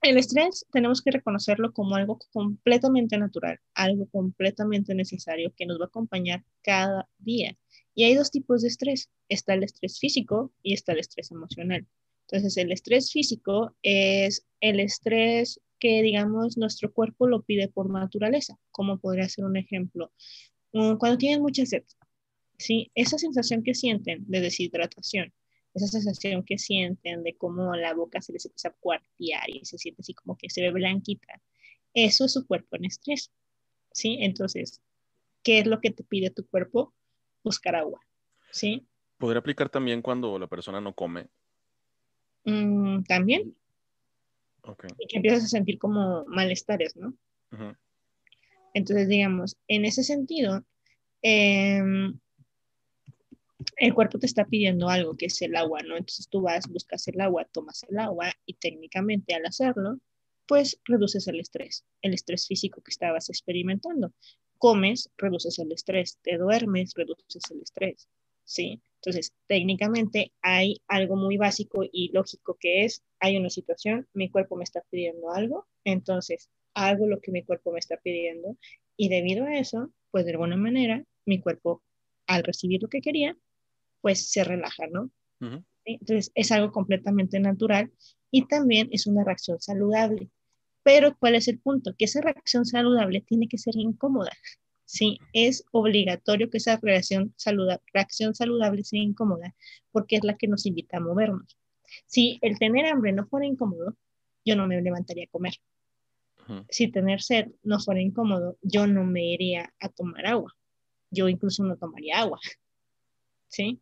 el 0.00 0.16
estrés 0.16 0.64
tenemos 0.72 1.02
que 1.02 1.10
reconocerlo 1.10 1.74
como 1.74 1.96
algo 1.96 2.18
completamente 2.32 3.18
natural, 3.18 3.60
algo 3.74 4.08
completamente 4.08 4.94
necesario 4.94 5.52
que 5.54 5.66
nos 5.66 5.78
va 5.78 5.84
a 5.84 5.88
acompañar 5.88 6.42
cada 6.62 7.06
día. 7.18 7.58
Y 7.94 8.04
hay 8.04 8.14
dos 8.14 8.30
tipos 8.30 8.62
de 8.62 8.68
estrés. 8.68 9.10
Está 9.28 9.52
el 9.52 9.64
estrés 9.64 9.98
físico 9.98 10.50
y 10.62 10.72
está 10.72 10.92
el 10.92 11.00
estrés 11.00 11.30
emocional. 11.30 11.86
Entonces, 12.22 12.56
el 12.56 12.72
estrés 12.72 13.12
físico 13.12 13.76
es 13.82 14.46
el 14.60 14.80
estrés 14.80 15.60
que, 15.80 16.02
digamos, 16.02 16.56
nuestro 16.56 16.92
cuerpo 16.92 17.26
lo 17.26 17.42
pide 17.42 17.68
por 17.68 17.90
naturaleza, 17.90 18.58
como 18.70 18.98
podría 18.98 19.28
ser 19.28 19.44
un 19.44 19.56
ejemplo. 19.56 20.12
Mm, 20.72 20.96
cuando 20.96 21.18
tienen 21.18 21.42
mucha 21.42 21.66
sed, 21.66 21.84
¿sí? 22.58 22.92
Esa 22.94 23.18
sensación 23.18 23.64
que 23.64 23.74
sienten 23.74 24.24
de 24.28 24.40
deshidratación, 24.40 25.32
esa 25.74 25.88
sensación 25.88 26.44
que 26.44 26.58
sienten 26.58 27.22
de 27.22 27.36
cómo 27.36 27.74
la 27.74 27.94
boca 27.94 28.20
se 28.20 28.32
les 28.32 28.44
empieza 28.44 28.68
a 28.68 28.76
cuartear 28.78 29.48
y 29.50 29.64
se 29.64 29.78
siente 29.78 30.02
así 30.02 30.14
como 30.14 30.36
que 30.36 30.50
se 30.50 30.62
ve 30.62 30.70
blanquita, 30.70 31.40
eso 31.94 32.24
es 32.26 32.32
su 32.32 32.46
cuerpo 32.46 32.76
en 32.76 32.84
estrés, 32.84 33.32
¿sí? 33.92 34.18
Entonces, 34.20 34.80
¿qué 35.42 35.58
es 35.58 35.66
lo 35.66 35.80
que 35.80 35.90
te 35.90 36.04
pide 36.04 36.30
tu 36.30 36.46
cuerpo? 36.46 36.94
Buscar 37.42 37.74
agua, 37.74 38.00
¿sí? 38.52 38.86
¿Podría 39.18 39.40
aplicar 39.40 39.68
también 39.68 40.02
cuando 40.02 40.38
la 40.38 40.46
persona 40.46 40.80
no 40.80 40.94
come? 40.94 41.28
Mm, 42.44 43.02
también, 43.04 43.54
y 44.98 45.06
que 45.06 45.16
empiezas 45.16 45.44
a 45.44 45.48
sentir 45.48 45.78
como 45.78 46.24
malestares, 46.26 46.96
¿no? 46.96 47.14
Entonces, 48.74 49.08
digamos, 49.08 49.56
en 49.66 49.84
ese 49.84 50.04
sentido, 50.04 50.64
em, 51.22 52.18
el 53.76 53.94
cuerpo 53.94 54.18
te 54.18 54.26
está 54.26 54.44
pidiendo 54.44 54.88
algo, 54.88 55.16
que 55.16 55.26
es 55.26 55.42
el 55.42 55.56
agua, 55.56 55.80
¿no? 55.82 55.96
Entonces 55.96 56.28
tú 56.28 56.42
vas, 56.42 56.66
buscas 56.68 57.06
el 57.08 57.20
agua, 57.20 57.46
tomas 57.52 57.82
el 57.88 57.98
agua 57.98 58.32
y 58.46 58.54
técnicamente 58.54 59.34
al 59.34 59.46
hacerlo, 59.46 59.98
pues 60.46 60.80
reduces 60.84 61.26
el 61.28 61.40
estrés, 61.40 61.84
el 62.02 62.14
estrés 62.14 62.46
físico 62.46 62.82
que 62.82 62.90
estabas 62.90 63.28
experimentando. 63.28 64.12
Comes, 64.58 65.10
reduces 65.16 65.58
el 65.58 65.72
estrés, 65.72 66.18
te 66.22 66.36
duermes, 66.38 66.92
reduces 66.94 67.42
el 67.50 67.62
estrés, 67.62 68.08
¿sí? 68.44 68.80
Entonces, 68.96 69.32
técnicamente 69.46 70.32
hay 70.42 70.80
algo 70.86 71.16
muy 71.16 71.36
básico 71.36 71.84
y 71.90 72.10
lógico 72.12 72.56
que 72.60 72.84
es, 72.84 73.02
hay 73.20 73.36
una 73.36 73.50
situación, 73.50 74.08
mi 74.14 74.30
cuerpo 74.30 74.56
me 74.56 74.64
está 74.64 74.82
pidiendo 74.90 75.30
algo, 75.30 75.66
entonces 75.84 76.50
hago 76.74 77.06
lo 77.06 77.20
que 77.20 77.32
mi 77.32 77.44
cuerpo 77.44 77.72
me 77.72 77.78
está 77.78 77.96
pidiendo 77.98 78.56
y 78.96 79.08
debido 79.08 79.44
a 79.44 79.58
eso, 79.58 79.92
pues 80.10 80.24
de 80.24 80.32
alguna 80.32 80.56
manera, 80.56 81.04
mi 81.26 81.40
cuerpo 81.40 81.82
al 82.26 82.44
recibir 82.44 82.82
lo 82.82 82.88
que 82.88 83.00
quería, 83.00 83.36
pues 84.00 84.30
se 84.30 84.44
relaja, 84.44 84.86
¿no? 84.88 85.10
Entonces, 85.84 86.30
es 86.34 86.52
algo 86.52 86.70
completamente 86.70 87.40
natural 87.40 87.90
y 88.30 88.46
también 88.46 88.88
es 88.92 89.06
una 89.06 89.24
reacción 89.24 89.60
saludable. 89.60 90.30
Pero, 90.82 91.16
¿cuál 91.18 91.34
es 91.34 91.48
el 91.48 91.58
punto? 91.58 91.94
Que 91.96 92.04
esa 92.06 92.20
reacción 92.20 92.64
saludable 92.64 93.20
tiene 93.22 93.48
que 93.48 93.58
ser 93.58 93.74
incómoda. 93.76 94.32
¿sí? 94.90 95.18
Es 95.32 95.64
obligatorio 95.72 96.50
que 96.50 96.58
esa 96.58 96.78
reacción, 96.82 97.34
reacción 97.92 98.34
saludable 98.34 98.84
sea 98.84 99.00
incómoda 99.00 99.54
porque 99.92 100.16
es 100.16 100.24
la 100.24 100.36
que 100.36 100.48
nos 100.48 100.66
invita 100.66 100.96
a 100.96 101.00
movernos. 101.00 101.56
Si 102.06 102.38
el 102.42 102.58
tener 102.58 102.86
hambre 102.86 103.12
no 103.12 103.26
fuera 103.26 103.46
incómodo, 103.46 103.96
yo 104.44 104.56
no 104.56 104.66
me 104.66 104.80
levantaría 104.80 105.24
a 105.24 105.30
comer. 105.30 105.54
Si 106.68 106.90
tener 106.90 107.22
sed 107.22 107.48
no 107.62 107.78
fuera 107.78 108.00
incómodo, 108.00 108.56
yo 108.62 108.86
no 108.86 109.04
me 109.04 109.24
iría 109.24 109.72
a 109.78 109.88
tomar 109.88 110.26
agua. 110.26 110.52
Yo 111.10 111.28
incluso 111.28 111.62
no 111.62 111.76
tomaría 111.76 112.18
agua. 112.18 112.40
¿Sí? 113.48 113.80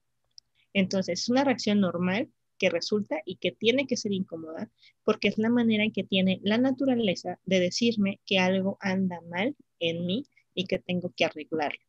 Entonces, 0.75 1.21
es 1.21 1.29
una 1.29 1.45
reacción 1.45 1.81
normal 1.81 2.29
que 2.59 2.71
resulta 2.71 3.21
y 3.25 3.37
que 3.37 3.53
tiene 3.53 3.87
que 3.87 3.97
ser 3.97 4.13
incómoda 4.13 4.71
porque 5.05 5.29
es 5.29 5.39
la 5.39 5.49
manera 5.49 5.85
en 5.85 5.93
que 5.93 6.05
tiene 6.05 6.41
la 6.43 6.59
naturaleza 6.59 7.39
de 7.47 7.61
decirme 7.61 8.21
que 8.27 8.39
algo 8.39 8.77
anda 8.81 9.21
mal 9.23 9.57
en 9.79 10.07
mí 10.07 10.27
y 10.55 10.67
que 10.67 10.79
tengo 10.79 11.13
que 11.17 11.25
arreglarlo. 11.25 11.81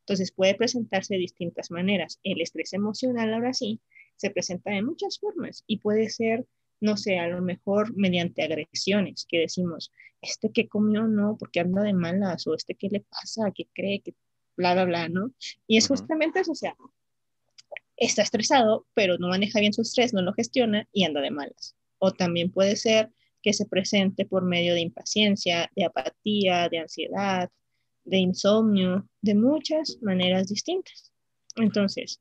Entonces 0.00 0.32
puede 0.32 0.54
presentarse 0.54 1.14
de 1.14 1.20
distintas 1.20 1.70
maneras. 1.70 2.20
El 2.22 2.40
estrés 2.40 2.72
emocional, 2.72 3.32
ahora 3.32 3.54
sí, 3.54 3.80
se 4.20 4.30
presenta 4.30 4.70
de 4.70 4.82
muchas 4.82 5.18
formas 5.18 5.64
y 5.66 5.78
puede 5.78 6.10
ser, 6.10 6.46
no 6.78 6.98
sé, 6.98 7.18
a 7.18 7.26
lo 7.28 7.40
mejor 7.40 7.96
mediante 7.96 8.42
agresiones, 8.42 9.24
que 9.26 9.38
decimos, 9.38 9.90
este 10.20 10.52
que 10.52 10.68
comió 10.68 11.08
no, 11.08 11.38
porque 11.38 11.60
anda 11.60 11.82
de 11.82 11.94
malas, 11.94 12.46
o 12.46 12.54
este 12.54 12.74
que 12.74 12.90
le 12.90 13.00
pasa, 13.00 13.50
que 13.54 13.66
cree 13.72 14.00
que 14.00 14.14
bla, 14.58 14.74
bla, 14.74 14.84
bla, 14.84 15.08
¿no? 15.08 15.32
Y 15.66 15.78
es 15.78 15.88
justamente 15.88 16.40
eso, 16.40 16.52
o 16.52 16.54
sea, 16.54 16.76
está 17.96 18.20
estresado, 18.20 18.86
pero 18.92 19.16
no 19.16 19.28
maneja 19.28 19.58
bien 19.58 19.72
su 19.72 19.80
estrés, 19.80 20.12
no 20.12 20.20
lo 20.20 20.34
gestiona 20.34 20.86
y 20.92 21.04
anda 21.04 21.22
de 21.22 21.30
malas. 21.30 21.74
O 21.98 22.12
también 22.12 22.52
puede 22.52 22.76
ser 22.76 23.10
que 23.42 23.54
se 23.54 23.64
presente 23.64 24.26
por 24.26 24.44
medio 24.44 24.74
de 24.74 24.80
impaciencia, 24.80 25.70
de 25.74 25.84
apatía, 25.86 26.68
de 26.68 26.78
ansiedad, 26.78 27.48
de 28.04 28.18
insomnio, 28.18 29.08
de 29.22 29.34
muchas 29.34 29.96
maneras 30.02 30.48
distintas. 30.48 31.10
Entonces, 31.56 32.20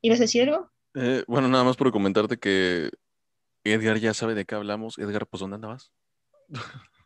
¿ibas 0.00 0.20
a 0.20 0.22
decir 0.22 0.48
algo? 0.48 0.70
Eh, 1.00 1.24
bueno, 1.28 1.48
nada 1.48 1.62
más 1.62 1.76
por 1.76 1.92
comentarte 1.92 2.38
que 2.38 2.90
Edgar 3.62 3.98
ya 3.98 4.14
sabe 4.14 4.34
de 4.34 4.44
qué 4.44 4.56
hablamos. 4.56 4.98
Edgar, 4.98 5.26
pues 5.26 5.40
¿dónde 5.40 5.54
andabas? 5.54 5.92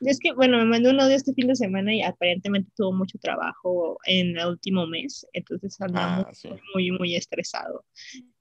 es 0.00 0.18
que, 0.20 0.32
bueno, 0.32 0.58
me 0.58 0.66
mandó 0.66 0.90
un 0.90 1.00
audio 1.00 1.16
este 1.16 1.34
fin 1.34 1.48
de 1.48 1.56
semana 1.56 1.94
y 1.94 2.02
aparentemente 2.02 2.70
tuvo 2.76 2.92
mucho 2.92 3.18
trabajo 3.18 3.98
en 4.04 4.38
el 4.38 4.46
último 4.46 4.86
mes, 4.86 5.26
entonces 5.32 5.80
andamos 5.80 6.44
ah, 6.44 6.56
muy, 6.74 6.90
muy 6.92 7.16
estresado 7.16 7.84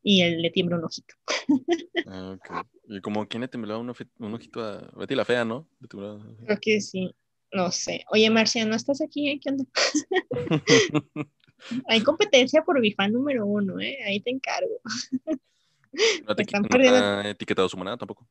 y 0.04 0.22
él 0.22 0.42
le 0.42 0.52
tiembla 0.52 0.78
un 0.78 0.86
ojito. 0.86 1.16
Ah, 2.08 2.36
¿Y 2.88 3.00
como 3.00 3.28
quién 3.28 3.42
le 3.42 3.48
tembló 3.48 3.80
un, 3.80 3.90
ojito 3.90 4.64
a 4.64 4.92
Betty 4.98 5.16
la 5.16 5.24
Fea, 5.24 5.46
no? 5.46 5.70
Creo 5.88 6.20
que 6.60 6.82
sí, 6.82 7.14
no 7.54 7.72
sé. 7.72 8.04
Oye, 8.12 8.30
Marcia, 8.30 8.66
¿no 8.66 8.76
estás 8.76 9.02
aquí? 9.02 9.40
¿Qué 9.40 9.50
onda? 9.50 9.66
Hay 11.88 12.02
competencia 12.02 12.64
por 12.64 12.80
bifán 12.82 13.12
número 13.12 13.46
uno, 13.46 13.80
¿eh? 13.80 13.98
Ahí 14.06 14.20
te 14.20 14.32
encargo. 14.32 14.82
¿No 16.28 16.36
te, 16.36 16.46
¿no 16.46 17.22
etiquetado 17.22 17.68
su 17.68 17.78
moneda 17.78 17.98
tampoco? 17.98 18.28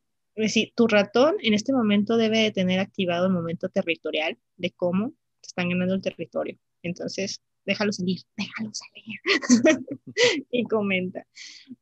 Sí, 0.49 0.73
tu 0.75 0.87
ratón 0.87 1.37
en 1.41 1.55
este 1.55 1.73
momento 1.73 2.17
debe 2.17 2.39
de 2.39 2.53
tener 2.53 2.81
activado 2.81 3.27
el 3.27 3.33
momento 3.33 3.69
territorial 3.69 4.39
de 4.57 4.71
cómo 4.71 5.13
están 5.43 5.69
ganando 5.69 5.95
el 5.95 6.01
territorio. 6.01 6.59
Entonces, 6.83 7.43
déjalo 7.67 7.93
salir, 7.93 8.21
déjalo 8.37 8.71
salir. 8.73 9.21
y 10.51 10.65
comenta. 10.65 11.27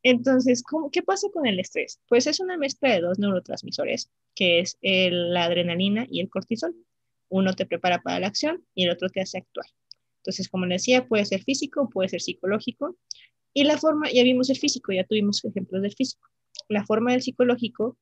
Entonces, 0.02 0.62
¿cómo, 0.62 0.90
¿qué 0.90 1.02
pasa 1.02 1.28
con 1.32 1.46
el 1.46 1.60
estrés? 1.60 2.00
Pues 2.08 2.26
es 2.26 2.40
una 2.40 2.56
mezcla 2.56 2.92
de 2.92 3.00
dos 3.00 3.18
neurotransmisores, 3.18 4.10
que 4.34 4.60
es 4.60 4.78
la 4.82 5.44
adrenalina 5.44 6.06
y 6.10 6.20
el 6.20 6.28
cortisol. 6.28 6.74
Uno 7.28 7.52
te 7.54 7.66
prepara 7.66 8.02
para 8.02 8.20
la 8.20 8.26
acción 8.26 8.64
y 8.74 8.84
el 8.84 8.90
otro 8.90 9.08
te 9.10 9.20
hace 9.20 9.38
actuar. 9.38 9.66
Entonces, 10.28 10.48
como 10.50 10.66
decía, 10.66 11.06
puede 11.06 11.24
ser 11.24 11.42
físico, 11.42 11.88
puede 11.88 12.10
ser 12.10 12.20
psicológico. 12.20 12.96
Y 13.54 13.64
la 13.64 13.78
forma, 13.78 14.10
ya 14.12 14.22
vimos 14.22 14.50
el 14.50 14.58
físico, 14.58 14.92
ya 14.92 15.04
tuvimos 15.04 15.42
ejemplos 15.44 15.80
del 15.80 15.94
físico. 15.94 16.28
La 16.68 16.84
forma 16.84 17.12
del 17.12 17.22
psicológico 17.22 17.96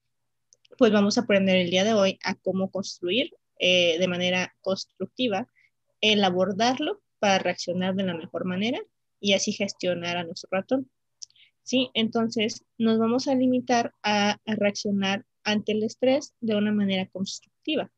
pues 0.79 0.93
vamos 0.93 1.17
a 1.17 1.23
aprender 1.23 1.57
el 1.57 1.71
día 1.71 1.85
de 1.85 1.95
hoy 1.95 2.19
a 2.25 2.35
cómo 2.35 2.71
construir 2.71 3.33
eh, 3.59 3.99
de 3.99 4.09
manera 4.09 4.55
constructiva 4.61 5.49
el 6.01 6.23
abordarlo 6.25 7.01
para 7.19 7.39
reaccionar 7.39 7.95
de 7.95 8.03
la 8.03 8.15
mejor 8.15 8.45
manera 8.45 8.81
y 9.21 9.33
así 9.33 9.53
gestionar 9.53 10.17
a 10.17 10.25
nuestro 10.25 10.49
ratón. 10.53 10.91
¿Sí? 11.63 11.91
Entonces, 11.95 12.65
nos 12.79 12.99
vamos 12.99 13.27
a 13.27 13.35
limitar 13.35 13.93
a, 14.03 14.39
reaccionar 14.45 15.25
ante 15.43 15.73
el 15.73 15.83
estrés 15.83 16.35
de 16.41 16.55
una 16.55 16.73
manera 16.73 17.07
constructiva. 17.07 17.91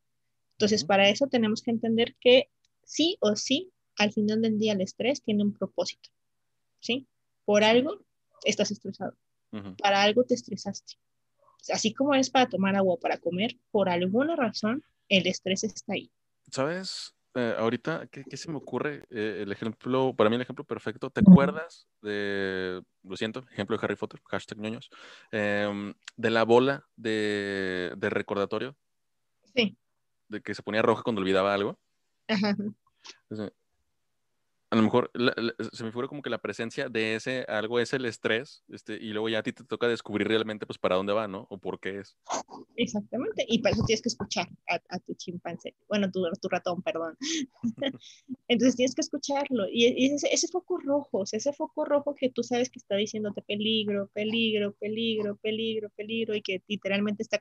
Entonces, 0.52 0.84
para 0.84 1.08
eso 1.08 1.26
tenemos 1.26 1.62
que 1.62 1.70
entender 1.70 2.16
que 2.20 2.48
sí 2.84 3.18
o 3.20 3.36
sí, 3.36 3.70
al 3.98 4.12
final 4.12 4.40
del 4.40 4.58
día 4.58 4.72
el 4.72 4.80
estrés 4.80 5.22
tiene 5.22 5.42
un 5.42 5.52
propósito. 5.52 6.10
¿Sí? 6.80 7.06
Por 7.44 7.64
algo 7.64 7.98
estás 8.44 8.70
estresado. 8.70 9.14
Para 9.78 10.02
algo 10.02 10.24
te 10.24 10.34
estresaste 10.34 10.94
así 11.72 11.92
como 11.92 12.14
es 12.14 12.30
para 12.30 12.48
tomar 12.48 12.76
agua 12.76 12.94
o 12.94 13.00
para 13.00 13.18
comer, 13.18 13.56
por 13.70 13.88
alguna 13.88 14.36
razón 14.36 14.82
el 15.08 15.26
estrés 15.26 15.64
está 15.64 15.94
ahí. 15.94 16.10
¿Sabes? 16.50 17.14
Eh, 17.34 17.54
ahorita, 17.58 18.08
¿qué, 18.08 18.36
se 18.36 18.50
me 18.50 18.56
ocurre? 18.56 19.04
Eh, 19.10 19.40
el 19.42 19.52
ejemplo, 19.52 20.14
para 20.14 20.30
mí 20.30 20.36
el 20.36 20.42
ejemplo 20.42 20.64
perfecto, 20.64 21.10
¿te 21.10 21.20
acuerdas 21.20 21.86
de, 22.02 22.82
lo 23.02 23.16
siento, 23.16 23.44
ejemplo 23.52 23.76
de 23.76 23.84
Harry 23.84 23.96
Potter, 23.96 24.20
hashtag 24.24 24.58
ñoños, 24.58 24.90
em, 25.30 25.94
de 26.16 26.30
la 26.30 26.44
bola 26.44 26.86
de, 26.96 27.92
de, 27.96 28.10
recordatorio? 28.10 28.76
Sí. 29.54 29.76
De 30.28 30.40
que 30.40 30.54
se 30.54 30.62
ponía 30.62 30.82
roja 30.82 31.02
cuando 31.02 31.20
olvidaba 31.20 31.54
algo. 31.54 31.78
Ajá 32.26 32.56
a 34.70 34.76
lo 34.76 34.82
mejor 34.82 35.10
se 35.72 35.84
me 35.84 35.90
figura 35.90 36.08
como 36.08 36.22
que 36.22 36.30
la 36.30 36.42
presencia 36.42 36.88
de 36.88 37.14
ese 37.14 37.44
algo 37.48 37.80
es 37.80 37.92
el 37.94 38.04
estrés, 38.04 38.64
este, 38.68 38.94
y 38.94 39.12
luego 39.12 39.28
ya 39.28 39.38
a 39.38 39.42
ti 39.42 39.52
te 39.52 39.64
toca 39.64 39.88
descubrir 39.88 40.28
realmente 40.28 40.66
pues 40.66 40.78
para 40.78 40.96
dónde 40.96 41.14
va, 41.14 41.26
¿no? 41.26 41.46
O 41.50 41.58
por 41.58 41.80
qué 41.80 42.00
es. 42.00 42.16
Exactamente, 42.76 43.44
y 43.48 43.60
para 43.60 43.74
eso 43.74 43.84
tienes 43.86 44.02
que 44.02 44.10
escuchar 44.10 44.48
a, 44.68 44.98
tu 45.00 45.14
chimpancé, 45.14 45.74
bueno, 45.88 46.10
tu, 46.10 46.22
tu 46.40 46.48
ratón, 46.48 46.82
perdón. 46.82 47.16
Entonces 48.48 48.76
tienes 48.76 48.94
que 48.94 49.00
escucharlo, 49.00 49.64
y, 49.72 50.12
ese, 50.12 50.28
ese, 50.32 50.48
foco 50.48 50.78
rojo, 50.78 51.24
ese 51.30 51.52
foco 51.52 51.84
rojo 51.84 52.14
que 52.14 52.30
tú 52.30 52.42
sabes 52.42 52.70
que 52.70 52.78
está 52.78 52.96
diciéndote 52.96 53.42
peligro, 53.42 54.08
peligro, 54.12 54.72
peligro, 54.74 55.36
peligro, 55.36 55.90
peligro, 55.96 56.34
y 56.34 56.42
que 56.42 56.62
literalmente 56.68 57.22
está 57.22 57.38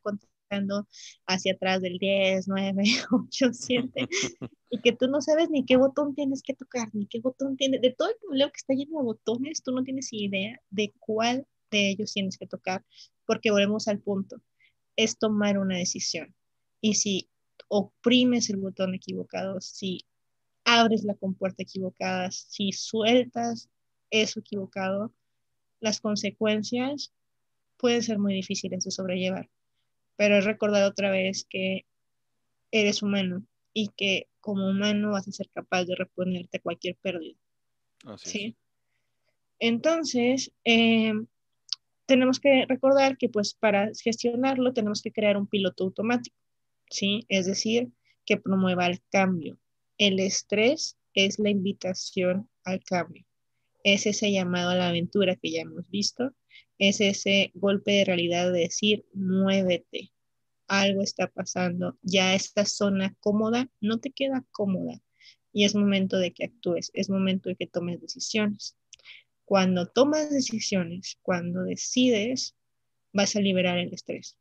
hacia 1.25 1.53
atrás 1.53 1.81
del 1.81 1.97
10, 1.97 2.47
9, 2.47 2.83
8, 3.11 3.49
7, 3.51 4.07
y 4.69 4.81
que 4.81 4.93
tú 4.93 5.07
no 5.07 5.21
sabes 5.21 5.49
ni 5.49 5.65
qué 5.65 5.77
botón 5.77 6.15
tienes 6.15 6.41
que 6.41 6.53
tocar, 6.53 6.89
ni 6.93 7.07
qué 7.07 7.19
botón 7.19 7.57
tiene, 7.57 7.79
de 7.79 7.91
todo 7.91 8.09
el 8.09 8.15
tablero 8.21 8.51
que 8.51 8.57
está 8.57 8.73
lleno 8.73 8.99
de 8.99 9.05
botones, 9.05 9.63
tú 9.63 9.71
no 9.71 9.83
tienes 9.83 10.11
idea 10.11 10.59
de 10.69 10.93
cuál 10.99 11.47
de 11.71 11.89
ellos 11.89 12.13
tienes 12.13 12.37
que 12.37 12.47
tocar, 12.47 12.85
porque 13.25 13.51
volvemos 13.51 13.87
al 13.87 13.99
punto, 13.99 14.41
es 14.95 15.17
tomar 15.17 15.57
una 15.57 15.77
decisión. 15.77 16.33
Y 16.81 16.95
si 16.95 17.29
oprimes 17.67 18.49
el 18.49 18.57
botón 18.57 18.93
equivocado, 18.93 19.59
si 19.61 20.05
abres 20.63 21.03
la 21.03 21.15
compuerta 21.15 21.63
equivocada, 21.63 22.31
si 22.31 22.71
sueltas 22.71 23.69
eso 24.09 24.39
equivocado, 24.39 25.13
las 25.79 26.01
consecuencias 26.01 27.13
pueden 27.77 28.01
ser 28.01 28.19
muy 28.19 28.33
difíciles 28.33 28.83
de 28.83 28.91
sobrellevar. 28.91 29.49
Pero 30.17 30.37
es 30.37 30.45
recordar 30.45 30.83
otra 30.83 31.09
vez 31.09 31.45
que 31.49 31.85
eres 32.71 33.01
humano 33.01 33.43
y 33.73 33.89
que 33.95 34.27
como 34.41 34.67
humano 34.67 35.11
vas 35.11 35.27
a 35.27 35.31
ser 35.31 35.49
capaz 35.49 35.85
de 35.85 35.95
reponerte 35.95 36.59
cualquier 36.59 36.95
pérdida. 36.97 37.37
¿sí? 38.17 38.55
Entonces, 39.59 40.51
eh, 40.65 41.13
tenemos 42.07 42.39
que 42.39 42.65
recordar 42.67 43.17
que 43.17 43.29
pues 43.29 43.53
para 43.53 43.91
gestionarlo 44.01 44.73
tenemos 44.73 45.01
que 45.01 45.11
crear 45.11 45.37
un 45.37 45.47
piloto 45.47 45.83
automático, 45.83 46.35
¿sí? 46.89 47.25
Es 47.27 47.45
decir, 47.45 47.89
que 48.25 48.37
promueva 48.37 48.87
el 48.87 49.01
cambio. 49.11 49.59
El 49.97 50.19
estrés 50.19 50.97
es 51.13 51.37
la 51.37 51.49
invitación 51.49 52.49
al 52.63 52.83
cambio. 52.83 53.26
Es 53.89 54.05
ese 54.05 54.33
llamado 54.33 54.71
a 54.71 54.75
la 54.75 54.89
aventura 54.89 55.37
que 55.37 55.49
ya 55.49 55.61
hemos 55.61 55.89
visto. 55.89 56.33
Es 56.77 56.99
ese 56.99 57.51
golpe 57.53 57.93
de 57.93 58.03
realidad 58.03 58.51
de 58.51 58.59
decir, 58.59 59.05
muévete, 59.13 60.11
algo 60.67 61.01
está 61.01 61.27
pasando, 61.27 61.97
ya 62.01 62.35
esta 62.35 62.65
zona 62.65 63.15
cómoda 63.21 63.69
no 63.79 63.99
te 64.01 64.11
queda 64.11 64.43
cómoda 64.51 65.01
y 65.53 65.63
es 65.63 65.73
momento 65.73 66.17
de 66.17 66.33
que 66.33 66.43
actúes, 66.43 66.91
es 66.95 67.09
momento 67.09 67.47
de 67.47 67.55
que 67.55 67.65
tomes 67.65 68.01
decisiones. 68.01 68.75
Cuando 69.45 69.87
tomas 69.87 70.31
decisiones, 70.31 71.17
cuando 71.21 71.63
decides, 71.63 72.57
vas 73.13 73.37
a 73.37 73.39
liberar 73.39 73.77
el 73.77 73.93
estrés. 73.93 74.37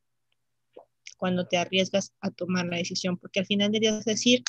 Cuando 1.19 1.47
te 1.47 1.57
arriesgas 1.57 2.13
a 2.21 2.33
tomar 2.33 2.67
la 2.67 2.79
decisión, 2.79 3.17
porque 3.17 3.39
al 3.39 3.47
final 3.47 3.71
deberías 3.71 4.05
decir, 4.05 4.43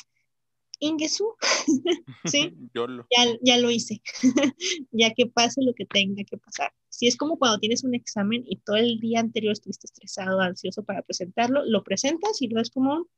Ingesu, 0.80 1.34
¿sí? 2.24 2.54
Ya, 2.74 3.24
ya 3.42 3.58
lo 3.58 3.70
hice, 3.70 4.00
ya 4.92 5.12
que 5.14 5.26
pase 5.26 5.62
lo 5.62 5.74
que 5.74 5.86
tenga 5.86 6.22
que 6.24 6.36
pasar. 6.36 6.72
Si 6.88 7.06
es 7.06 7.16
como 7.16 7.38
cuando 7.38 7.58
tienes 7.58 7.84
un 7.84 7.94
examen 7.94 8.44
y 8.46 8.56
todo 8.56 8.76
el 8.76 8.98
día 9.00 9.20
anterior 9.20 9.52
estuviste 9.52 9.86
estresado, 9.86 10.40
ansioso 10.40 10.84
para 10.84 11.02
presentarlo, 11.02 11.64
lo 11.64 11.82
presentas 11.82 12.40
y 12.42 12.48
lo 12.48 12.60
es 12.60 12.70
como 12.70 13.08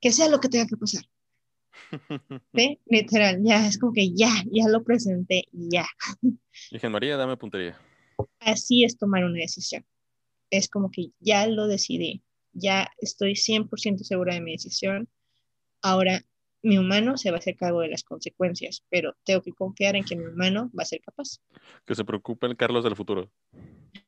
que 0.00 0.12
sea 0.12 0.28
lo 0.28 0.40
que 0.40 0.48
tenga 0.48 0.66
que 0.66 0.76
pasar. 0.76 1.04
¿Sí? 2.54 2.80
Literal, 2.86 3.42
ya 3.44 3.66
es 3.66 3.78
como 3.78 3.92
que 3.92 4.12
ya, 4.14 4.32
ya 4.50 4.68
lo 4.68 4.82
presenté, 4.82 5.44
ya. 5.52 5.86
Dije, 6.70 6.88
María, 6.88 7.16
dame 7.16 7.36
puntería. 7.36 7.78
Así 8.40 8.84
es 8.84 8.96
tomar 8.98 9.24
una 9.24 9.38
decisión. 9.38 9.84
Es 10.50 10.68
como 10.68 10.90
que 10.90 11.10
ya 11.20 11.46
lo 11.46 11.66
decidí, 11.66 12.22
ya 12.52 12.88
estoy 12.98 13.32
100% 13.32 14.04
segura 14.04 14.34
de 14.34 14.40
mi 14.40 14.52
decisión. 14.52 15.08
Ahora 15.82 16.24
mi 16.62 16.78
humano 16.78 17.16
se 17.16 17.30
va 17.30 17.36
a 17.36 17.38
hacer 17.38 17.56
cargo 17.56 17.80
de 17.80 17.88
las 17.88 18.02
consecuencias, 18.02 18.84
pero 18.88 19.14
tengo 19.24 19.42
que 19.42 19.52
confiar 19.52 19.96
en 19.96 20.04
que 20.04 20.16
mi 20.16 20.24
humano 20.24 20.70
va 20.78 20.82
a 20.82 20.86
ser 20.86 21.00
capaz. 21.00 21.40
Que 21.84 21.94
se 21.94 22.04
preocupe 22.04 22.46
el 22.46 22.56
Carlos 22.56 22.84
del 22.84 22.96
futuro. 22.96 23.30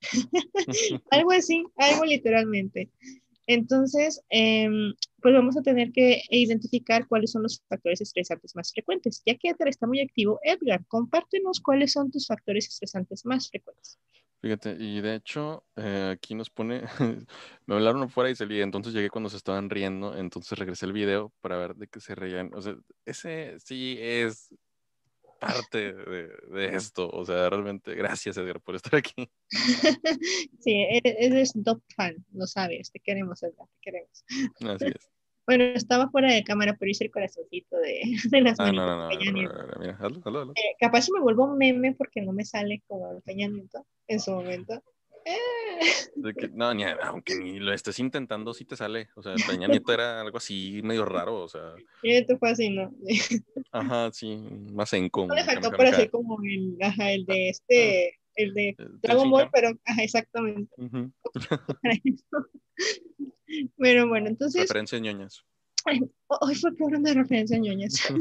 algo 1.10 1.32
así, 1.32 1.64
algo 1.76 2.04
literalmente. 2.04 2.90
Entonces, 3.46 4.20
em, 4.28 4.94
pues 5.22 5.32
vamos 5.32 5.56
a 5.56 5.62
tener 5.62 5.90
que 5.90 6.22
identificar 6.30 7.08
cuáles 7.08 7.32
son 7.32 7.42
los 7.42 7.62
factores 7.66 8.00
estresantes 8.02 8.54
más 8.54 8.70
frecuentes. 8.72 9.22
Ya 9.24 9.36
que 9.36 9.48
Edgar 9.48 9.68
está 9.68 9.86
muy 9.86 10.00
activo, 10.00 10.38
Edgar, 10.42 10.84
compártenos 10.86 11.60
cuáles 11.60 11.92
son 11.92 12.10
tus 12.10 12.26
factores 12.26 12.68
estresantes 12.68 13.24
más 13.24 13.48
frecuentes. 13.48 13.98
Fíjate, 14.40 14.76
y 14.78 15.00
de 15.00 15.16
hecho, 15.16 15.64
eh, 15.74 16.12
aquí 16.14 16.34
nos 16.36 16.48
pone, 16.48 16.82
me 17.66 17.74
hablaron 17.74 18.04
afuera 18.04 18.30
y 18.30 18.36
salí, 18.36 18.60
entonces 18.60 18.92
llegué 18.92 19.10
cuando 19.10 19.30
se 19.30 19.36
estaban 19.36 19.68
riendo, 19.68 20.16
entonces 20.16 20.56
regresé 20.56 20.86
el 20.86 20.92
video 20.92 21.32
para 21.40 21.56
ver 21.56 21.74
de 21.74 21.88
qué 21.88 21.98
se 21.98 22.14
reían. 22.14 22.54
O 22.54 22.62
sea, 22.62 22.76
ese 23.04 23.58
sí 23.58 23.96
es 24.00 24.54
parte 25.40 25.92
de, 25.92 26.76
esto, 26.76 27.08
o 27.10 27.24
sea, 27.24 27.50
realmente, 27.50 27.94
gracias 27.94 28.36
Edgar 28.36 28.60
por 28.60 28.76
estar 28.76 28.94
aquí. 28.96 29.28
sí, 30.60 30.72
e-, 30.72 31.00
eres 31.02 31.52
top 31.64 31.82
fan, 31.96 32.24
lo 32.32 32.46
sabes, 32.46 32.92
te 32.92 33.00
queremos 33.00 33.42
Edgar, 33.42 33.66
te 33.66 33.78
queremos. 33.80 34.24
Así 34.60 34.86
es. 34.86 35.17
Bueno, 35.48 35.64
estaba 35.64 36.10
fuera 36.10 36.30
de 36.30 36.44
cámara, 36.44 36.76
pero 36.78 36.90
hice 36.90 37.04
el 37.04 37.10
corazoncito 37.10 37.78
de, 37.78 38.02
de 38.30 38.40
las 38.42 38.60
ah, 38.60 38.70
no, 38.70 38.84
no, 38.84 39.08
no, 39.08 39.32
mira, 39.32 39.96
hazlo, 39.98 40.20
hazlo, 40.22 40.40
hazlo. 40.40 40.52
Eh, 40.54 40.76
capaz 40.78 41.08
me 41.10 41.20
vuelvo 41.20 41.46
meme 41.56 41.94
porque 41.94 42.20
no 42.20 42.34
me 42.34 42.44
sale 42.44 42.82
como 42.86 43.10
el 43.12 43.22
Peña 43.22 43.48
Nieto 43.48 43.86
en 44.08 44.20
su 44.20 44.32
momento. 44.32 44.82
no, 46.52 46.74
ni, 46.74 46.84
aunque 46.84 47.34
ni 47.36 47.60
lo 47.60 47.72
estés 47.72 47.98
intentando, 47.98 48.52
sí 48.52 48.66
te 48.66 48.76
sale. 48.76 49.08
O 49.16 49.22
sea, 49.22 49.36
Peña 49.48 49.68
Nieto 49.68 49.90
era 49.90 50.20
algo 50.20 50.36
así 50.36 50.82
medio 50.84 51.06
raro, 51.06 51.36
o 51.44 51.48
sea. 51.48 51.72
Sí, 52.02 52.10
esto 52.10 52.36
fue 52.36 52.50
así, 52.50 52.68
¿no? 52.68 52.92
Ajá, 53.72 54.10
sí, 54.12 54.36
más 54.74 54.92
en 54.92 55.08
común. 55.08 55.28
No 55.28 55.34
le 55.34 55.44
faltó 55.44 55.70
por 55.70 55.86
hacer 55.86 56.10
como 56.10 56.38
el, 56.44 56.76
ajá, 56.82 57.10
el 57.10 57.24
de 57.24 57.48
este, 57.48 58.18
el 58.38 58.54
de 58.54 58.74
Dragon 59.02 59.30
Ball, 59.30 59.50
pero, 59.52 59.70
ajá, 59.84 60.02
exactamente. 60.02 60.74
pero 63.76 64.08
bueno, 64.08 64.28
entonces. 64.28 64.62
Referencias 64.62 65.02
ñoñas. 65.02 65.44
Hoy 66.28 66.54
fue 66.54 66.74
programa 66.76 67.08
de 67.08 67.14
referencias 67.14 67.60
ñoñas. 67.60 67.94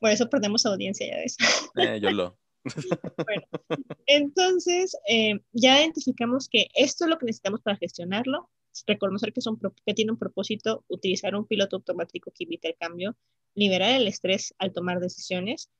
bueno, 0.00 0.14
eso 0.14 0.28
perdemos 0.30 0.64
audiencia 0.66 1.06
ya 1.06 1.16
de 1.18 1.24
eso. 1.24 1.36
Eh, 1.76 2.00
yo 2.00 2.10
lo. 2.10 2.38
Bueno, 2.62 3.42
entonces 4.06 4.96
eh, 5.08 5.40
ya 5.52 5.80
identificamos 5.80 6.48
que 6.48 6.68
esto 6.74 7.04
es 7.04 7.10
lo 7.10 7.18
que 7.18 7.26
necesitamos 7.26 7.60
para 7.62 7.76
gestionarlo, 7.76 8.50
reconocer 8.86 9.32
que, 9.32 9.40
son, 9.40 9.58
que 9.86 9.94
tiene 9.94 10.12
un 10.12 10.18
propósito, 10.18 10.84
utilizar 10.88 11.34
un 11.34 11.46
piloto 11.46 11.76
automático 11.76 12.30
que 12.34 12.44
evite 12.44 12.68
el 12.68 12.76
cambio, 12.76 13.16
liberar 13.54 13.98
el 13.98 14.06
estrés 14.06 14.54
al 14.58 14.72
tomar 14.72 15.00
decisiones 15.00 15.70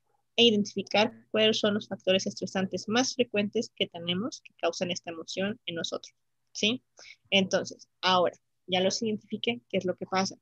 e 0.41 0.45
identificar 0.45 1.13
cuáles 1.31 1.59
son 1.59 1.75
los 1.75 1.87
factores 1.87 2.27
estresantes 2.27 2.89
más 2.89 3.15
frecuentes 3.15 3.71
que 3.77 3.87
tenemos 3.89 4.41
que 4.41 4.55
causan 4.55 4.91
esta 4.91 5.11
emoción 5.11 5.61
en 5.67 5.75
nosotros. 5.75 6.15
¿Sí? 6.53 6.83
Entonces, 7.29 7.89
ahora, 8.01 8.37
ya 8.67 8.81
los 8.81 9.03
identifique, 9.03 9.61
¿qué 9.69 9.77
es 9.77 9.85
lo 9.85 9.97
que 9.97 10.07
pasa? 10.07 10.37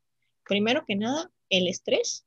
Primero 0.44 0.84
que 0.86 0.94
nada, 0.94 1.32
el 1.50 1.66
estrés 1.66 2.24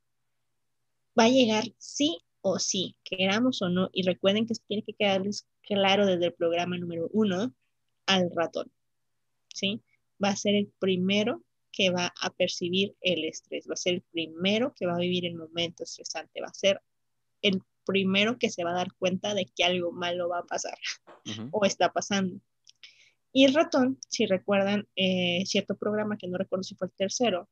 va 1.18 1.26
a 1.26 1.30
llegar 1.30 1.64
sí 1.78 2.20
o 2.42 2.60
sí, 2.60 2.98
queramos 3.06 3.62
o 3.62 3.70
no, 3.70 3.90
y 3.94 4.04
recuerden 4.04 4.46
que 4.48 4.54
tiene 4.68 4.84
que 4.84 4.94
quedarles 4.94 5.48
claro 5.62 6.06
desde 6.06 6.26
el 6.26 6.34
programa 6.34 6.78
número 6.78 7.10
uno 7.14 7.56
al 8.06 8.32
ratón, 8.36 8.70
¿sí? 9.48 9.82
Va 10.22 10.30
a 10.30 10.36
ser 10.36 10.56
el 10.56 10.68
primero 10.78 11.42
que 11.72 11.90
va 11.90 12.14
a 12.20 12.30
percibir 12.32 12.98
el 13.00 13.24
estrés, 13.24 13.66
va 13.70 13.76
a 13.76 13.78
ser 13.78 13.94
el 13.94 14.02
primero 14.02 14.74
que 14.76 14.88
va 14.88 14.96
a 14.96 15.00
vivir 15.00 15.26
el 15.26 15.36
momento 15.36 15.84
estresante, 15.84 16.42
va 16.42 16.48
a 16.48 16.54
ser 16.54 16.82
el 17.42 17.62
primero 17.86 18.38
que 18.38 18.50
se 18.50 18.64
va 18.64 18.72
a 18.72 18.76
dar 18.76 18.94
cuenta 18.94 19.34
de 19.34 19.46
que 19.46 19.64
algo 19.64 19.92
malo 19.92 20.30
va 20.30 20.40
a 20.40 20.46
pasar 20.46 20.78
o 21.52 21.66
está 21.66 21.92
pasando. 21.92 22.40
Y 23.34 23.46
el 23.46 23.54
ratón, 23.54 23.98
si 24.10 24.26
recuerdan 24.26 24.88
eh, 24.96 25.44
cierto 25.46 25.76
programa 25.76 26.18
que 26.18 26.28
no 26.28 26.38
recuerdo 26.38 26.64
si 26.64 26.76
fue 26.76 26.88
el 26.88 26.94
tercero, 26.94 27.50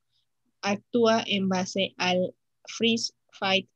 actúa 0.61 1.23
en 1.25 1.47
base 1.47 1.93
al 1.97 2.35
freeze, 2.65 3.13
fight, 3.31 3.69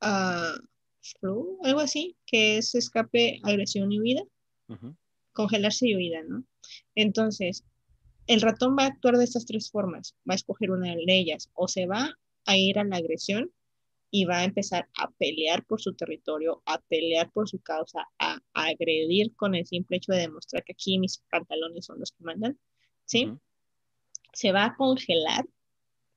algo 0.00 1.80
así, 1.80 2.16
que 2.26 2.58
es 2.58 2.74
escape, 2.74 3.40
agresión 3.42 3.90
y 3.92 4.00
huida, 4.00 4.22
congelarse 5.32 5.88
y 5.88 5.96
huida, 5.96 6.22
¿no? 6.22 6.44
Entonces, 6.94 7.64
el 8.26 8.40
ratón 8.40 8.76
va 8.78 8.84
a 8.84 8.88
actuar 8.88 9.16
de 9.16 9.24
estas 9.24 9.46
tres 9.46 9.70
formas, 9.70 10.14
va 10.28 10.34
a 10.34 10.36
escoger 10.36 10.70
una 10.70 10.94
de 10.94 11.04
ellas, 11.08 11.50
o 11.54 11.68
se 11.68 11.86
va 11.86 12.16
a 12.44 12.56
ir 12.56 12.78
a 12.78 12.84
la 12.84 12.96
agresión 12.96 13.50
y 14.10 14.24
va 14.24 14.38
a 14.38 14.44
empezar 14.44 14.88
a 14.98 15.10
pelear 15.10 15.64
por 15.64 15.80
su 15.80 15.94
territorio, 15.94 16.62
a 16.66 16.80
pelear 16.80 17.30
por 17.32 17.48
su 17.48 17.60
causa, 17.60 18.08
a, 18.18 18.38
agredir 18.54 19.34
con 19.36 19.54
el 19.54 19.66
simple 19.66 19.98
hecho 19.98 20.12
de 20.12 20.20
demostrar 20.20 20.64
que 20.64 20.72
aquí 20.72 20.98
mis 20.98 21.18
pantalones 21.30 21.86
son 21.86 22.00
los 22.00 22.12
que 22.12 22.24
mandan, 22.24 22.58
¿sí? 23.04 23.32
Se 24.32 24.52
va 24.52 24.64
a 24.64 24.76
congelar 24.76 25.46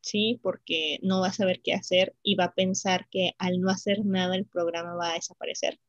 ¿sí? 0.01 0.39
Porque 0.41 0.99
no 1.01 1.21
va 1.21 1.27
a 1.27 1.33
saber 1.33 1.61
qué 1.61 1.73
hacer 1.73 2.15
y 2.23 2.35
va 2.35 2.45
a 2.45 2.53
pensar 2.53 3.07
que 3.09 3.35
al 3.37 3.59
no 3.59 3.69
hacer 3.69 4.05
nada 4.05 4.35
el 4.35 4.45
programa 4.45 4.95
va 4.95 5.11
a 5.11 5.15
desaparecer. 5.15 5.79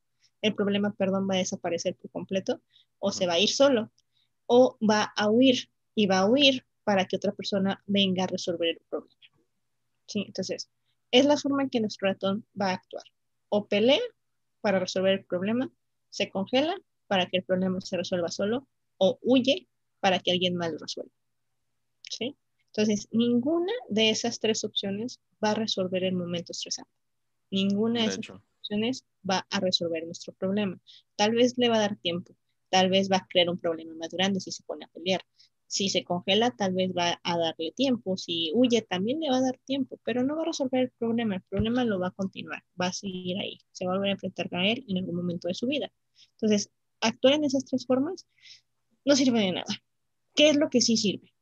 El 0.42 0.54
problema, 0.54 0.94
perdón, 0.94 1.28
va 1.28 1.34
a 1.34 1.38
desaparecer 1.38 1.96
por 1.96 2.10
completo 2.10 2.62
o 2.98 3.12
se 3.12 3.26
va 3.26 3.34
a 3.34 3.38
ir 3.38 3.50
solo 3.50 3.90
o 4.46 4.78
va 4.88 5.12
a 5.16 5.30
huir 5.30 5.70
y 5.94 6.06
va 6.06 6.20
a 6.20 6.26
huir 6.26 6.66
para 6.84 7.06
que 7.06 7.16
otra 7.16 7.32
persona 7.32 7.82
venga 7.86 8.24
a 8.24 8.26
resolver 8.26 8.70
el 8.70 8.80
problema. 8.88 9.14
¿Sí? 10.06 10.24
Entonces, 10.26 10.68
es 11.10 11.26
la 11.26 11.36
forma 11.36 11.62
en 11.62 11.70
que 11.70 11.80
nuestro 11.80 12.08
ratón 12.08 12.46
va 12.60 12.70
a 12.70 12.74
actuar. 12.74 13.04
O 13.48 13.66
pelea 13.66 14.00
para 14.60 14.78
resolver 14.78 15.12
el 15.12 15.24
problema, 15.24 15.70
se 16.10 16.30
congela 16.30 16.76
para 17.06 17.26
que 17.26 17.38
el 17.38 17.44
problema 17.44 17.80
se 17.80 17.96
resuelva 17.96 18.28
solo 18.28 18.66
o 18.98 19.18
huye 19.22 19.68
para 20.00 20.18
que 20.18 20.30
alguien 20.30 20.56
más 20.56 20.72
lo 20.72 20.78
resuelva. 20.78 21.12
¿Sí? 22.08 22.36
Entonces, 22.66 23.08
ninguna 23.10 23.72
de 23.88 24.10
esas 24.10 24.38
tres 24.38 24.64
opciones 24.64 25.20
va 25.42 25.50
a 25.50 25.54
resolver 25.54 26.04
el 26.04 26.14
momento 26.14 26.52
estresante. 26.52 26.90
Ninguna 27.50 28.02
de, 28.02 28.06
esas 28.06 28.30
opciones 28.30 29.04
va 29.28 29.46
a 29.50 29.60
resolver 29.60 30.04
nuestro 30.04 30.32
problema. 30.34 30.78
Tal 31.16 31.32
vez 31.32 31.58
le 31.58 31.68
va 31.68 31.76
a 31.76 31.80
dar 31.80 31.96
tiempo, 31.96 32.36
tal 32.68 32.90
vez 32.90 33.10
va 33.10 33.16
a 33.16 33.26
crear 33.26 33.48
un 33.48 33.58
problema 33.58 33.94
más 33.94 34.10
grande 34.10 34.40
si 34.40 34.52
se 34.52 34.62
pone 34.62 34.84
a 34.84 34.88
pelear. 34.88 35.24
Si 35.70 35.88
se 35.88 36.02
congela, 36.02 36.50
tal 36.50 36.74
vez 36.74 36.90
va 36.90 37.20
a 37.22 37.38
darle 37.38 37.70
tiempo. 37.70 38.16
Si 38.16 38.50
huye, 38.54 38.82
también 38.82 39.20
le 39.20 39.30
va 39.30 39.36
a 39.36 39.40
dar 39.40 39.56
tiempo, 39.64 40.00
pero 40.02 40.24
no 40.24 40.34
va 40.34 40.42
a 40.42 40.46
resolver 40.46 40.80
el 40.80 40.90
problema. 40.90 41.36
El 41.36 41.42
problema 41.42 41.84
lo 41.84 42.00
va 42.00 42.08
a 42.08 42.10
continuar, 42.10 42.64
va 42.78 42.86
a 42.86 42.92
seguir 42.92 43.38
ahí. 43.38 43.60
Se 43.70 43.86
va 43.86 43.92
a 43.92 43.94
volver 43.94 44.10
a 44.10 44.14
enfrentar 44.14 44.48
a 44.52 44.66
él 44.66 44.84
en 44.88 44.98
algún 44.98 45.14
momento 45.14 45.46
de 45.46 45.54
su 45.54 45.68
vida. 45.68 45.88
Entonces, 46.32 46.72
actuar 47.00 47.34
en 47.34 47.44
esas 47.44 47.64
tres 47.66 47.86
formas 47.86 48.26
no 49.04 49.14
sirve 49.14 49.38
de 49.38 49.52
nada. 49.52 49.72
¿Qué 50.34 50.50
es 50.50 50.56
lo 50.56 50.70
que 50.70 50.80
sí 50.80 50.96
sirve? 50.96 51.32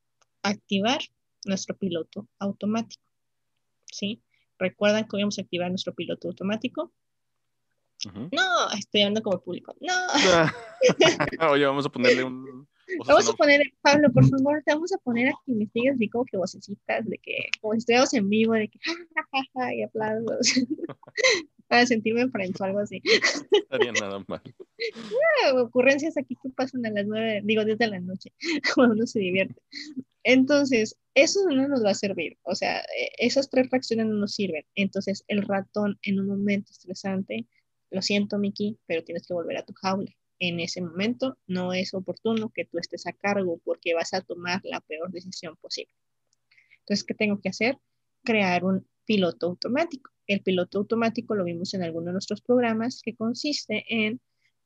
Activar 0.42 1.00
nuestro 1.46 1.74
piloto 1.78 2.28
automático. 2.38 3.02
¿Sí? 3.86 4.20
¿Recuerdan 4.58 5.08
que 5.08 5.16
vamos 5.16 5.38
a 5.38 5.42
activar 5.42 5.70
nuestro 5.70 5.94
piloto 5.94 6.28
automático? 6.28 6.92
No, 8.30 8.70
estoy 8.78 9.00
hablando 9.00 9.22
como 9.22 9.40
público. 9.40 9.74
No. 9.80 9.94
Oye, 11.50 11.64
vamos 11.64 11.86
a 11.86 11.88
ponerle 11.88 12.24
un. 12.24 12.68
Vamos 13.06 13.28
a 13.28 13.32
poner, 13.34 13.62
Pablo, 13.82 14.10
por 14.12 14.26
favor, 14.28 14.62
te 14.64 14.72
vamos 14.72 14.92
a 14.92 14.98
poner 14.98 15.28
aquí 15.28 15.52
me 15.52 15.66
sigues 15.66 15.94
así 15.94 16.08
como 16.08 16.24
que 16.24 16.36
vocecitas 16.36 17.06
de 17.06 17.18
que, 17.18 17.48
como 17.60 17.74
si 17.74 17.78
estuviéramos 17.78 18.14
en 18.14 18.28
vivo, 18.28 18.54
de 18.54 18.68
que, 18.68 18.78
ja, 19.54 19.74
y 19.74 19.82
aplausos. 19.82 20.40
para 21.68 21.86
sentirme 21.86 22.28
frente 22.28 22.60
o 22.62 22.66
algo 22.66 22.80
así. 22.80 23.00
Estaría 23.04 23.92
nada 23.92 24.24
mal. 24.26 24.42
ocurrencias 25.62 26.16
aquí 26.16 26.36
que 26.42 26.50
pasan 26.50 26.84
a 26.86 26.90
las 26.90 27.06
nueve, 27.06 27.42
digo, 27.44 27.64
desde 27.64 27.86
la 27.86 28.00
noche, 28.00 28.32
cuando 28.74 28.94
uno 28.94 29.06
se 29.06 29.20
divierte. 29.20 29.60
Entonces, 30.24 30.96
eso 31.14 31.40
no 31.48 31.68
nos 31.68 31.84
va 31.84 31.90
a 31.90 31.94
servir. 31.94 32.38
O 32.42 32.54
sea, 32.54 32.80
e, 32.80 33.12
esas 33.18 33.48
tres 33.50 33.68
reacciones 33.70 34.06
no 34.06 34.14
nos 34.14 34.34
sirven. 34.34 34.64
Entonces, 34.74 35.24
el 35.28 35.42
ratón 35.42 35.98
en 36.02 36.20
un 36.20 36.26
momento 36.26 36.72
estresante, 36.72 37.46
lo 37.90 38.02
siento, 38.02 38.38
Miki, 38.38 38.78
pero 38.86 39.04
tienes 39.04 39.26
que 39.26 39.34
volver 39.34 39.58
a 39.58 39.64
tu 39.64 39.74
jaula. 39.74 40.10
En 40.38 40.60
ese 40.60 40.80
momento 40.80 41.36
no 41.46 41.72
es 41.72 41.94
oportuno 41.94 42.50
que 42.50 42.64
tú 42.64 42.78
estés 42.78 43.06
a 43.06 43.12
cargo 43.12 43.60
porque 43.64 43.94
vas 43.94 44.14
a 44.14 44.20
tomar 44.20 44.60
la 44.64 44.80
peor 44.80 45.10
decisión 45.10 45.56
posible. 45.56 45.92
Entonces, 46.80 47.04
¿qué 47.04 47.14
tengo 47.14 47.40
que 47.40 47.48
hacer? 47.48 47.78
Crear 48.24 48.64
un 48.64 48.86
piloto 49.04 49.46
automático. 49.46 50.10
El 50.26 50.42
piloto 50.42 50.78
automático 50.78 51.34
lo 51.34 51.44
vimos 51.44 51.74
en 51.74 51.82
alguno 51.82 52.06
de 52.06 52.12
nuestros 52.12 52.40
programas 52.42 53.00
que 53.02 53.16
consiste 53.16 53.84
en 53.88 54.20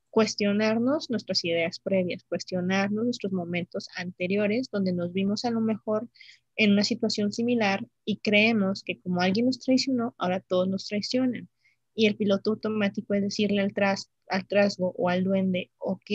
cuestionarnos 0.09 1.09
nuestras 1.09 1.43
ideas 1.43 1.79
previas, 1.79 2.23
cuestionarnos 2.25 3.03
nuestros 3.03 3.31
momentos 3.31 3.87
anteriores 3.95 4.69
donde 4.71 4.93
nos 4.93 5.11
vimos 5.11 5.43
a 5.43 5.49
lo 5.49 5.59
mejor 5.59 6.07
en 6.55 6.73
una 6.73 6.83
situación 6.83 7.31
similar 7.31 7.87
y 8.05 8.17
creemos 8.17 8.83
que 8.83 8.99
como 8.99 9.21
alguien 9.21 9.47
nos 9.47 9.59
traicionó, 9.59 10.13
ahora 10.19 10.39
todos 10.39 10.67
nos 10.67 10.87
traicionan. 10.87 11.49
Y 11.95 12.07
el 12.07 12.15
piloto 12.15 12.51
automático 12.51 13.13
es 13.13 13.21
decirle 13.21 13.61
al, 13.61 13.73
tras, 13.73 14.09
al 14.27 14.47
trasgo 14.47 14.93
o 14.97 15.09
al 15.09 15.23
duende, 15.23 15.71
ok, 15.77 16.09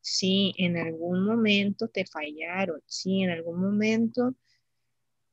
sí, 0.00 0.54
en 0.56 0.76
algún 0.76 1.24
momento 1.24 1.88
te 1.88 2.06
fallaron, 2.06 2.80
sí, 2.86 3.22
en 3.22 3.30
algún 3.30 3.60
momento 3.60 4.34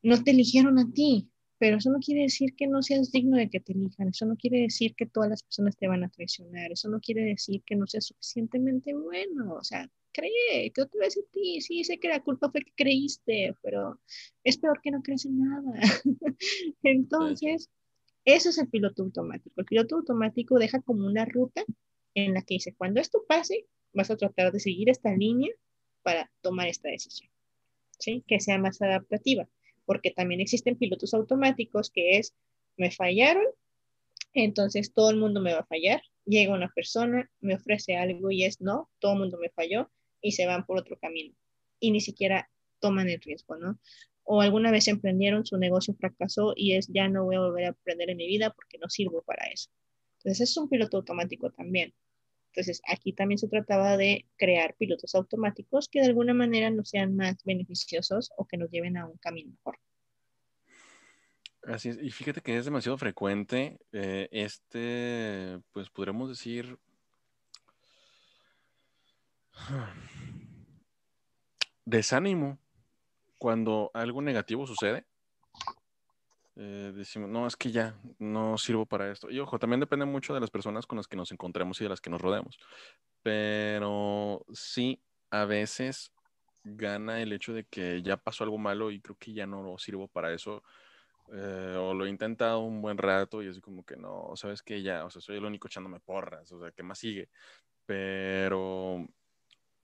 no 0.02 0.24
te 0.24 0.32
eligieron 0.32 0.78
a 0.78 0.92
ti, 0.92 1.30
pero 1.58 1.78
eso 1.78 1.90
no 1.90 2.00
quiere 2.00 2.24
decir 2.24 2.56
que 2.56 2.68
no 2.68 2.84
seas 2.84 3.12
digno 3.12 3.38
de 3.38 3.50
que 3.50 3.60
te 3.60 3.74
elijan, 3.74 4.10
eso 4.10 4.26
no 4.26 4.36
quiere 4.36 4.60
decir 4.62 4.94
que 4.96 5.06
todas 5.06 5.30
las 5.30 5.44
personas 5.44 5.78
te 5.78 5.88
van 5.88 6.04
a 6.04 6.10
traicionar, 6.10 6.72
eso 6.72 6.90
no 6.90 7.00
quiere 7.00 7.24
decir 7.24 7.64
que 7.66 7.76
no 7.76 7.88
seas 7.88 8.06
suficientemente 8.06 8.94
bueno, 8.94 9.56
o 9.56 9.64
sea, 9.64 9.90
cree, 10.12 10.72
¿qué 10.74 10.82
otra 10.82 11.02
vez 11.02 11.18
en 11.18 11.26
ti? 11.32 11.62
Sí, 11.62 11.84
sé 11.84 12.00
que 12.00 12.08
la 12.08 12.24
culpa 12.24 12.50
fue 12.50 12.62
que 12.62 12.72
creíste, 12.76 13.56
pero 13.62 14.00
es 14.44 14.58
peor 14.58 14.80
que 14.82 14.92
no 14.92 15.02
crees 15.02 15.26
en 15.26 15.40
nada. 15.40 15.74
Entonces, 16.84 17.70
eso 18.26 18.50
es 18.50 18.58
el 18.58 18.68
piloto 18.68 19.04
automático. 19.04 19.62
El 19.62 19.66
piloto 19.66 19.96
automático 19.96 20.58
deja 20.60 20.82
como 20.82 21.06
una 21.06 21.26
ruta 21.26 21.64
en 22.16 22.34
la 22.34 22.42
que 22.42 22.56
dice, 22.56 22.74
cuando 22.76 23.00
esto 23.00 23.24
pase, 23.28 23.68
vas 23.94 24.10
a 24.10 24.18
tratar 24.18 24.52
de 24.52 24.60
seguir 24.60 24.90
esta 24.90 25.14
línea 25.16 25.52
para 26.02 26.32
tomar 26.42 26.68
esta 26.68 26.90
decisión, 26.90 27.30
¿sí? 28.00 28.24
Que 28.28 28.40
sea 28.40 28.58
más 28.58 28.82
adaptativa, 28.82 29.48
porque 29.86 30.12
también 30.12 30.42
existen 30.42 30.78
pilotos 30.78 31.14
automáticos 31.14 31.90
que 31.90 32.18
es, 32.18 32.34
me 32.78 32.92
fallaron, 32.92 33.46
entonces 34.34 34.94
todo 34.94 35.10
el 35.12 35.18
mundo 35.18 35.42
me 35.42 35.54
va 35.54 35.60
a 35.60 35.66
fallar, 35.66 36.02
llega 36.26 36.54
una 36.54 36.70
persona, 36.70 37.30
me 37.40 37.56
ofrece 37.56 37.96
algo 37.96 38.32
y 38.32 38.44
es 38.44 38.62
no, 38.62 38.90
todo 39.00 39.14
el 39.14 39.20
mundo 39.20 39.38
me 39.38 39.50
falló 39.50 39.90
y 40.22 40.34
se 40.34 40.46
van 40.46 40.66
por 40.66 40.78
otro 40.78 40.98
camino 40.98 41.36
y 41.80 41.92
ni 41.92 42.02
siquiera 42.02 42.50
toman 42.80 43.10
el 43.10 43.22
riesgo, 43.22 43.56
¿no? 43.58 43.80
O 44.26 44.42
alguna 44.42 44.72
vez 44.72 44.88
emprendieron, 44.88 45.46
su 45.46 45.58
negocio 45.58 45.94
fracasó 45.94 46.54
y 46.56 46.74
es 46.74 46.88
ya 46.88 47.08
no 47.08 47.26
voy 47.26 47.36
a 47.36 47.42
volver 47.42 47.66
a 47.66 47.70
aprender 47.70 48.10
en 48.10 48.18
mi 48.18 48.28
vida 48.28 48.50
porque 48.50 48.80
no 48.80 48.90
sirvo 48.90 49.22
para 49.22 49.46
eso. 49.46 49.70
Entonces 50.18 50.50
es 50.50 50.58
un 50.58 50.68
piloto 50.68 50.98
automático 50.98 51.52
también. 51.52 51.94
Entonces 52.52 52.82
aquí 52.88 53.14
también 53.14 53.38
se 53.38 53.48
trataba 53.48 53.98
de 53.98 54.26
crear 54.38 54.76
pilotos 54.76 55.14
automáticos 55.14 55.88
que 55.88 56.00
de 56.00 56.08
alguna 56.08 56.34
manera 56.34 56.72
nos 56.72 56.90
sean 56.90 57.16
más 57.16 57.36
beneficiosos 57.44 58.32
o 58.38 58.48
que 58.48 58.58
nos 58.58 58.72
lleven 58.72 58.98
a 58.98 59.06
un 59.06 59.18
camino 59.18 59.52
mejor. 59.52 59.78
Así 61.64 61.90
es, 61.90 62.02
y 62.02 62.12
fíjate 62.12 62.42
que 62.42 62.58
es 62.58 62.66
demasiado 62.66 62.98
frecuente 62.98 63.80
eh, 63.92 64.30
este, 64.32 65.60
pues 65.72 65.90
podríamos 65.90 66.30
decir, 66.30 66.78
desánimo 71.86 72.60
cuando 73.38 73.92
algo 73.94 74.22
negativo 74.22 74.68
sucede. 74.68 75.06
Eh, 76.58 76.94
decimos, 76.96 77.30
no, 77.30 77.48
es 77.48 77.58
que 77.58 77.72
ya 77.72 78.00
no 78.18 78.58
sirvo 78.58 78.86
para 78.86 79.12
esto. 79.12 79.30
Y 79.30 79.40
ojo, 79.40 79.60
también 79.60 79.82
depende 79.82 80.06
mucho 80.06 80.34
de 80.34 80.40
las 80.40 80.50
personas 80.50 80.86
con 80.86 80.98
las 80.98 81.08
que 81.08 81.18
nos 81.18 81.32
encontremos 81.32 81.80
y 81.82 81.84
de 81.84 81.90
las 81.90 82.02
que 82.02 82.10
nos 82.10 82.22
rodeamos. 82.22 82.58
Pero 83.22 84.46
sí, 84.54 85.02
a 85.32 85.46
veces 85.46 86.14
gana 86.64 87.22
el 87.22 87.34
hecho 87.34 87.54
de 87.54 87.66
que 87.66 88.02
ya 88.02 88.18
pasó 88.18 88.44
algo 88.44 88.58
malo 88.58 88.92
y 88.92 89.02
creo 89.02 89.18
que 89.18 89.34
ya 89.34 89.46
no 89.46 89.78
sirvo 89.78 90.08
para 90.08 90.34
eso 90.34 90.64
eh, 91.34 91.76
o 91.80 91.94
lo 91.94 92.06
he 92.06 92.10
intentado 92.10 92.60
un 92.60 92.82
buen 92.82 92.98
rato 92.98 93.42
y 93.42 93.48
así 93.48 93.60
como 93.60 93.84
que 93.84 93.96
no, 93.98 94.32
sabes 94.36 94.62
que 94.62 94.84
ya, 94.84 95.06
o 95.06 95.10
sea, 95.10 95.22
soy 95.22 95.38
el 95.38 95.46
único 95.46 95.68
echándome 95.68 96.00
porras, 96.00 96.52
o 96.52 96.60
sea, 96.60 96.72
¿qué 96.72 96.84
más 96.84 97.00
sigue? 97.00 97.30
Pero 97.86 99.08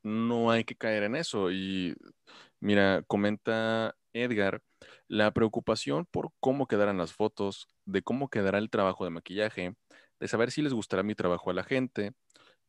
no 0.03 0.51
hay 0.51 0.63
que 0.63 0.75
caer 0.75 1.03
en 1.03 1.15
eso. 1.15 1.51
Y 1.51 1.95
mira, 2.59 3.03
comenta 3.07 3.95
Edgar, 4.13 4.61
la 5.07 5.31
preocupación 5.31 6.05
por 6.05 6.31
cómo 6.39 6.67
quedarán 6.67 6.97
las 6.97 7.13
fotos, 7.13 7.67
de 7.85 8.01
cómo 8.01 8.29
quedará 8.29 8.57
el 8.57 8.69
trabajo 8.69 9.03
de 9.03 9.11
maquillaje, 9.11 9.75
de 10.19 10.27
saber 10.27 10.51
si 10.51 10.61
les 10.61 10.73
gustará 10.73 11.03
mi 11.03 11.15
trabajo 11.15 11.49
a 11.49 11.53
la 11.53 11.63
gente 11.63 12.13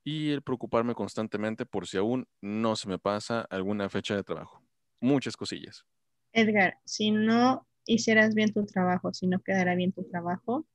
y 0.05 0.30
el 0.30 0.43
preocuparme 0.43 0.95
constantemente 0.95 1.66
por 1.66 1.87
si 1.87 1.97
aún 1.97 2.26
no 2.41 2.76
se 2.76 2.89
me 2.89 2.99
pasa 2.99 3.43
alguna 3.51 3.89
fecha 3.89 4.16
de 4.16 4.24
trabajo. 4.24 4.62
Muchas 5.01 5.37
cosillas. 5.37 5.85
Edgar, 6.33 6.78
si 6.85 7.11
no 7.11 7.66
hicieras 7.87 8.35
bien 8.35 8.53
tu 8.53 8.64
trabajo, 8.64 9.12
si 9.12 9.26
no 9.26 9.41
quedara 9.41 9.74
bien 9.74 9.93
tu 9.93 10.05
trabajo, 10.05 10.66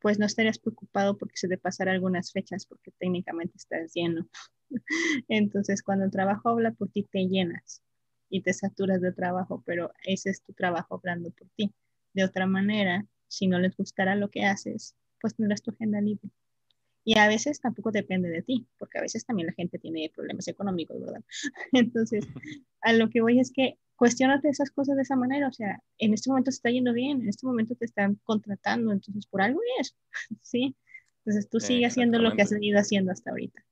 pues 0.00 0.18
no 0.18 0.26
estarías 0.26 0.58
preocupado 0.58 1.16
porque 1.16 1.36
se 1.36 1.48
te 1.48 1.58
pasara 1.58 1.92
algunas 1.92 2.32
fechas, 2.32 2.66
porque 2.66 2.90
técnicamente 2.98 3.56
estás 3.56 3.92
lleno. 3.94 4.26
Entonces, 5.28 5.82
cuando 5.82 6.04
el 6.04 6.10
trabajo 6.10 6.48
habla 6.48 6.72
por 6.72 6.88
ti, 6.90 7.02
te 7.04 7.26
llenas 7.28 7.82
y 8.28 8.42
te 8.42 8.52
saturas 8.52 9.00
de 9.00 9.12
trabajo, 9.12 9.62
pero 9.66 9.92
ese 10.04 10.30
es 10.30 10.42
tu 10.42 10.52
trabajo 10.52 10.94
hablando 10.94 11.30
por 11.30 11.48
ti. 11.56 11.72
De 12.14 12.24
otra 12.24 12.46
manera, 12.46 13.06
si 13.28 13.46
no 13.46 13.58
les 13.58 13.76
gustara 13.76 14.14
lo 14.16 14.30
que 14.30 14.44
haces, 14.44 14.94
pues 15.20 15.34
tendrás 15.34 15.62
tu 15.62 15.70
agenda 15.70 16.00
libre. 16.00 16.30
Y 17.04 17.18
a 17.18 17.28
veces 17.28 17.60
tampoco 17.60 17.90
depende 17.90 18.28
de 18.28 18.42
ti, 18.42 18.66
porque 18.78 18.98
a 18.98 19.02
veces 19.02 19.24
también 19.24 19.46
la 19.46 19.52
gente 19.52 19.78
tiene 19.78 20.10
problemas 20.14 20.46
económicos, 20.48 21.00
¿verdad? 21.00 21.22
Entonces, 21.72 22.26
a 22.80 22.92
lo 22.92 23.10
que 23.10 23.20
voy 23.20 23.40
es 23.40 23.52
que 23.52 23.78
cuestionate 24.00 24.48
esas 24.48 24.70
cosas 24.70 24.96
de 24.96 25.02
esa 25.02 25.14
manera, 25.14 25.48
o 25.48 25.52
sea, 25.52 25.82
en 25.98 26.14
este 26.14 26.30
momento 26.30 26.50
se 26.50 26.56
está 26.56 26.70
yendo 26.70 26.94
bien, 26.94 27.20
en 27.20 27.28
este 27.28 27.46
momento 27.46 27.74
te 27.74 27.84
están 27.84 28.14
contratando, 28.24 28.92
entonces 28.92 29.26
por 29.26 29.42
algo 29.42 29.60
es, 29.78 29.94
¿sí? 30.40 30.74
Entonces 31.18 31.50
tú 31.50 31.60
sigue 31.60 31.84
haciendo 31.84 32.18
lo 32.18 32.34
que 32.34 32.40
has 32.40 32.50
venido 32.50 32.78
haciendo 32.78 33.12
hasta 33.12 33.28
ahorita. 33.28 33.62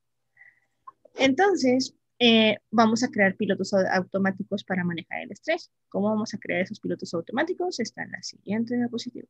Entonces, 1.15 1.95
eh, 2.19 2.59
vamos 2.69 3.01
a 3.01 3.09
crear 3.09 3.35
pilotos 3.37 3.73
automáticos 3.73 4.63
para 4.63 4.83
manejar 4.83 5.21
el 5.21 5.31
estrés. 5.31 5.71
¿Cómo 5.89 6.09
vamos 6.09 6.31
a 6.35 6.37
crear 6.37 6.61
esos 6.61 6.79
pilotos 6.79 7.11
automáticos? 7.15 7.79
Está 7.79 8.03
en 8.03 8.11
la 8.11 8.21
siguiente 8.21 8.75
diapositiva. 8.75 9.27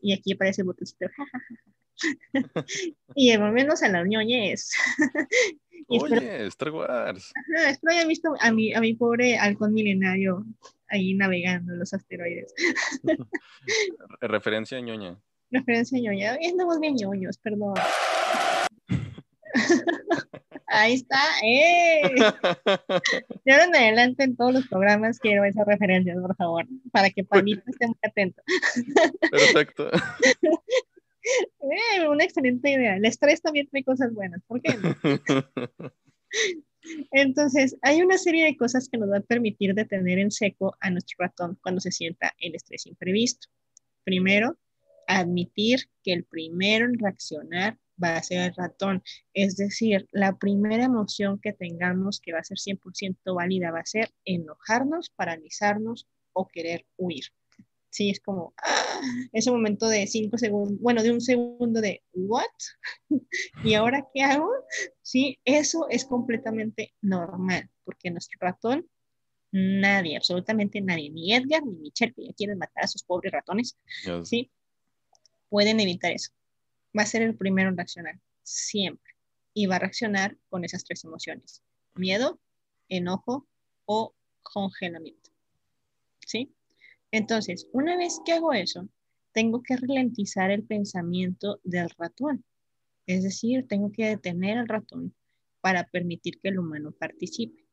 Y 0.00 0.12
aquí 0.12 0.32
aparece 0.32 0.62
el 0.62 0.66
botoncito. 0.66 1.06
y 3.14 3.36
volvemos 3.36 3.82
a 3.82 3.88
la 3.88 4.04
ñoñez. 4.04 4.70
Oye, 5.88 6.46
Star 6.48 6.70
Wars. 6.70 7.32
espero 7.66 7.94
hayan 7.94 8.08
visto 8.08 8.34
a 8.40 8.52
mi, 8.52 8.74
a 8.74 8.80
mi 8.80 8.94
pobre 8.94 9.38
halcón 9.38 9.72
milenario 9.72 10.44
ahí 10.88 11.14
navegando 11.14 11.72
en 11.72 11.78
los 11.78 11.94
asteroides. 11.94 12.54
Referencia 14.20 14.80
ñoña. 14.80 15.18
Referencia 15.50 15.98
ñoña. 15.98 16.34
Estamos 16.36 16.78
bien 16.80 16.96
ñoños, 16.96 17.38
perdón. 17.38 17.74
Ahí 20.70 20.94
está, 20.94 21.18
¡eh! 21.42 22.02
De 23.44 23.52
ahora 23.52 23.64
en 23.64 23.76
adelante 23.76 24.24
en 24.24 24.36
todos 24.36 24.52
los 24.52 24.68
programas 24.68 25.18
quiero 25.18 25.44
esas 25.44 25.66
referencias, 25.66 26.18
por 26.20 26.36
favor, 26.36 26.66
para 26.92 27.10
que 27.10 27.24
Panito 27.24 27.62
esté 27.66 27.86
muy 27.86 27.96
atento. 28.02 28.42
Perfecto. 29.30 29.90
Eh, 31.20 32.08
una 32.08 32.24
excelente 32.24 32.70
idea. 32.70 32.96
El 32.96 33.04
estrés 33.04 33.40
también 33.40 33.66
trae 33.68 33.82
cosas 33.82 34.12
buenas, 34.12 34.42
¿por 34.46 34.60
qué 34.60 34.74
no? 34.76 34.94
Entonces, 37.12 37.76
hay 37.82 38.02
una 38.02 38.18
serie 38.18 38.44
de 38.44 38.56
cosas 38.56 38.88
que 38.88 38.98
nos 38.98 39.10
va 39.10 39.18
a 39.18 39.22
permitir 39.22 39.74
detener 39.74 40.18
en 40.18 40.30
seco 40.30 40.76
a 40.80 40.90
nuestro 40.90 41.16
ratón 41.18 41.58
cuando 41.62 41.80
se 41.80 41.92
sienta 41.92 42.34
el 42.38 42.54
estrés 42.54 42.86
imprevisto. 42.86 43.48
Primero, 44.04 44.58
admitir 45.06 45.88
que 46.02 46.12
el 46.12 46.24
primero 46.24 46.86
en 46.86 46.98
reaccionar 46.98 47.78
va 48.02 48.16
a 48.16 48.22
ser 48.22 48.40
el 48.50 48.54
ratón. 48.54 49.02
Es 49.34 49.56
decir, 49.56 50.08
la 50.12 50.36
primera 50.38 50.84
emoción 50.84 51.40
que 51.40 51.52
tengamos 51.52 52.20
que 52.20 52.32
va 52.32 52.40
a 52.40 52.44
ser 52.44 52.58
100% 52.58 53.34
válida 53.34 53.70
va 53.70 53.80
a 53.80 53.86
ser 53.86 54.10
enojarnos, 54.24 55.10
paralizarnos 55.10 56.06
o 56.32 56.46
querer 56.46 56.86
huir 56.96 57.24
sí, 57.90 58.10
es 58.10 58.20
como 58.20 58.54
¡ah! 58.62 59.00
ese 59.32 59.50
momento 59.50 59.88
de 59.88 60.06
cinco 60.06 60.38
segundos, 60.38 60.78
bueno, 60.80 61.02
de 61.02 61.10
un 61.10 61.20
segundo 61.20 61.80
de 61.80 62.02
¿what? 62.12 62.44
¿Y 63.64 63.74
ahora 63.74 64.06
qué 64.14 64.22
hago? 64.22 64.48
Sí, 65.02 65.38
eso 65.44 65.86
es 65.90 66.04
completamente 66.04 66.94
normal, 67.00 67.68
porque 67.84 68.10
nuestro 68.10 68.38
ratón, 68.40 68.88
nadie, 69.50 70.16
absolutamente 70.16 70.80
nadie, 70.80 71.10
ni 71.10 71.34
Edgar 71.34 71.64
ni 71.64 71.76
Michelle, 71.76 72.12
que 72.12 72.26
ya 72.26 72.32
quieren 72.34 72.58
matar 72.58 72.84
a 72.84 72.88
sus 72.88 73.02
pobres 73.02 73.32
ratones, 73.32 73.76
sí, 74.22 74.50
pueden 75.48 75.80
evitar 75.80 76.12
eso. 76.12 76.30
Va 76.96 77.02
a 77.02 77.06
ser 77.06 77.22
el 77.22 77.36
primero 77.36 77.68
en 77.68 77.76
reaccionar, 77.76 78.20
siempre. 78.42 79.14
Y 79.54 79.66
va 79.66 79.76
a 79.76 79.80
reaccionar 79.80 80.36
con 80.48 80.64
esas 80.64 80.84
tres 80.84 81.04
emociones, 81.04 81.62
miedo, 81.94 82.40
enojo 82.88 83.46
o 83.86 84.14
congelamiento. 84.42 85.30
¿Sí? 86.26 86.54
Entonces, 87.10 87.68
una 87.72 87.96
vez 87.96 88.20
que 88.24 88.32
hago 88.32 88.52
eso, 88.52 88.88
tengo 89.32 89.62
que 89.62 89.76
ralentizar 89.76 90.50
el 90.50 90.64
pensamiento 90.64 91.60
del 91.64 91.90
ratón. 91.90 92.44
Es 93.06 93.22
decir, 93.22 93.66
tengo 93.66 93.90
que 93.92 94.06
detener 94.06 94.58
al 94.58 94.68
ratón 94.68 95.14
para 95.60 95.84
permitir 95.84 96.38
que 96.40 96.48
el 96.48 96.58
humano 96.58 96.92
participe. 96.92 97.64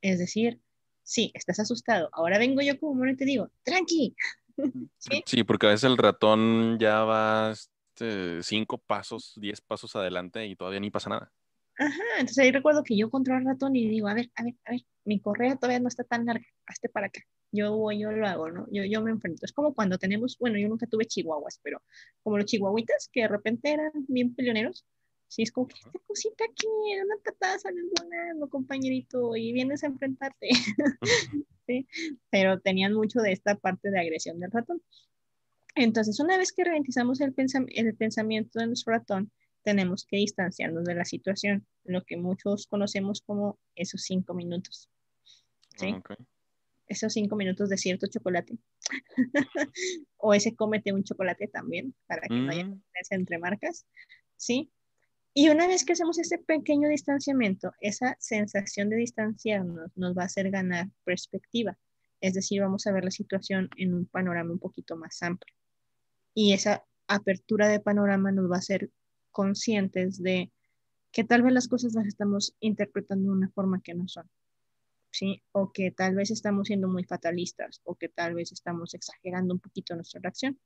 Es 0.00 0.18
decir, 0.18 0.60
sí, 1.02 1.30
estás 1.34 1.60
asustado. 1.60 2.08
Ahora 2.12 2.38
vengo 2.38 2.60
yo 2.60 2.78
como 2.78 2.92
humano 2.92 3.12
y 3.12 3.16
te 3.16 3.24
digo, 3.24 3.50
tranqui. 3.62 4.16
¿Sí? 4.98 5.44
porque 5.44 5.66
a 5.66 5.70
veces 5.70 5.84
el 5.84 5.96
ratón 5.96 6.78
ya 6.78 7.04
va 7.04 7.54
este, 7.94 8.42
cinco 8.42 8.78
pasos, 8.78 9.32
diez 9.36 9.60
pasos 9.60 9.94
adelante 9.96 10.46
y 10.46 10.56
todavía 10.56 10.80
ni 10.80 10.90
pasa 10.90 11.10
nada. 11.10 11.32
Ajá, 11.76 12.02
entonces 12.18 12.38
ahí 12.38 12.52
recuerdo 12.52 12.84
que 12.84 12.96
yo 12.96 13.10
controlo 13.10 13.38
al 13.38 13.46
ratón 13.46 13.74
y 13.74 13.88
digo, 13.88 14.08
a 14.08 14.14
ver, 14.14 14.30
a 14.36 14.44
ver, 14.44 14.54
a 14.64 14.72
ver, 14.72 14.80
mi 15.04 15.20
correa 15.20 15.56
todavía 15.56 15.80
no 15.80 15.88
está 15.88 16.04
tan 16.04 16.24
larga, 16.24 16.46
hazte 16.66 16.88
para 16.88 17.06
acá 17.06 17.20
yo 17.54 17.76
voy, 17.76 18.00
yo 18.00 18.10
lo 18.10 18.26
hago, 18.26 18.50
¿no? 18.50 18.66
Yo, 18.72 18.82
yo 18.84 19.00
me 19.00 19.12
enfrento. 19.12 19.46
Es 19.46 19.52
como 19.52 19.74
cuando 19.74 19.96
tenemos, 19.96 20.36
bueno, 20.40 20.58
yo 20.58 20.68
nunca 20.68 20.86
tuve 20.88 21.06
chihuahuas, 21.06 21.60
pero 21.62 21.80
como 22.22 22.36
los 22.36 22.46
chihuahuitas 22.46 23.08
que 23.12 23.22
de 23.22 23.28
repente 23.28 23.70
eran 23.72 23.92
bien 24.08 24.34
peleoneros, 24.34 24.84
sí, 25.28 25.42
es 25.42 25.52
como 25.52 25.68
que 25.68 25.76
esta 25.76 25.98
cosita 26.06 26.44
aquí, 26.44 26.66
una 27.04 27.16
patada 27.24 27.58
sales 27.60 27.84
volando, 27.96 28.48
compañerito, 28.48 29.36
y 29.36 29.52
vienes 29.52 29.84
a 29.84 29.86
enfrentarte. 29.86 30.48
¿Sí? 31.66 31.86
Pero 32.28 32.60
tenían 32.60 32.92
mucho 32.92 33.20
de 33.20 33.32
esta 33.32 33.54
parte 33.54 33.90
de 33.90 34.00
agresión 34.00 34.40
del 34.40 34.50
ratón. 34.50 34.82
Entonces, 35.74 36.20
una 36.20 36.38
vez 36.38 36.52
que 36.52 36.64
ralentizamos 36.64 37.20
el, 37.20 37.34
el 37.68 37.96
pensamiento 37.96 38.58
de 38.58 38.66
nuestro 38.66 38.92
ratón, 38.92 39.32
tenemos 39.62 40.04
que 40.04 40.18
distanciarnos 40.18 40.84
de 40.84 40.94
la 40.94 41.04
situación, 41.04 41.66
lo 41.84 42.04
que 42.04 42.16
muchos 42.16 42.66
conocemos 42.66 43.22
como 43.22 43.58
esos 43.74 44.02
cinco 44.02 44.34
minutos. 44.34 44.90
¿sí? 45.76 45.92
Ok. 45.92 46.12
Esos 46.86 47.14
cinco 47.14 47.34
minutos 47.34 47.70
de 47.70 47.78
cierto 47.78 48.06
chocolate. 48.06 48.58
o 50.18 50.34
ese 50.34 50.54
cómete 50.54 50.92
un 50.92 51.02
chocolate 51.02 51.48
también, 51.48 51.94
para 52.06 52.22
que 52.28 52.34
no 52.34 52.50
haya 52.50 52.64
Mm, 52.66 52.80
entre 53.10 53.38
marcas. 53.38 53.86
¿sí? 54.36 54.70
Y 55.32 55.48
una 55.48 55.66
vez 55.66 55.84
que 55.84 55.94
hacemos 55.94 56.18
ese 56.18 56.38
pequeño 56.38 56.88
distanciamiento, 56.88 57.72
esa 57.80 58.16
sensación 58.20 58.90
de 58.90 58.96
distanciarnos 58.96 59.90
nos 59.96 60.16
va 60.16 60.22
a 60.22 60.26
hacer 60.26 60.50
ganar 60.50 60.88
perspectiva. 61.04 61.76
Es 62.20 62.34
decir, 62.34 62.60
vamos 62.60 62.86
a 62.86 62.92
ver 62.92 63.04
la 63.04 63.10
situación 63.10 63.68
en 63.76 63.94
un 63.94 64.06
panorama 64.06 64.52
un 64.52 64.60
poquito 64.60 64.96
más 64.96 65.22
amplio. 65.22 65.54
Y 66.34 66.52
esa 66.52 66.84
apertura 67.06 67.68
de 67.68 67.80
panorama 67.80 68.32
nos 68.32 68.50
va 68.50 68.56
a 68.56 68.58
hacer 68.58 68.90
conscientes 69.30 70.22
de 70.22 70.50
que 71.12 71.24
tal 71.24 71.42
vez 71.42 71.52
las 71.52 71.68
cosas 71.68 71.94
las 71.94 72.06
estamos 72.06 72.56
interpretando 72.60 73.30
de 73.30 73.36
una 73.36 73.50
forma 73.50 73.80
que 73.80 73.94
no 73.94 74.08
son. 74.08 74.28
¿sí? 75.14 75.42
O 75.52 75.72
que 75.72 75.92
tal 75.92 76.16
vez 76.16 76.32
estamos 76.32 76.66
siendo 76.66 76.88
muy 76.88 77.04
fatalistas 77.04 77.80
o 77.84 77.94
que 77.94 78.08
tal 78.08 78.34
vez 78.34 78.50
estamos 78.50 78.94
exagerando 78.94 79.54
un 79.54 79.60
poquito 79.60 79.94
nuestra 79.94 80.20
reacción. 80.20 80.58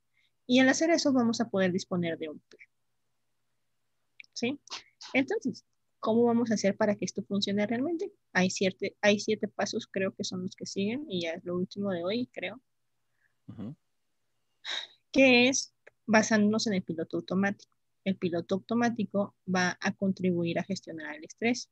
Y 0.47 0.61
al 0.61 0.71
hacer 0.71 0.91
eso 0.91 1.13
vamos 1.13 1.43
a 1.43 1.51
poder 1.51 1.71
disponer 1.71 2.17
de 2.17 2.31
un 2.31 2.39
plan. 2.39 2.67
¿Sí? 4.33 4.59
Entonces, 5.13 5.67
¿cómo 6.01 6.25
vamos 6.25 6.51
a 6.51 6.55
hacer 6.55 6.77
para 6.77 6.95
que 6.95 7.05
esto 7.05 7.23
funcione 7.23 7.67
realmente? 7.67 8.11
Hay, 8.33 8.49
siete, 8.49 8.97
hay 9.03 9.21
siete 9.21 9.49
pasos, 9.49 9.87
creo 9.87 10.15
que 10.15 10.25
son 10.25 10.43
los 10.45 10.57
que 10.57 10.65
siguen, 10.65 11.05
y 11.11 11.23
ya 11.23 11.33
es 11.33 11.45
lo 11.45 11.55
último 11.55 11.91
de 11.91 12.05
hoy, 12.05 12.27
creo, 12.33 12.59
ujú. 13.49 13.75
Que 15.13 15.49
es 15.49 15.75
basándonos 16.07 16.67
en 16.67 16.75
el 16.75 16.83
piloto 16.83 17.19
automático. 17.19 17.73
El 18.05 18.17
piloto 18.17 18.57
automático 18.57 19.35
va 19.55 19.79
a 19.81 19.93
contribuir 19.93 20.59
a 20.59 20.65
gestionar 20.65 21.17
el 21.17 21.25
estrés. 21.25 21.71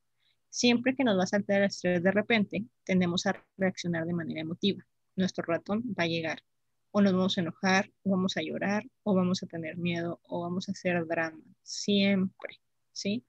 Siempre 0.51 0.95
que 0.95 1.05
nos 1.05 1.19
va 1.19 1.25
a 1.25 1.29
saltar 1.29 1.59
el 1.59 1.69
estrés 1.69 2.03
de 2.03 2.11
repente, 2.11 2.67
tendemos 2.85 3.27
a 3.27 3.43
reaccionar 3.57 4.07
de 4.07 4.13
manera 4.13 4.41
emotiva. 4.41 4.87
Nuestro 5.17 5.45
ratón 5.45 5.83
va 5.99 6.05
a 6.05 6.09
llegar. 6.09 6.43
O 6.91 7.01
nos 7.01 7.13
vamos 7.13 7.37
a 7.37 7.41
enojar, 7.43 7.91
o 8.03 8.11
vamos 8.11 8.37
a 8.37 8.43
llorar, 8.43 8.85
o 9.03 9.15
vamos 9.15 9.43
a 9.43 9.47
tener 9.47 9.77
miedo, 9.77 10.21
o 10.25 10.41
vamos 10.41 10.69
a 10.69 10.73
hacer 10.73 11.07
drama. 11.07 11.43
Siempre, 11.63 12.61
¿sí? 12.93 13.25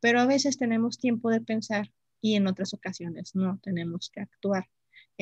Pero 0.00 0.20
a 0.20 0.26
veces 0.26 0.56
tenemos 0.56 0.98
tiempo 0.98 1.30
de 1.30 1.40
pensar 1.40 1.92
y 2.20 2.36
en 2.36 2.46
otras 2.46 2.74
ocasiones 2.74 3.34
no, 3.34 3.58
tenemos 3.62 4.10
que 4.10 4.20
actuar. 4.20 4.68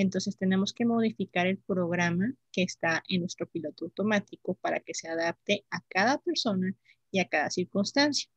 Entonces 0.00 0.36
tenemos 0.36 0.72
que 0.72 0.84
modificar 0.84 1.48
el 1.48 1.58
programa 1.58 2.32
que 2.52 2.62
está 2.62 3.02
en 3.08 3.22
nuestro 3.22 3.48
piloto 3.48 3.86
automático 3.86 4.54
para 4.54 4.78
que 4.78 4.94
se 4.94 5.08
adapte 5.08 5.66
a 5.72 5.80
cada 5.88 6.18
persona 6.18 6.72
y 7.10 7.18
a 7.18 7.28
cada 7.28 7.50
circunstancia. 7.50 8.30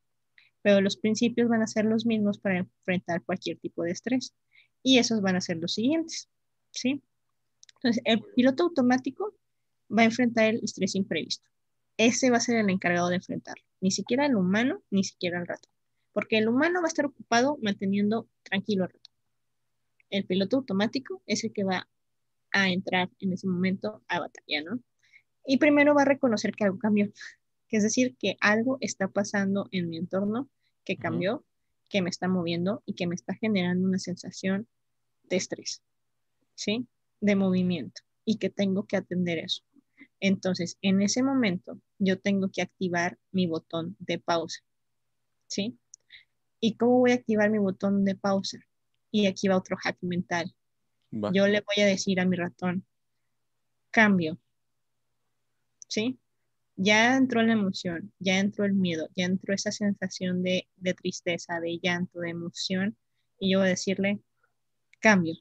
Pero 0.63 0.81
los 0.81 0.97
principios 0.97 1.49
van 1.49 1.61
a 1.61 1.67
ser 1.67 1.85
los 1.85 2.03
mismos 2.03 2.39
para 2.39 2.57
enfrentar 2.57 3.21
cualquier 3.21 3.59
tipo 3.59 3.83
de 3.83 3.91
estrés. 3.91 4.33
Y 4.81 4.97
esos 4.97 5.21
van 5.21 5.35
a 5.35 5.41
ser 5.41 5.57
los 5.57 5.75
siguientes, 5.75 6.29
¿sí? 6.71 7.03
Entonces, 7.75 8.01
el 8.05 8.23
piloto 8.35 8.63
automático 8.63 9.37
va 9.95 10.01
a 10.01 10.05
enfrentar 10.05 10.45
el 10.45 10.63
estrés 10.63 10.95
imprevisto. 10.95 11.47
Ese 11.95 12.31
va 12.31 12.37
a 12.37 12.41
ser 12.41 12.57
el 12.57 12.71
encargado 12.71 13.09
de 13.09 13.17
enfrentarlo. 13.17 13.63
Ni 13.81 13.91
siquiera 13.91 14.25
el 14.25 14.35
humano, 14.35 14.81
ni 14.89 15.03
siquiera 15.03 15.39
el 15.39 15.45
ratón. 15.45 15.71
Porque 16.11 16.39
el 16.39 16.47
humano 16.47 16.81
va 16.81 16.85
a 16.85 16.87
estar 16.87 17.05
ocupado 17.05 17.59
manteniendo 17.61 18.27
tranquilo 18.41 18.85
al 18.85 18.89
ratón. 18.89 19.00
El 20.11 20.25
piloto 20.25 20.57
automático 20.57 21.23
es 21.25 21.43
el 21.43 21.53
que 21.53 21.63
va 21.63 21.87
a 22.51 22.69
entrar 22.69 23.09
en 23.19 23.33
ese 23.33 23.47
momento 23.47 24.03
a 24.07 24.19
batalla, 24.19 24.61
¿no? 24.61 24.79
Y 25.45 25.57
primero 25.57 25.95
va 25.95 26.03
a 26.03 26.05
reconocer 26.05 26.51
que 26.51 26.65
algo 26.65 26.77
cambió, 26.77 27.11
que 27.67 27.77
es 27.77 27.83
decir, 27.83 28.15
que 28.19 28.37
algo 28.41 28.77
está 28.81 29.07
pasando 29.07 29.67
en 29.71 29.89
mi 29.89 29.97
entorno 29.97 30.49
que 30.83 30.97
cambió, 30.97 31.45
que 31.89 32.01
me 32.01 32.09
está 32.09 32.27
moviendo 32.27 32.83
y 32.85 32.93
que 32.93 33.07
me 33.07 33.15
está 33.15 33.33
generando 33.33 33.87
una 33.87 33.99
sensación 33.99 34.67
de 35.23 35.37
estrés, 35.37 35.81
¿sí? 36.55 36.87
De 37.21 37.35
movimiento 37.35 38.01
y 38.25 38.37
que 38.37 38.49
tengo 38.49 38.85
que 38.85 38.97
atender 38.97 39.39
eso. 39.39 39.63
Entonces, 40.19 40.77
en 40.81 41.01
ese 41.01 41.23
momento, 41.23 41.79
yo 41.97 42.19
tengo 42.19 42.49
que 42.51 42.61
activar 42.61 43.17
mi 43.31 43.47
botón 43.47 43.95
de 43.99 44.19
pausa, 44.19 44.59
¿sí? 45.47 45.79
¿Y 46.59 46.75
cómo 46.75 46.99
voy 46.99 47.11
a 47.11 47.15
activar 47.15 47.49
mi 47.49 47.57
botón 47.57 48.03
de 48.05 48.15
pausa? 48.15 48.59
Y 49.11 49.27
aquí 49.27 49.47
va 49.47 49.57
otro 49.57 49.77
hack 49.77 49.97
mental. 50.01 50.53
Va. 51.13 51.31
Yo 51.33 51.47
le 51.47 51.61
voy 51.61 51.83
a 51.83 51.87
decir 51.87 52.19
a 52.19 52.25
mi 52.25 52.37
ratón, 52.37 52.85
cambio, 53.91 54.39
¿sí? 55.87 56.17
Ya 56.77 57.17
entró 57.17 57.43
la 57.43 57.53
emoción, 57.53 58.13
ya 58.19 58.39
entró 58.39 58.65
el 58.65 58.73
miedo, 58.73 59.09
ya 59.15 59.25
entró 59.25 59.53
esa 59.53 59.71
sensación 59.71 60.41
de, 60.41 60.67
de 60.77 60.93
tristeza, 60.93 61.59
de 61.59 61.79
llanto, 61.83 62.19
de 62.21 62.29
emoción, 62.29 62.97
y 63.39 63.51
yo 63.51 63.59
voy 63.59 63.67
a 63.67 63.71
decirle, 63.71 64.19
cambio, 64.99 65.35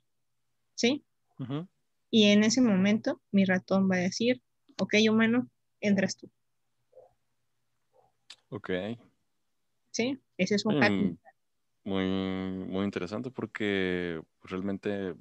¿sí? 0.74 1.04
Y 2.10 2.24
en 2.24 2.44
ese 2.44 2.60
momento 2.60 3.22
mi 3.30 3.44
ratón 3.44 3.88
va 3.90 3.96
a 3.96 4.00
decir, 4.00 4.42
ok, 4.78 4.94
humano, 5.08 5.48
entras 5.80 6.16
tú, 6.16 6.28
Ok. 8.50 8.70
¿sí? 9.92 10.18
Ese 10.36 10.56
es 10.56 10.66
un 10.66 10.80
hack. 10.80 10.90
Mm, 10.90 11.16
Muy, 11.90 12.06
muy 12.06 12.84
interesante 12.84 13.32
porque 13.32 14.22
pues, 14.38 14.52
realmente 14.52 15.16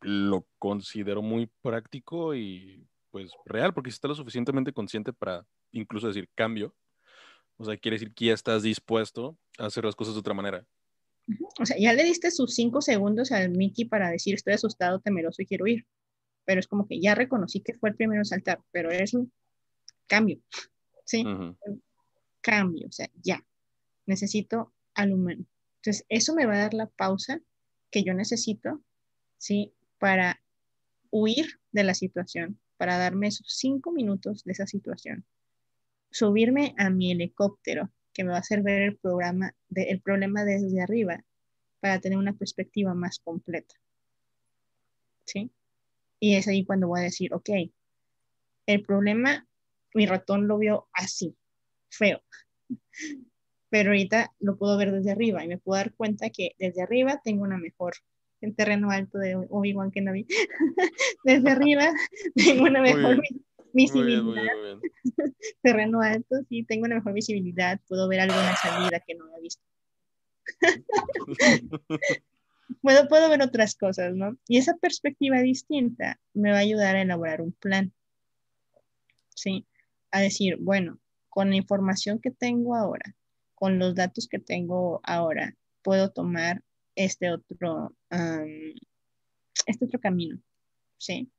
lo 0.00 0.48
considero 0.58 1.22
muy 1.22 1.48
práctico 1.62 2.34
y 2.34 2.84
pues 3.12 3.30
real, 3.44 3.72
porque 3.72 3.92
si 3.92 3.94
estás 3.94 4.08
lo 4.08 4.14
suficientemente 4.16 4.72
consciente 4.72 5.12
para 5.12 5.46
incluso 5.70 6.08
decir 6.08 6.28
cambio, 6.34 6.74
o 7.56 7.64
sea, 7.64 7.76
quiere 7.76 7.94
decir 7.94 8.12
que 8.12 8.24
ya 8.24 8.34
estás 8.34 8.64
dispuesto 8.64 9.38
a 9.58 9.66
hacer 9.66 9.84
las 9.84 9.94
cosas 9.94 10.14
de 10.14 10.20
otra 10.20 10.34
manera. 10.34 10.66
O 11.60 11.66
sea, 11.66 11.76
ya 11.78 11.92
le 11.92 12.02
diste 12.02 12.32
sus 12.32 12.56
cinco 12.56 12.82
segundos 12.82 13.30
al 13.30 13.50
Mickey 13.50 13.84
para 13.84 14.10
decir 14.10 14.34
estoy 14.34 14.54
asustado, 14.54 14.98
temeroso 14.98 15.40
y 15.40 15.46
quiero 15.46 15.68
ir. 15.68 15.86
Pero 16.44 16.58
es 16.58 16.66
como 16.66 16.88
que 16.88 17.00
ya 17.00 17.14
reconocí 17.14 17.60
que 17.60 17.74
fue 17.74 17.90
el 17.90 17.94
primero 17.94 18.22
en 18.22 18.24
saltar, 18.24 18.60
pero 18.72 18.90
es 18.90 19.14
un 19.14 19.32
cambio. 20.08 20.40
¿Sí? 21.04 21.24
Ujú. 21.24 21.56
Cambio, 22.40 22.88
o 22.88 22.92
sea, 22.92 23.08
ya. 23.22 23.40
Necesito 24.04 24.72
al 24.94 25.12
humano. 25.12 25.44
Entonces, 25.76 26.04
eso 26.08 26.34
me 26.34 26.46
va 26.46 26.54
a 26.54 26.58
dar 26.58 26.74
la 26.74 26.86
pausa 26.86 27.40
que 27.90 28.04
yo 28.04 28.14
necesito, 28.14 28.80
¿sí? 29.38 29.72
Para 29.98 30.40
huir 31.10 31.60
de 31.72 31.84
la 31.84 31.94
situación, 31.94 32.58
para 32.76 32.98
darme 32.98 33.28
esos 33.28 33.46
cinco 33.48 33.92
minutos 33.92 34.44
de 34.44 34.52
esa 34.52 34.66
situación. 34.66 35.24
Subirme 36.10 36.74
a 36.78 36.90
mi 36.90 37.12
helicóptero, 37.12 37.90
que 38.12 38.24
me 38.24 38.30
va 38.30 38.36
a 38.36 38.40
hacer 38.40 38.62
ver 38.62 38.82
el, 38.82 38.96
programa 38.96 39.54
de, 39.68 39.84
el 39.84 40.00
problema 40.00 40.44
desde 40.44 40.80
arriba, 40.80 41.24
para 41.80 42.00
tener 42.00 42.18
una 42.18 42.34
perspectiva 42.34 42.94
más 42.94 43.18
completa. 43.18 43.74
¿Sí? 45.24 45.50
Y 46.20 46.36
es 46.36 46.46
ahí 46.48 46.64
cuando 46.64 46.88
voy 46.88 47.00
a 47.00 47.04
decir, 47.04 47.34
ok, 47.34 47.50
el 48.66 48.82
problema, 48.82 49.46
mi 49.94 50.06
ratón 50.06 50.46
lo 50.46 50.58
vio 50.58 50.88
así, 50.92 51.36
feo. 51.88 52.22
Pero 53.72 53.88
ahorita 53.88 54.34
lo 54.38 54.58
puedo 54.58 54.76
ver 54.76 54.92
desde 54.92 55.12
arriba 55.12 55.42
y 55.42 55.48
me 55.48 55.56
puedo 55.56 55.78
dar 55.78 55.94
cuenta 55.94 56.28
que 56.28 56.50
desde 56.58 56.82
arriba 56.82 57.22
tengo 57.24 57.42
una 57.42 57.56
mejor, 57.56 57.94
el 58.42 58.54
terreno 58.54 58.90
alto 58.90 59.16
de 59.16 59.34
Obi-Wan 59.34 59.90
Kenobi. 59.90 60.26
desde 61.24 61.50
arriba 61.50 61.90
tengo 62.34 62.64
una 62.64 62.82
mejor 62.82 63.18
bien. 63.22 63.42
vi- 63.72 63.88
Muy 63.88 64.04
bien, 64.04 64.24
muy 64.24 64.34
visibilidad, 64.34 64.42
bien, 64.62 64.78
muy 64.78 64.80
bien. 65.16 65.34
terreno 65.62 66.02
alto, 66.02 66.36
sí, 66.50 66.64
tengo 66.64 66.84
una 66.84 66.96
mejor 66.96 67.14
visibilidad, 67.14 67.80
puedo 67.88 68.06
ver 68.08 68.20
alguna 68.20 68.54
salida 68.56 69.00
que 69.00 69.14
no 69.14 69.24
había 69.24 69.38
visto. 69.40 69.62
Puedo, 72.82 73.08
puedo 73.08 73.30
ver 73.30 73.40
otras 73.42 73.74
cosas, 73.74 74.14
¿no? 74.14 74.36
Y 74.48 74.58
esa 74.58 74.76
perspectiva 74.76 75.40
distinta 75.40 76.20
me 76.34 76.50
va 76.50 76.58
a 76.58 76.60
ayudar 76.60 76.96
a 76.96 77.00
elaborar 77.02 77.40
un 77.40 77.52
plan, 77.52 77.90
¿sí? 79.34 79.66
A 80.10 80.20
decir, 80.20 80.58
bueno, 80.60 80.98
con 81.30 81.48
la 81.48 81.56
información 81.56 82.18
que 82.20 82.30
tengo 82.30 82.74
ahora, 82.76 83.14
con 83.62 83.78
los 83.78 83.94
datos 83.94 84.26
que 84.26 84.40
tengo 84.40 85.00
ahora, 85.04 85.54
puedo 85.82 86.10
tomar 86.10 86.64
este 86.96 87.30
otro, 87.30 87.94
este 89.66 89.84
otro 89.84 90.00
camino, 90.00 90.40
¿sí? 90.98 91.30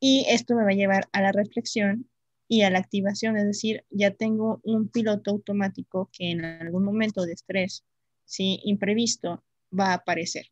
Y 0.00 0.24
esto 0.30 0.54
me 0.54 0.64
va 0.64 0.70
a 0.70 0.74
llevar 0.74 1.10
a 1.12 1.20
la 1.20 1.30
reflexión 1.30 2.08
y 2.48 2.62
a 2.62 2.70
la 2.70 2.78
activación, 2.78 3.36
es 3.36 3.44
decir, 3.44 3.84
ya 3.90 4.12
tengo 4.12 4.62
un 4.64 4.88
piloto 4.88 5.32
automático 5.32 6.08
que 6.10 6.30
en 6.30 6.42
algún 6.42 6.84
momento 6.84 7.26
de 7.26 7.34
estrés, 7.34 7.84
¿sí? 8.24 8.58
Imprevisto, 8.64 9.44
va 9.78 9.88
a 9.88 9.94
aparecer, 9.96 10.46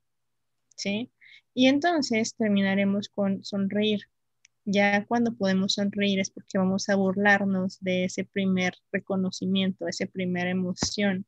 ¿sí? 0.77 1.11
Y 1.55 1.69
entonces 1.69 2.35
terminaremos 2.35 3.09
con 3.09 3.43
sonreír. 3.43 4.01
Ya 4.71 5.07
cuando 5.07 5.35
podemos 5.35 5.75
sonreír 5.75 6.21
es 6.21 6.31
porque 6.31 6.59
vamos 6.59 6.91
a 6.91 6.95
burlarnos 6.95 7.81
de 7.81 8.05
ese 8.05 8.25
primer 8.25 8.75
reconocimiento, 8.93 9.89
esa 9.89 10.05
primera 10.05 10.51
emoción 10.51 11.25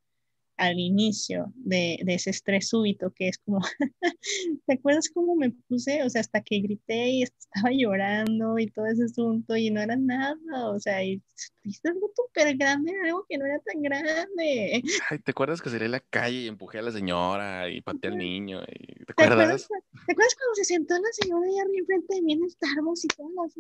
al 0.61 0.79
inicio 0.79 1.53
de, 1.57 1.99
de, 2.05 2.15
ese 2.15 2.29
estrés 2.29 2.69
súbito, 2.69 3.11
que 3.15 3.29
es 3.29 3.39
como, 3.39 3.61
¿te 4.67 4.75
acuerdas 4.75 5.09
cómo 5.09 5.35
me 5.35 5.51
puse? 5.51 6.03
O 6.03 6.11
sea, 6.11 6.21
hasta 6.21 6.43
que 6.43 6.61
grité 6.61 7.09
y 7.09 7.23
estaba 7.55 7.71
llorando 7.73 8.59
y 8.59 8.67
todo 8.67 8.85
ese 8.87 9.05
asunto 9.05 9.57
y 9.57 9.71
no 9.71 9.81
era 9.81 9.97
nada, 9.97 10.37
o 10.69 10.79
sea, 10.79 11.03
y 11.03 11.23
hiciste 11.65 11.89
algo 11.89 12.11
súper 12.15 12.55
grande, 12.59 12.93
algo 13.05 13.25
que 13.27 13.39
no 13.39 13.47
era 13.47 13.59
tan 13.61 13.81
grande. 13.81 14.83
Ay, 15.11 15.19
¿te 15.21 15.31
acuerdas 15.31 15.63
que 15.63 15.71
salí 15.71 15.87
a 15.87 15.89
la 15.89 16.01
calle 16.01 16.41
y 16.41 16.49
empujé 16.49 16.79
a 16.79 16.83
la 16.83 16.93
señora 16.93 17.71
y 17.71 17.81
pateé 17.81 18.11
al 18.11 18.19
niño? 18.19 18.61
Y, 18.61 19.05
¿te, 19.07 19.13
acuerdas? 19.13 19.67
¿Te 19.67 20.13
acuerdas 20.13 20.35
cuando 20.35 20.55
se 20.57 20.65
sentó 20.65 20.95
la 20.95 21.13
señora 21.13 21.47
ahí 21.47 21.59
arriba 21.59 21.79
enfrente 21.79 22.17
de 22.17 22.23
mí 22.23 22.35
en 22.35 22.51
Starbucks 22.51 23.05
y 23.05 23.09
todas 23.09 23.33
las 23.35 23.55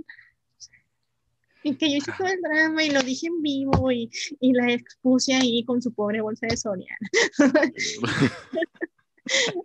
y 1.62 1.76
que 1.76 1.90
yo 1.90 1.96
hice 1.98 2.12
todo 2.16 2.28
el 2.28 2.40
drama 2.40 2.84
y 2.84 2.90
lo 2.90 3.02
dije 3.02 3.26
en 3.26 3.42
vivo 3.42 3.92
y, 3.92 4.11
y 4.40 4.52
la 4.52 4.72
expuse 4.72 5.34
ahí 5.34 5.64
con 5.64 5.82
su 5.82 5.92
pobre 5.92 6.20
bolsa 6.20 6.46
de 6.46 6.56
Soriana. 6.56 6.96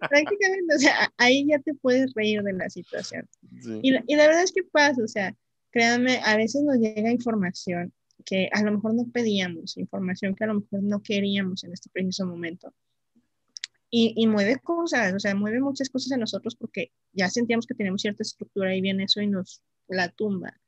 Prácticamente, 0.10 0.76
o 0.76 0.80
sea, 0.80 1.12
ahí 1.18 1.48
ya 1.48 1.60
te 1.60 1.74
puedes 1.74 2.14
reír 2.14 2.43
de 2.43 2.54
la 2.54 2.70
situación. 2.70 3.28
Y, 3.82 3.91
la, 3.91 4.04
y 4.06 4.16
la 4.16 4.28
verdad 4.28 4.43
es 4.43 4.52
que 4.52 4.64
pasa, 4.64 5.02
o 5.04 5.08
sea, 5.08 5.36
créanme, 5.72 6.20
a 6.24 6.38
veces 6.38 6.62
nos 6.64 6.78
llega 6.78 7.10
información 7.12 7.91
que 8.26 8.50
a 8.52 8.62
lo 8.64 8.74
mejor 8.74 8.93
no 8.96 9.08
pedíamos, 9.12 9.78
información 9.78 10.36
que 10.36 10.43
a 10.43 10.48
lo 10.48 10.56
mejor 10.56 10.84
no 10.84 11.02
queríamos 11.02 11.64
en 11.64 11.74
este 11.74 11.89
preciso 11.89 12.26
momento. 12.26 12.74
Y, 13.89 14.14
y, 14.18 14.28
mueve 14.28 14.58
cosas, 14.58 15.14
o 15.14 15.20
sea, 15.20 15.34
mueve 15.36 15.62
muchas 15.62 15.89
cosas 15.89 16.12
en 16.12 16.20
nosotros 16.20 16.56
porque 16.56 16.91
ya 17.14 17.30
sentíamos 17.30 17.66
que 17.66 17.76
tenemos 17.76 18.02
cierta 18.02 18.24
estructura 18.24 18.76
y 18.76 18.82
viene 18.82 19.06
eso 19.06 19.22
y 19.22 19.28
nos 19.28 19.62
la 19.88 20.10
tumba 20.10 20.60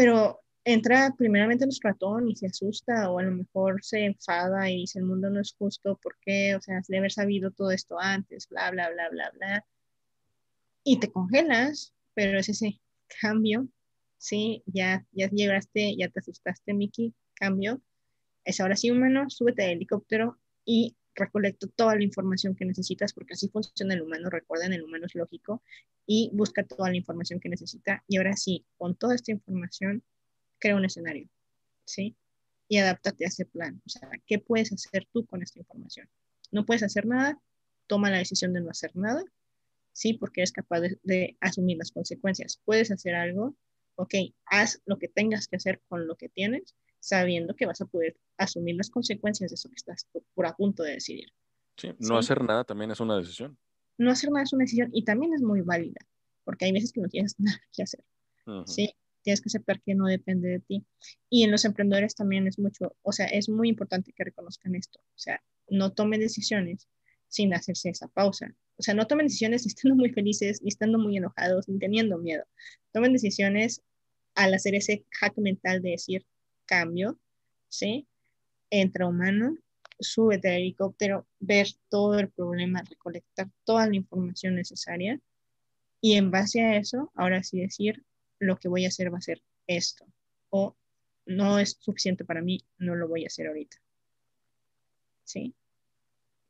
pero 0.00 0.40
entra 0.64 1.14
primeramente 1.14 1.66
nuestro 1.66 1.90
ratón 1.90 2.26
y 2.26 2.34
se 2.34 2.46
asusta 2.46 3.10
o 3.10 3.18
a 3.18 3.22
lo 3.22 3.32
mejor 3.32 3.84
se 3.84 4.06
enfada 4.06 4.70
y 4.70 4.78
dice 4.78 4.98
el 4.98 5.04
mundo 5.04 5.28
no 5.28 5.42
es 5.42 5.54
justo, 5.58 6.00
¿por 6.02 6.16
qué? 6.22 6.54
O 6.54 6.62
sea, 6.62 6.80
de 6.88 6.96
haber 6.96 7.12
sabido 7.12 7.50
todo 7.50 7.70
esto 7.70 8.00
antes, 8.00 8.48
bla, 8.48 8.70
bla, 8.70 8.88
bla, 8.88 9.10
bla, 9.10 9.30
bla. 9.32 9.66
Y 10.84 11.00
te 11.00 11.12
congelas, 11.12 11.92
pero 12.14 12.38
es 12.38 12.48
ese 12.48 12.80
cambio, 13.20 13.68
¿sí? 14.16 14.62
Ya, 14.64 15.04
ya 15.12 15.28
llegaste, 15.28 15.94
ya 15.98 16.08
te 16.08 16.20
asustaste, 16.20 16.72
Mickey, 16.72 17.12
cambio. 17.34 17.82
Es 18.42 18.58
ahora 18.58 18.76
sí 18.76 18.90
humano, 18.90 19.28
súbete 19.28 19.64
al 19.64 19.72
helicóptero 19.72 20.38
y 20.64 20.96
recolecto 21.14 21.68
toda 21.68 21.94
la 21.96 22.02
información 22.02 22.54
que 22.54 22.64
necesitas, 22.64 23.12
porque 23.12 23.34
así 23.34 23.48
funciona 23.48 23.94
el 23.94 24.02
humano, 24.02 24.30
recuerden, 24.30 24.72
el 24.72 24.82
humano 24.82 25.06
es 25.06 25.14
lógico, 25.14 25.62
y 26.06 26.30
busca 26.32 26.64
toda 26.64 26.90
la 26.90 26.96
información 26.96 27.40
que 27.40 27.48
necesita. 27.48 28.04
Y 28.08 28.16
ahora 28.16 28.36
sí, 28.36 28.64
con 28.76 28.96
toda 28.96 29.14
esta 29.14 29.32
información, 29.32 30.02
crea 30.58 30.76
un 30.76 30.84
escenario, 30.84 31.28
¿sí? 31.84 32.16
Y 32.68 32.78
adáptate 32.78 33.24
a 33.24 33.28
ese 33.28 33.46
plan. 33.46 33.80
O 33.86 33.88
sea, 33.88 34.10
¿qué 34.26 34.38
puedes 34.38 34.72
hacer 34.72 35.06
tú 35.12 35.26
con 35.26 35.42
esta 35.42 35.58
información? 35.58 36.08
No 36.50 36.64
puedes 36.64 36.82
hacer 36.82 37.06
nada, 37.06 37.40
toma 37.86 38.10
la 38.10 38.18
decisión 38.18 38.52
de 38.52 38.60
no 38.60 38.70
hacer 38.70 38.94
nada, 38.94 39.22
¿sí? 39.92 40.14
Porque 40.14 40.40
eres 40.40 40.52
capaz 40.52 40.80
de, 40.80 40.98
de 41.02 41.36
asumir 41.40 41.76
las 41.78 41.90
consecuencias. 41.90 42.60
Puedes 42.64 42.90
hacer 42.90 43.14
algo, 43.14 43.56
ok, 43.96 44.14
haz 44.46 44.80
lo 44.86 44.98
que 44.98 45.08
tengas 45.08 45.48
que 45.48 45.56
hacer 45.56 45.80
con 45.88 46.06
lo 46.06 46.16
que 46.16 46.28
tienes, 46.28 46.74
sabiendo 47.00 47.56
que 47.56 47.66
vas 47.66 47.80
a 47.80 47.86
poder 47.86 48.16
asumir 48.36 48.76
las 48.76 48.90
consecuencias 48.90 49.50
de 49.50 49.54
eso 49.54 49.68
que 49.68 49.76
estás 49.76 50.06
por 50.34 50.46
a 50.46 50.54
punto 50.54 50.82
de 50.82 50.92
decidir. 50.92 51.32
Sí, 51.76 51.92
no 51.98 52.18
hacer 52.18 52.42
nada 52.42 52.64
también 52.64 52.90
es 52.90 53.00
una 53.00 53.16
decisión. 53.16 53.58
No 53.98 54.10
hacer 54.10 54.30
nada 54.30 54.44
es 54.44 54.52
una 54.52 54.64
decisión 54.64 54.90
y 54.92 55.04
también 55.04 55.34
es 55.34 55.42
muy 55.42 55.62
válida, 55.62 56.00
porque 56.44 56.66
hay 56.66 56.72
veces 56.72 56.92
que 56.92 57.00
no 57.00 57.08
tienes 57.08 57.34
nada 57.38 57.60
que 57.72 57.82
hacer. 57.82 58.04
Sí, 58.66 58.92
tienes 59.22 59.40
que 59.40 59.48
aceptar 59.48 59.80
que 59.80 59.94
no 59.94 60.06
depende 60.06 60.48
de 60.48 60.60
ti. 60.60 60.84
Y 61.28 61.44
en 61.44 61.50
los 61.50 61.64
emprendedores 61.64 62.14
también 62.14 62.46
es 62.46 62.58
mucho, 62.58 62.96
o 63.02 63.12
sea, 63.12 63.26
es 63.26 63.48
muy 63.48 63.68
importante 63.68 64.12
que 64.12 64.24
reconozcan 64.24 64.74
esto. 64.74 64.98
O 65.00 65.18
sea, 65.18 65.42
no 65.68 65.92
tomen 65.92 66.20
decisiones 66.20 66.88
sin 67.28 67.54
hacerse 67.54 67.90
esa 67.90 68.08
pausa. 68.08 68.54
O 68.76 68.82
sea, 68.82 68.94
no 68.94 69.06
tomen 69.06 69.26
decisiones 69.26 69.64
ni 69.64 69.68
estando 69.68 69.96
muy 69.96 70.10
felices, 70.10 70.62
ni 70.62 70.68
estando 70.68 70.98
muy 70.98 71.16
enojados, 71.16 71.68
ni 71.68 71.78
teniendo 71.78 72.18
miedo. 72.18 72.44
Tomen 72.92 73.12
decisiones 73.12 73.82
al 74.34 74.54
hacer 74.54 74.74
ese 74.74 75.04
hack 75.12 75.36
mental 75.38 75.82
de 75.82 75.90
decir, 75.90 76.26
cambio, 76.70 77.18
¿sí? 77.68 78.06
Entra 78.70 79.08
humano, 79.08 79.58
súbete 79.98 80.48
al 80.48 80.60
helicóptero, 80.60 81.26
ver 81.40 81.66
todo 81.88 82.18
el 82.18 82.30
problema, 82.30 82.82
recolectar 82.88 83.50
toda 83.64 83.88
la 83.88 83.96
información 83.96 84.54
necesaria 84.54 85.20
y 86.00 86.14
en 86.14 86.30
base 86.30 86.62
a 86.62 86.76
eso, 86.76 87.10
ahora 87.16 87.42
sí 87.42 87.60
decir, 87.60 88.04
lo 88.38 88.56
que 88.56 88.68
voy 88.68 88.84
a 88.84 88.88
hacer 88.88 89.12
va 89.12 89.18
a 89.18 89.22
ser 89.22 89.42
esto 89.66 90.06
o 90.48 90.76
no 91.26 91.58
es 91.58 91.76
suficiente 91.80 92.24
para 92.24 92.40
mí, 92.40 92.64
no 92.78 92.94
lo 92.94 93.08
voy 93.08 93.24
a 93.24 93.26
hacer 93.26 93.48
ahorita. 93.48 93.76
¿Sí? 95.24 95.54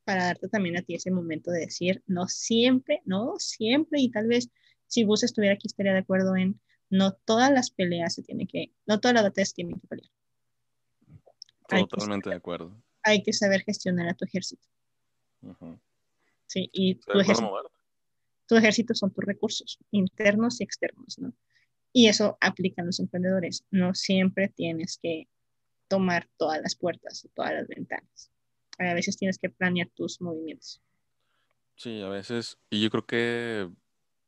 Para 0.05 0.25
darte 0.25 0.49
también 0.49 0.77
a 0.77 0.83
ti 0.83 0.95
ese 0.95 1.11
momento 1.11 1.51
de 1.51 1.61
decir, 1.61 2.03
no 2.07 2.29
siempre, 2.29 3.01
no 3.07 3.39
siempre, 3.39 4.01
y 4.01 4.11
tal 4.11 4.27
vez 4.27 4.51
si 4.87 5.05
vos 5.05 5.23
estuviera 5.23 5.55
aquí 5.55 5.67
estaría 5.67 5.93
de 5.93 6.01
acuerdo 6.01 6.37
en 6.37 6.61
no 6.91 7.13
todas 7.13 7.51
las 7.51 7.71
peleas 7.71 8.15
se 8.15 8.23
tienen 8.23 8.47
que, 8.47 8.73
no 8.87 9.01
todas 9.01 9.15
las 9.15 9.23
batallas 9.23 9.51
se 9.51 9.55
tienen 9.55 9.81
que 9.81 9.87
pelear. 9.87 10.11
Totalmente 11.69 12.29
de 12.29 12.37
acuerdo. 12.37 12.77
Hay 13.03 13.23
que 13.23 13.33
saber 13.33 13.63
gestionar 13.63 14.09
a 14.09 14.15
tu 14.15 14.25
ejército. 14.25 14.67
Sí, 16.47 16.69
y 16.73 16.97
tu 16.97 17.19
ejército, 17.19 17.71
tu 18.47 18.57
ejército 18.57 18.95
son 18.95 19.13
tus 19.13 19.25
recursos 19.25 19.79
internos 19.93 20.61
y 20.61 20.65
externos, 20.65 21.19
¿no? 21.19 21.33
Y 21.93 22.09
eso 22.09 22.37
aplica 22.41 22.83
a 22.83 22.85
los 22.85 23.01
emprendedores. 23.01 23.65
No 23.71 23.95
siempre 23.95 24.49
tienes 24.49 24.99
que 25.01 25.29
tomar 25.89 26.29
todas 26.37 26.61
las 26.61 26.77
puertas 26.77 27.25
o 27.25 27.29
todas 27.29 27.53
las 27.53 27.69
ventanas. 27.69 28.31
A 28.79 28.95
veces 28.95 29.17
tienes 29.17 29.39
que 29.39 29.51
planear 29.51 29.89
tus 29.89 30.21
movimientos. 30.21 30.81
Sí, 31.77 32.01
a 32.03 32.09
veces. 32.09 32.59
Y 32.69 32.83
yo 32.83 32.91
creo 32.91 33.07
que, 33.07 33.71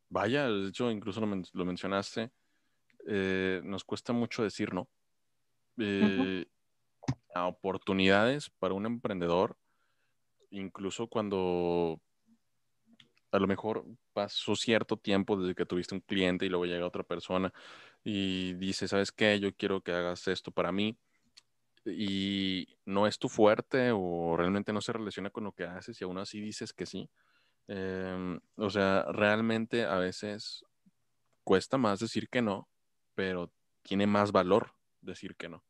vaya, 0.08 0.48
de 0.48 0.68
hecho, 0.68 0.90
incluso 0.90 1.20
lo 1.20 1.64
mencionaste, 1.64 2.30
eh, 3.06 3.60
nos 3.64 3.84
cuesta 3.84 4.12
mucho 4.12 4.42
decir 4.42 4.72
no. 4.74 4.88
Eh, 5.78 6.46
a 7.34 7.46
oportunidades 7.46 8.50
para 8.50 8.74
un 8.74 8.86
emprendedor, 8.86 9.56
incluso 10.50 11.08
cuando 11.08 12.00
a 13.30 13.38
lo 13.38 13.46
mejor 13.46 13.86
pasó 14.12 14.54
cierto 14.54 14.98
tiempo 14.98 15.40
desde 15.40 15.54
que 15.54 15.64
tuviste 15.64 15.94
un 15.94 16.02
cliente 16.02 16.44
y 16.44 16.50
luego 16.50 16.66
llega 16.66 16.86
otra 16.86 17.02
persona 17.02 17.52
y 18.04 18.52
dice, 18.54 18.86
¿sabes 18.88 19.10
qué? 19.10 19.40
Yo 19.40 19.54
quiero 19.54 19.80
que 19.80 19.92
hagas 19.92 20.28
esto 20.28 20.50
para 20.50 20.70
mí 20.70 20.98
y 21.86 22.76
no 22.84 23.06
es 23.06 23.18
tu 23.18 23.28
fuerte 23.28 23.90
o 23.92 24.36
realmente 24.36 24.72
no 24.72 24.82
se 24.82 24.92
relaciona 24.92 25.30
con 25.30 25.44
lo 25.44 25.52
que 25.52 25.64
haces 25.64 26.00
y 26.00 26.04
aún 26.04 26.18
así 26.18 26.40
dices 26.40 26.72
que 26.72 26.84
sí. 26.86 27.10
Em, 27.68 28.38
o 28.56 28.70
sea, 28.70 29.04
realmente 29.10 29.84
a 29.84 29.96
veces 29.96 30.64
cuesta 31.44 31.78
más 31.78 32.00
decir 32.00 32.28
que 32.28 32.42
no 32.42 32.68
pero 33.14 33.52
tiene 33.82 34.06
más 34.06 34.32
valor 34.32 34.72
decir 35.00 35.36
que 35.36 35.48
no. 35.48 35.62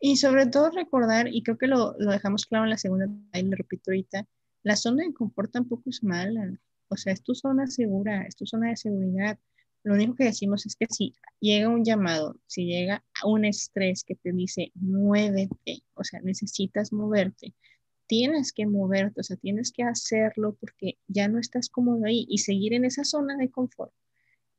Y 0.00 0.16
sobre 0.16 0.46
todo 0.46 0.70
recordar, 0.70 1.28
y 1.28 1.42
creo 1.42 1.58
que 1.58 1.66
lo, 1.66 1.94
lo 1.98 2.12
dejamos 2.12 2.46
claro 2.46 2.64
en 2.64 2.70
la 2.70 2.78
segunda, 2.78 3.06
y 3.32 3.42
lo 3.42 3.56
repito 3.56 3.90
ahorita, 3.90 4.26
la 4.62 4.76
zona 4.76 5.04
de 5.04 5.12
confort 5.12 5.50
tampoco 5.50 5.90
es 5.90 6.04
mala. 6.04 6.58
O 6.88 6.96
sea, 6.96 7.12
es 7.12 7.22
tu 7.22 7.34
zona 7.34 7.66
segura, 7.66 8.22
es 8.22 8.36
tu 8.36 8.46
zona 8.46 8.70
de 8.70 8.76
seguridad. 8.76 9.38
Lo 9.82 9.94
único 9.94 10.14
que 10.14 10.24
decimos 10.24 10.66
es 10.66 10.76
que 10.76 10.86
si 10.88 11.14
llega 11.40 11.68
un 11.68 11.84
llamado, 11.84 12.40
si 12.46 12.66
llega 12.66 13.04
un 13.24 13.44
estrés 13.44 14.04
que 14.04 14.14
te 14.14 14.32
dice, 14.32 14.72
muévete, 14.74 15.82
o 15.94 16.04
sea, 16.04 16.20
necesitas 16.20 16.92
moverte, 16.92 17.54
tienes 18.06 18.52
que 18.52 18.66
moverte, 18.66 19.20
o 19.20 19.22
sea, 19.22 19.36
tienes 19.36 19.72
que 19.72 19.82
hacerlo 19.82 20.56
porque 20.60 20.98
ya 21.06 21.28
no 21.28 21.38
estás 21.38 21.68
cómodo 21.68 22.06
ahí 22.06 22.26
y 22.28 22.38
seguir 22.38 22.72
en 22.72 22.84
esa 22.84 23.04
zona 23.04 23.36
de 23.36 23.50
confort 23.50 23.92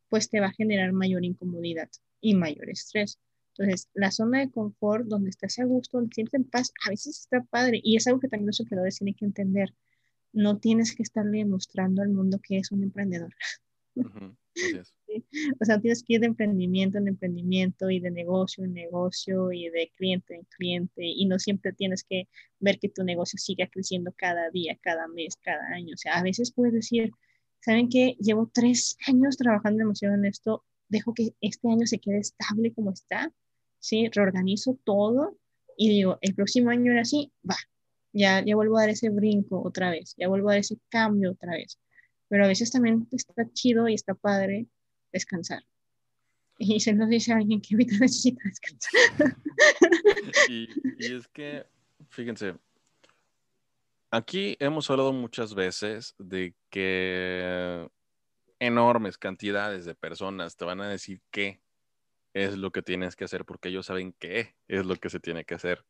pues 0.09 0.29
te 0.29 0.39
va 0.39 0.47
a 0.47 0.53
generar 0.53 0.91
mayor 0.91 1.23
incomodidad 1.23 1.89
y 2.21 2.35
mayor 2.35 2.69
estrés. 2.69 3.19
Entonces, 3.57 3.89
la 3.93 4.11
zona 4.11 4.39
de 4.39 4.51
confort, 4.51 5.05
donde 5.05 5.29
estás 5.29 5.59
a 5.59 5.65
gusto, 5.65 5.97
donde 5.97 6.13
sientes 6.13 6.33
en 6.33 6.45
paz, 6.45 6.71
a 6.85 6.89
veces 6.89 7.19
está 7.19 7.43
padre 7.43 7.81
y 7.83 7.97
es 7.97 8.07
algo 8.07 8.19
que 8.19 8.29
también 8.29 8.47
los 8.47 8.59
emprendedores 8.59 8.97
tienen 8.97 9.15
que 9.15 9.25
entender. 9.25 9.73
No 10.31 10.59
tienes 10.59 10.95
que 10.95 11.03
estarle 11.03 11.39
demostrando 11.39 12.01
al 12.01 12.09
mundo 12.09 12.39
que 12.41 12.57
es 12.57 12.71
un 12.71 12.83
emprendedor. 12.83 13.33
O 15.59 15.65
sea, 15.65 15.79
tienes 15.79 16.03
que 16.03 16.13
ir 16.13 16.19
de 16.19 16.27
emprendimiento 16.27 16.97
en 16.97 17.07
emprendimiento 17.07 17.89
y 17.89 17.99
de 17.99 18.11
negocio 18.11 18.63
en 18.63 18.73
negocio 18.73 19.51
y 19.51 19.69
de 19.69 19.91
cliente 19.95 20.35
en 20.35 20.43
cliente 20.43 21.01
y 21.03 21.25
no 21.25 21.39
siempre 21.39 21.73
tienes 21.73 22.03
que 22.03 22.27
ver 22.59 22.77
que 22.79 22.89
tu 22.89 23.03
negocio 23.03 23.39
siga 23.39 23.67
creciendo 23.67 24.13
cada 24.15 24.49
día, 24.51 24.77
cada 24.81 25.07
mes, 25.07 25.37
cada 25.37 25.65
año. 25.69 25.93
O 25.93 25.97
sea, 25.97 26.19
a 26.19 26.23
veces 26.23 26.51
puedes 26.51 26.73
decir, 26.73 27.11
¿saben 27.61 27.89
qué? 27.89 28.15
Llevo 28.19 28.49
tres 28.53 28.97
años 29.07 29.37
trabajando 29.37 29.79
demasiado 29.79 30.15
en 30.15 30.25
esto, 30.25 30.65
dejo 30.87 31.13
que 31.13 31.35
este 31.41 31.69
año 31.69 31.85
se 31.85 31.99
quede 31.99 32.19
estable 32.19 32.73
como 32.73 32.91
está, 32.91 33.31
¿sí? 33.79 34.09
Reorganizo 34.09 34.77
todo 34.83 35.37
y 35.77 35.89
digo, 35.89 36.17
el 36.21 36.35
próximo 36.35 36.71
año 36.71 36.91
era 36.91 37.01
así, 37.01 37.31
va, 37.49 37.55
ya, 38.11 38.43
ya 38.43 38.55
vuelvo 38.55 38.77
a 38.77 38.81
dar 38.81 38.89
ese 38.89 39.09
brinco 39.09 39.61
otra 39.61 39.91
vez, 39.91 40.13
ya 40.17 40.27
vuelvo 40.27 40.49
a 40.49 40.53
dar 40.53 40.59
ese 40.59 40.77
cambio 40.89 41.31
otra 41.31 41.53
vez. 41.53 41.79
Pero 42.27 42.45
a 42.45 42.47
veces 42.47 42.71
también 42.71 43.07
está 43.11 43.49
chido 43.53 43.87
y 43.87 43.93
está 43.93 44.13
padre 44.13 44.67
descansar. 45.11 45.63
Y 46.57 46.81
se 46.81 46.93
nos 46.93 47.09
dice 47.09 47.31
alguien 47.31 47.61
que 47.61 47.75
ahorita 47.75 47.97
necesita 47.99 48.41
descansar. 48.45 49.37
y, 50.49 50.67
y 50.99 51.15
es 51.15 51.27
que, 51.29 51.65
fíjense, 52.09 52.55
aquí 54.11 54.57
hemos 54.59 54.89
hablado 54.89 55.13
muchas 55.13 55.53
veces 55.53 56.15
de 56.17 56.55
que 56.69 57.89
enormes 58.59 59.17
cantidades 59.17 59.85
de 59.85 59.95
personas 59.95 60.57
te 60.57 60.65
van 60.65 60.81
a 60.81 60.89
decir 60.89 61.21
qué 61.31 61.61
es 62.33 62.57
lo 62.57 62.71
que 62.71 62.81
tienes 62.81 63.15
que 63.15 63.23
hacer 63.23 63.45
porque 63.45 63.69
ellos 63.69 63.85
saben 63.85 64.13
qué 64.19 64.55
es 64.67 64.85
lo 64.85 64.95
que 64.95 65.09
se 65.09 65.19
tiene 65.19 65.45
que 65.45 65.55
hacer. 65.55 65.85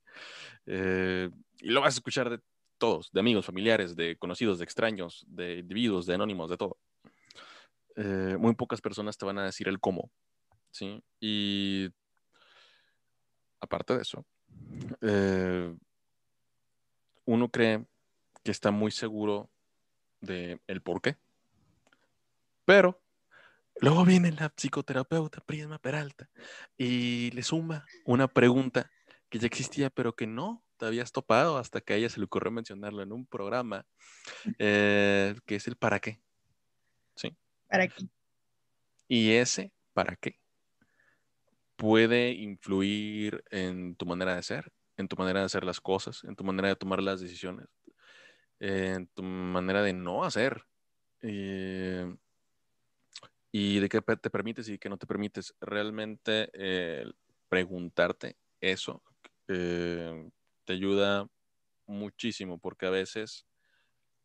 Eh, 0.66 1.30
y 1.60 1.70
lo 1.70 1.82
vas 1.82 1.96
a 1.96 1.98
escuchar 1.98 2.30
de 2.30 2.40
todos, 2.78 3.12
de 3.12 3.20
amigos, 3.20 3.46
familiares, 3.46 3.96
de 3.96 4.16
conocidos, 4.18 4.60
de 4.60 4.64
extraños, 4.64 5.26
de 5.28 5.58
individuos, 5.58 6.06
de 6.06 6.16
anónimos, 6.16 6.50
de 6.50 6.58
todo. 6.58 6.78
Eh, 7.96 8.38
muy 8.40 8.56
pocas 8.56 8.82
personas 8.82 9.18
te 9.18 9.26
van 9.26 9.38
a 9.40 9.46
decir 9.46 9.68
el 9.68 9.80
cómo. 9.80 10.10
¿sí? 10.72 11.04
Y 11.20 11.90
aparte 13.60 13.96
de 13.96 14.02
eso, 14.02 14.26
eh, 15.02 15.76
uno 17.26 17.50
cree 17.50 17.86
que 18.44 18.52
está 18.52 18.72
muy 18.72 18.92
seguro 18.92 19.50
de 20.22 20.60
el 20.68 20.82
por 20.82 21.02
qué. 21.02 21.18
Pero 22.66 23.02
luego 23.82 24.06
viene 24.06 24.32
la 24.32 24.50
psicoterapeuta 24.50 25.42
Prisma 25.42 25.80
Peralta 25.80 26.30
y 26.78 27.32
le 27.32 27.44
suma 27.44 27.86
una 28.06 28.28
pregunta 28.28 28.92
que 29.30 29.40
ya 29.40 29.48
existía, 29.48 29.90
pero 29.90 30.16
que 30.16 30.28
no 30.28 30.64
te 30.78 30.86
habías 30.86 31.12
topado 31.12 31.58
hasta 31.58 31.82
que 31.82 31.94
a 31.94 31.96
ella 31.98 32.10
se 32.10 32.20
le 32.20 32.26
ocurrió 32.26 32.52
mencionarlo 32.52 33.02
en 33.02 33.12
un 33.12 33.26
programa, 33.26 33.86
eh, 34.58 35.36
que 35.46 35.56
es 35.56 35.68
el 35.68 35.76
para 35.76 36.00
qué. 36.00 36.22
¿Sí? 37.16 37.36
¿Para 37.68 37.88
qué? 37.88 38.06
Y 39.08 39.32
ese 39.32 39.74
para 39.94 40.16
qué 40.16 40.40
puede 41.80 42.32
influir 42.32 43.42
en 43.52 43.96
tu 43.96 44.06
manera 44.06 44.36
de 44.36 44.44
ser, 44.44 44.70
en 44.98 45.08
tu 45.08 45.16
manera 45.16 45.40
de 45.40 45.46
hacer 45.46 45.64
las 45.64 45.80
cosas, 45.80 46.26
en 46.26 46.36
tu 46.36 46.44
manera 46.44 46.68
de 46.68 46.76
tomar 46.76 47.02
las 47.02 47.22
decisiones, 47.22 47.68
en 48.60 49.08
tu 49.08 49.24
manera 49.24 49.82
de 49.82 49.94
no 49.94 50.24
hacer. 50.24 50.66
Eh, 51.22 52.16
y 53.52 53.80
de 53.80 53.90
qué 53.90 54.02
te 54.02 54.30
permites 54.30 54.70
y 54.70 54.78
qué 54.78 54.90
no 54.90 54.98
te 54.98 55.08
permites. 55.08 55.56
Realmente 55.60 56.50
eh, 56.54 57.06
preguntarte 57.50 58.38
eso 58.62 59.02
eh, 59.48 60.30
te 60.66 60.74
ayuda 60.74 61.28
muchísimo 61.88 62.60
porque 62.60 62.86
a 62.86 62.92
veces 62.92 63.48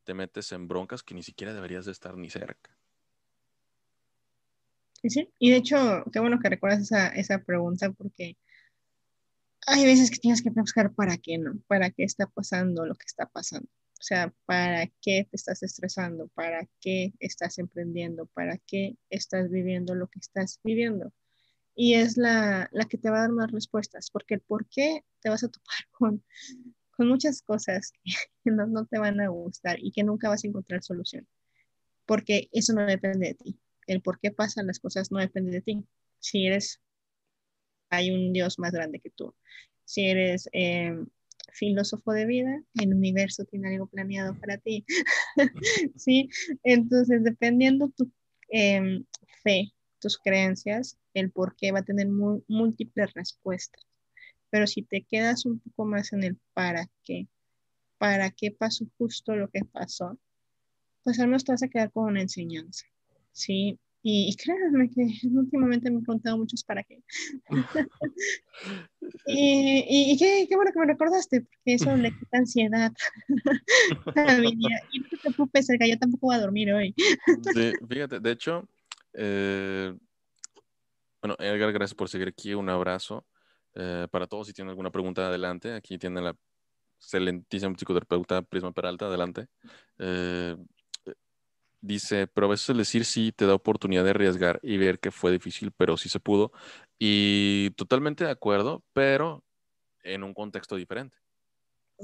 te 0.05 0.13
metes 0.13 0.53
en 0.53 0.69
broncas 0.69 1.03
que 1.03 1.15
ni 1.15 1.23
siquiera 1.23 1.55
deberías 1.55 1.87
de 1.87 1.93
estar 1.93 2.17
ni 2.17 2.29
cerca. 2.29 2.77
Sí, 5.03 5.31
y 5.39 5.51
de 5.51 5.59
hecho, 5.59 6.05
qué 6.13 6.21
bueno 6.21 6.39
que 6.41 6.49
recuerdas 6.49 6.81
esa, 6.81 7.09
esa 7.09 7.39
pregunta 7.43 7.91
porque 7.93 8.39
hay 9.67 9.85
veces 9.85 10.11
que 10.11 10.19
tienes 10.19 10.43
que 10.43 10.51
buscar 10.51 10.95
para 10.95 11.17
qué 11.19 11.39
no, 11.39 11.59
para 11.67 11.91
qué 11.91 12.05
está 12.05 12.27
pasando 12.27 12.87
lo 12.87 12.95
que 12.95 13.07
está 13.07 13.27
pasando. 13.27 13.69
O 14.05 14.07
sea, 14.07 14.35
¿para 14.45 14.87
qué 15.01 15.27
te 15.31 15.37
estás 15.37 15.63
estresando? 15.63 16.29
¿Para 16.35 16.69
qué 16.79 17.15
estás 17.21 17.57
emprendiendo? 17.59 18.27
¿Para 18.27 18.59
qué 18.59 18.99
estás 19.09 19.51
viviendo 19.51 19.95
lo 19.95 20.09
que 20.09 20.19
estás 20.19 20.61
viviendo? 20.63 21.11
Y 21.75 21.95
es 21.95 22.19
la, 22.19 22.69
la 22.71 22.85
que 22.85 22.99
te 22.99 23.09
va 23.09 23.17
a 23.17 23.21
dar 23.23 23.33
más 23.33 23.51
respuestas, 23.51 24.11
porque 24.11 24.35
el 24.35 24.41
por 24.43 24.69
qué 24.69 25.07
te 25.21 25.31
vas 25.31 25.43
a 25.43 25.49
topar 25.49 25.79
con, 25.91 26.23
con 26.91 27.09
muchas 27.09 27.41
cosas 27.41 27.93
que 28.45 28.51
no, 28.51 28.67
no 28.67 28.85
te 28.85 28.99
van 28.99 29.23
a 29.23 29.29
gustar 29.29 29.79
y 29.81 29.91
que 29.91 30.05
nunca 30.05 30.29
vas 30.29 30.45
a 30.45 30.49
encontrar 30.49 30.83
solución, 30.83 31.27
porque 32.05 32.51
eso 32.53 32.75
no 32.75 32.85
depende 32.85 33.29
de 33.29 33.35
ti. 33.37 33.59
El 33.87 34.03
por 34.03 34.21
qué 34.21 34.31
pasan 34.31 34.67
las 34.67 34.81
cosas 34.81 35.13
no 35.13 35.19
depende 35.19 35.51
de 35.51 35.63
ti. 35.63 35.83
Si 36.19 36.47
eres, 36.47 36.83
hay 37.89 38.11
un 38.11 38.35
Dios 38.35 38.59
más 38.59 38.73
grande 38.73 39.01
que 39.01 39.09
tú. 39.09 39.35
Si 39.87 40.05
eres 40.05 40.47
eh, 40.53 40.95
filósofo 41.53 42.13
de 42.13 42.27
vida, 42.27 42.63
el 42.81 42.95
universo 42.95 43.45
tiene 43.45 43.69
algo 43.69 43.87
planeado 43.87 44.39
para 44.39 44.59
ti. 44.59 44.85
¿Sí? 45.97 46.29
Entonces, 46.63 47.23
dependiendo 47.23 47.89
tu 47.91 48.11
em, 48.49 49.05
fe, 49.43 49.73
tus 49.99 50.19
creencias, 50.19 50.99
el 51.15 51.31
por 51.31 51.57
qué 51.57 51.73
va 51.73 51.81
a 51.81 51.85
tener 51.85 52.09
múltiples 52.09 53.13
respuestas. 53.15 53.85
Pero 54.51 54.67
si 54.67 54.83
te 54.83 55.03
quedas 55.03 55.47
un 55.47 55.61
poco 55.61 55.85
más 55.85 56.13
en 56.13 56.25
el 56.25 56.39
para 56.53 56.89
qué, 57.03 57.29
para 57.99 58.31
qué 58.31 58.51
pasó 58.51 58.87
justo 58.99 59.35
lo 59.37 59.49
que 59.49 59.65
pasó, 59.65 60.19
pues 61.03 61.19
al 61.21 61.27
menos 61.27 61.45
te 61.45 61.53
vas 61.53 61.63
a 61.63 61.69
quedar 61.69 61.91
con 61.91 62.05
una 62.05 62.23
enseñanza. 62.23 62.87
¿sí? 63.35 63.79
Y, 64.07 64.37
créanme 64.37 64.91
que 64.91 65.01
últimamente 65.33 65.91
me 65.91 65.99
he 65.99 66.03
preguntado 66.03 66.37
muchos 66.37 66.63
para 66.63 66.83
qué. 66.83 67.03
y, 69.27 70.13
y 70.13 70.19
qué, 70.19 70.47
qué, 70.47 70.57
bueno 70.57 70.73
que 70.73 70.79
me 70.79 70.87
recordaste, 70.87 71.41
porque 71.41 71.75
eso 71.75 71.97
le 71.97 72.11
quita 72.11 72.39
ansiedad 72.39 72.93
a 74.15 74.39
mi 74.39 74.55
día. 74.57 74.79
Y 74.93 75.01
no 75.01 75.09
te 75.09 75.17
preocupes, 75.17 75.67
que 75.67 75.89
yo 75.89 75.99
tampoco 75.99 76.27
voy 76.27 76.37
a 76.37 76.41
dormir 76.41 76.71
hoy. 76.75 76.95
sí, 77.55 77.73
fíjate, 77.89 78.21
de 78.21 78.31
hecho, 78.31 78.69
eh, 79.15 79.97
bueno, 81.23 81.37
Edgar, 81.39 81.73
gracias 81.73 81.95
por 81.95 82.11
seguir 82.11 82.29
aquí. 82.29 82.53
Un 82.53 82.69
abrazo. 82.69 83.27
Eh, 83.75 84.07
para 84.11 84.27
todos, 84.27 84.47
si 84.47 84.53
tienen 84.53 84.69
alguna 84.69 84.91
pregunta, 84.91 85.27
adelante. 85.27 85.73
Aquí 85.73 85.97
tienen 85.97 86.25
la 86.25 86.37
excelentísima 86.99 87.75
psicoterapeuta 87.75 88.43
Prisma 88.43 88.73
Peralta, 88.73 89.07
adelante. 89.07 89.47
Eh, 89.99 90.55
dice, 91.85 92.27
pero 92.27 92.47
a 92.47 92.51
veces 92.51 92.77
decir 92.77 93.05
sí 93.05 93.33
te 93.33 93.47
da 93.47 93.55
oportunidad 93.55 94.05
de 94.05 94.11
arriesgar 94.11 94.59
y 94.63 94.77
ver 94.79 94.99
que 94.99 95.11
fue 95.11 95.31
difícil, 95.33 95.73
pero 95.73 95.97
sí 95.97 96.09
se 96.09 96.21
pudo. 96.21 96.53
Y 96.99 97.71
totalmente 97.77 98.25
de 98.25 98.31
acuerdo, 98.31 98.83
pero 98.93 99.45
en 100.03 100.23
un 100.23 100.35
contexto 100.35 100.77
diferente. 100.77 101.17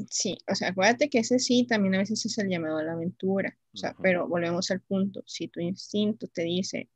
Sí, 0.09 0.39
o 0.51 0.55
sea, 0.55 0.68
acuérdate 0.68 1.09
que 1.09 1.18
ese 1.18 1.39
sí 1.39 1.66
también 1.66 1.95
a 1.95 1.99
veces 1.99 2.24
es 2.24 2.39
el 2.39 2.49
llamado 2.49 2.78
a 2.78 2.85
la 2.85 2.93
aventura. 2.93 3.59
O 3.72 3.76
sea, 3.76 3.97
pero 4.01 4.28
volvemos 4.28 4.70
al 4.70 4.81
punto. 4.81 5.22
Si 5.26 5.49
tu 5.49 5.61
instinto 5.61 6.28
te 6.28 6.43
dice 6.43 6.89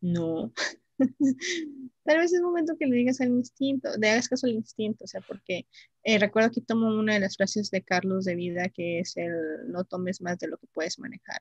no, 0.00 0.52
tal 2.04 2.18
vez 2.18 2.32
es 2.32 2.40
momento 2.40 2.76
que 2.78 2.86
le 2.86 2.96
digas 2.96 3.20
al 3.20 3.28
instinto, 3.28 3.88
le 3.98 4.10
hagas 4.10 4.28
caso 4.28 4.46
al 4.46 4.52
instinto. 4.52 5.04
O 5.04 5.08
sea, 5.08 5.20
porque 5.22 5.66
eh, 6.04 6.18
recuerdo 6.18 6.50
que 6.50 6.60
tomo 6.60 6.88
una 6.88 7.14
de 7.14 7.20
las 7.20 7.36
frases 7.36 7.70
de 7.70 7.82
Carlos 7.82 8.24
de 8.24 8.34
vida 8.36 8.68
que 8.68 9.00
es 9.00 9.16
el 9.16 9.32
no 9.68 9.84
tomes 9.84 10.20
más 10.20 10.38
de 10.38 10.48
lo 10.48 10.58
que 10.58 10.66
puedes 10.68 10.98
manejar. 10.98 11.40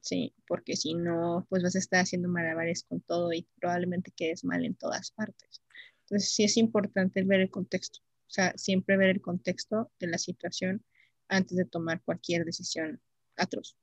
Sí, 0.00 0.34
porque 0.46 0.76
si 0.76 0.94
no, 0.94 1.46
pues 1.48 1.62
vas 1.62 1.76
a 1.76 1.78
estar 1.78 2.00
haciendo 2.00 2.28
malabares 2.28 2.84
con 2.84 3.00
todo 3.00 3.32
y 3.32 3.46
probablemente 3.60 4.12
quedes 4.16 4.44
mal 4.44 4.64
en 4.64 4.74
todas 4.74 5.10
partes. 5.12 5.62
Entonces, 6.02 6.30
sí 6.30 6.44
es 6.44 6.56
importante 6.56 7.22
ver 7.24 7.40
el 7.40 7.50
contexto, 7.50 8.00
o 8.00 8.30
sea, 8.30 8.52
siempre 8.56 8.96
ver 8.96 9.10
el 9.10 9.20
contexto 9.20 9.90
de 9.98 10.06
la 10.06 10.18
situación 10.18 10.84
antes 11.28 11.56
de 11.56 11.64
tomar 11.64 12.02
cualquier 12.02 12.44
decisión 12.44 13.00
atroz. 13.36 13.76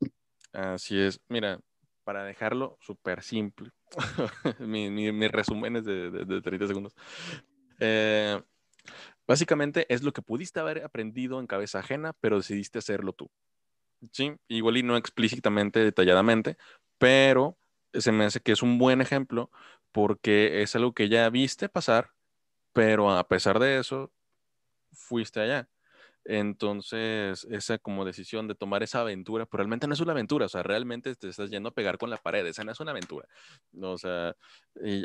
Así 0.54 0.99
es. 0.99 1.20
Mira, 1.28 1.60
para 2.04 2.24
dejarlo 2.24 2.78
súper 2.82 3.24
simple, 3.24 3.71
mi, 4.59 4.89
mi, 4.89 5.28
resumen 5.28 5.78
es 5.78 5.86
de, 5.86 6.12
de, 6.12 6.42
30 6.42 6.67
segundos. 6.67 6.96
Eh, 7.80 8.42
básicamente 9.28 9.86
es 9.89 10.04
lo 10.04 10.13
que 10.13 10.21
pudiste 10.21 10.59
haber 10.59 10.84
aprendido 10.84 11.39
en 11.39 11.47
cabeza 11.47 11.80
ajena, 11.80 12.13
pero 12.20 12.38
decidiste 12.38 12.80
hacerlo 12.80 13.13
tú. 13.13 13.30
Sí, 14.12 14.34
igual 14.47 14.78
y 14.78 14.84
no 14.84 14.97
explícitamente, 14.97 15.80
detalladamente, 15.80 16.58
pero 16.97 17.58
se 17.93 18.12
me 18.12 18.25
hace 18.25 18.42
que 18.42 18.51
es 18.51 18.62
un 18.62 18.78
buen 18.78 19.01
ejemplo 19.01 19.50
porque 19.92 20.62
es 20.62 20.75
algo 20.75 20.93
que 20.93 21.08
ya 21.09 21.30
viste 21.30 21.70
pasar, 21.70 22.12
pero 22.74 23.12
a 23.12 23.28
pesar 23.28 23.59
de 23.59 23.80
eso, 23.80 24.13
fuiste 24.93 25.42
allá. 25.42 25.70
Entonces, 26.25 27.46
esa 27.51 27.80
como 27.80 28.05
decisión 28.05 28.47
de 28.47 28.55
tomar 28.55 28.84
esa 28.84 29.01
aventura, 29.01 29.46
pero 29.47 29.59
realmente 29.59 29.88
no 29.88 29.93
es 29.96 30.01
una 30.01 30.13
aventura, 30.13 30.47
o 30.47 30.50
sea, 30.50 30.63
realmente 30.63 31.16
te 31.16 31.30
estás 31.30 31.50
yendo 31.51 31.70
a 31.70 31.74
pegar 31.74 31.97
con 31.97 32.09
la 32.12 32.17
pared, 32.17 32.46
esa 32.47 32.63
no 32.63 32.71
es 32.74 32.80
una 32.82 32.92
aventura. 32.92 33.28
O 33.82 33.97
sea, 33.97 34.36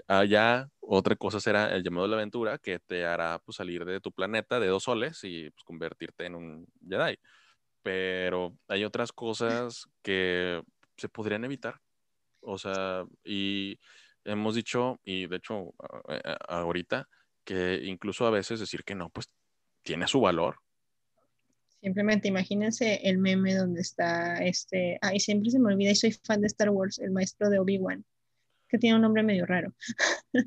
allá 0.09 0.71
otra 0.81 1.17
cosa 1.17 1.41
será 1.41 1.75
el 1.75 1.83
llamado 1.85 2.07
de 2.07 2.11
la 2.11 2.17
aventura 2.17 2.59
que 2.59 2.79
te 2.81 3.05
hará 3.07 3.41
pues, 3.45 3.57
salir 3.57 3.85
de 3.85 4.01
tu 4.01 4.13
planeta 4.13 4.61
de 4.61 4.69
dos 4.69 4.85
soles 4.85 5.21
y 5.25 5.51
pues, 5.51 5.65
convertirte 5.65 6.27
en 6.27 6.35
un 6.37 6.67
Jedi 6.89 7.19
pero 7.83 8.57
hay 8.69 8.85
otras 8.85 9.13
cosas 9.13 9.89
que 10.03 10.63
se 10.97 11.09
podrían 11.09 11.45
evitar. 11.45 11.81
O 12.41 12.59
sea, 12.59 13.05
y 13.25 13.79
hemos 14.25 14.55
dicho, 14.55 15.01
y 15.05 15.27
de 15.27 15.37
hecho 15.37 15.75
ahorita, 16.49 17.09
que 17.45 17.81
incluso 17.85 18.27
a 18.27 18.31
veces 18.31 18.61
decir 18.61 18.85
que 18.85 18.95
no, 18.95 19.11
pues 19.11 19.31
tiene 19.83 20.07
su 20.07 20.21
valor. 20.21 20.57
Simplemente 21.81 22.29
imagínense 22.29 23.01
el 23.09 23.19
meme 23.19 23.55
donde 23.55 23.81
está 23.81 24.43
este, 24.45 24.99
ay, 25.01 25.21
siempre 25.21 25.51
se 25.51 25.61
me 25.61 25.73
olvida 25.73 25.93
y 25.93 25.95
soy 25.95 26.13
fan 26.13 26.41
de 26.41 26.49
Star 26.49 26.71
Wars, 26.71 26.99
el 26.99 27.13
maestro 27.13 27.49
de 27.49 27.61
Obi-Wan, 27.61 28.05
que 28.69 28.79
tiene 28.79 28.97
un 28.97 29.03
nombre 29.03 29.23
medio 29.23 29.47
raro. 29.47 29.73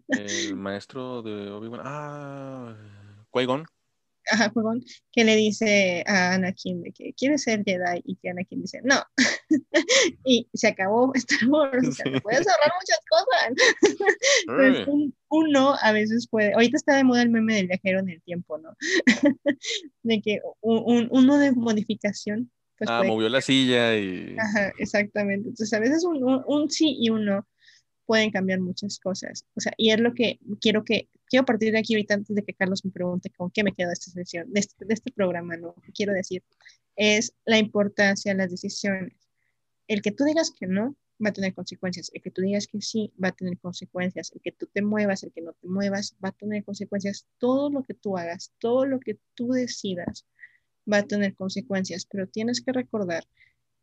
El 0.09 0.55
maestro 0.55 1.21
de 1.21 1.49
Obi-Wan, 1.49 1.81
ah, 1.83 2.75
Qui-Gon. 3.31 3.65
Ajá, 4.31 4.53
que 5.11 5.23
le 5.23 5.35
dice 5.35 6.03
a 6.07 6.33
Anakin 6.33 6.81
de 6.81 6.91
que 6.91 7.13
quiere 7.13 7.37
ser 7.37 7.63
Jedi 7.63 8.01
y 8.05 8.15
que 8.15 8.29
Anakin 8.29 8.61
dice 8.61 8.81
no. 8.83 9.01
y 10.25 10.47
se 10.53 10.67
acabó 10.67 11.13
Star 11.15 11.47
Wars, 11.47 11.87
o 11.87 11.91
sea, 11.91 12.05
puedes 12.21 12.47
ahorrar 12.47 12.71
muchas 12.79 12.99
cosas. 13.09 14.87
un, 15.29 15.51
no 15.51 15.75
a 15.81 15.91
veces 15.91 16.27
puede, 16.29 16.53
ahorita 16.53 16.77
está 16.77 16.95
de 16.95 17.03
moda 17.03 17.21
el 17.21 17.29
meme 17.29 17.55
del 17.55 17.67
viajero 17.67 17.99
en 17.99 18.09
el 18.09 18.21
tiempo, 18.21 18.57
¿no? 18.57 18.75
de 20.03 20.21
que 20.21 20.39
un, 20.61 21.07
uno 21.11 21.37
de 21.37 21.51
modificación. 21.51 22.51
Pues 22.77 22.89
ah, 22.89 23.03
movió 23.05 23.29
la 23.29 23.41
silla 23.41 23.95
y... 23.95 24.35
Ajá, 24.39 24.71
exactamente. 24.79 25.49
Entonces 25.49 25.71
a 25.73 25.79
veces 25.79 26.03
un, 26.03 26.43
un 26.45 26.71
sí 26.71 26.97
y 26.99 27.09
un 27.09 27.25
no 27.25 27.47
pueden 28.05 28.31
cambiar 28.31 28.59
muchas 28.59 28.99
cosas. 28.99 29.45
O 29.55 29.61
sea, 29.61 29.73
y 29.77 29.91
es 29.91 29.99
lo 29.99 30.13
que 30.13 30.39
quiero 30.59 30.83
que 30.83 31.07
quiero 31.31 31.45
partir 31.45 31.71
de 31.71 31.79
aquí 31.79 31.93
ahorita 31.95 32.15
antes 32.15 32.35
de 32.35 32.43
que 32.43 32.53
Carlos 32.53 32.83
me 32.83 32.91
pregunte 32.91 33.29
con 33.29 33.49
qué 33.49 33.63
me 33.63 33.73
quedo 33.73 33.87
de 33.87 33.93
esta 33.93 34.11
sesión, 34.11 34.51
de 34.51 34.59
este, 34.59 34.85
de 34.85 34.93
este 34.93 35.11
programa, 35.13 35.55
¿no? 35.55 35.73
quiero 35.95 36.11
decir 36.13 36.43
es 36.97 37.33
la 37.45 37.57
importancia 37.57 38.33
de 38.33 38.37
las 38.37 38.51
decisiones. 38.51 39.13
El 39.87 40.01
que 40.01 40.11
tú 40.11 40.25
digas 40.25 40.51
que 40.51 40.67
no 40.67 40.97
va 41.23 41.29
a 41.29 41.33
tener 41.33 41.53
consecuencias, 41.53 42.11
el 42.13 42.21
que 42.21 42.31
tú 42.31 42.41
digas 42.41 42.67
que 42.67 42.81
sí 42.81 43.13
va 43.23 43.29
a 43.29 43.31
tener 43.31 43.57
consecuencias, 43.59 44.31
el 44.33 44.41
que 44.41 44.51
tú 44.51 44.67
te 44.67 44.81
muevas, 44.81 45.23
el 45.23 45.31
que 45.31 45.41
no 45.41 45.53
te 45.53 45.67
muevas 45.69 46.15
va 46.23 46.29
a 46.29 46.33
tener 46.33 46.65
consecuencias. 46.65 47.25
Todo 47.37 47.69
lo 47.69 47.83
que 47.83 47.93
tú 47.93 48.17
hagas, 48.17 48.51
todo 48.59 48.85
lo 48.85 48.99
que 48.99 49.17
tú 49.35 49.53
decidas 49.53 50.25
va 50.91 50.97
a 50.97 51.07
tener 51.07 51.33
consecuencias, 51.33 52.05
pero 52.05 52.27
tienes 52.27 52.59
que 52.61 52.73
recordar 52.73 53.23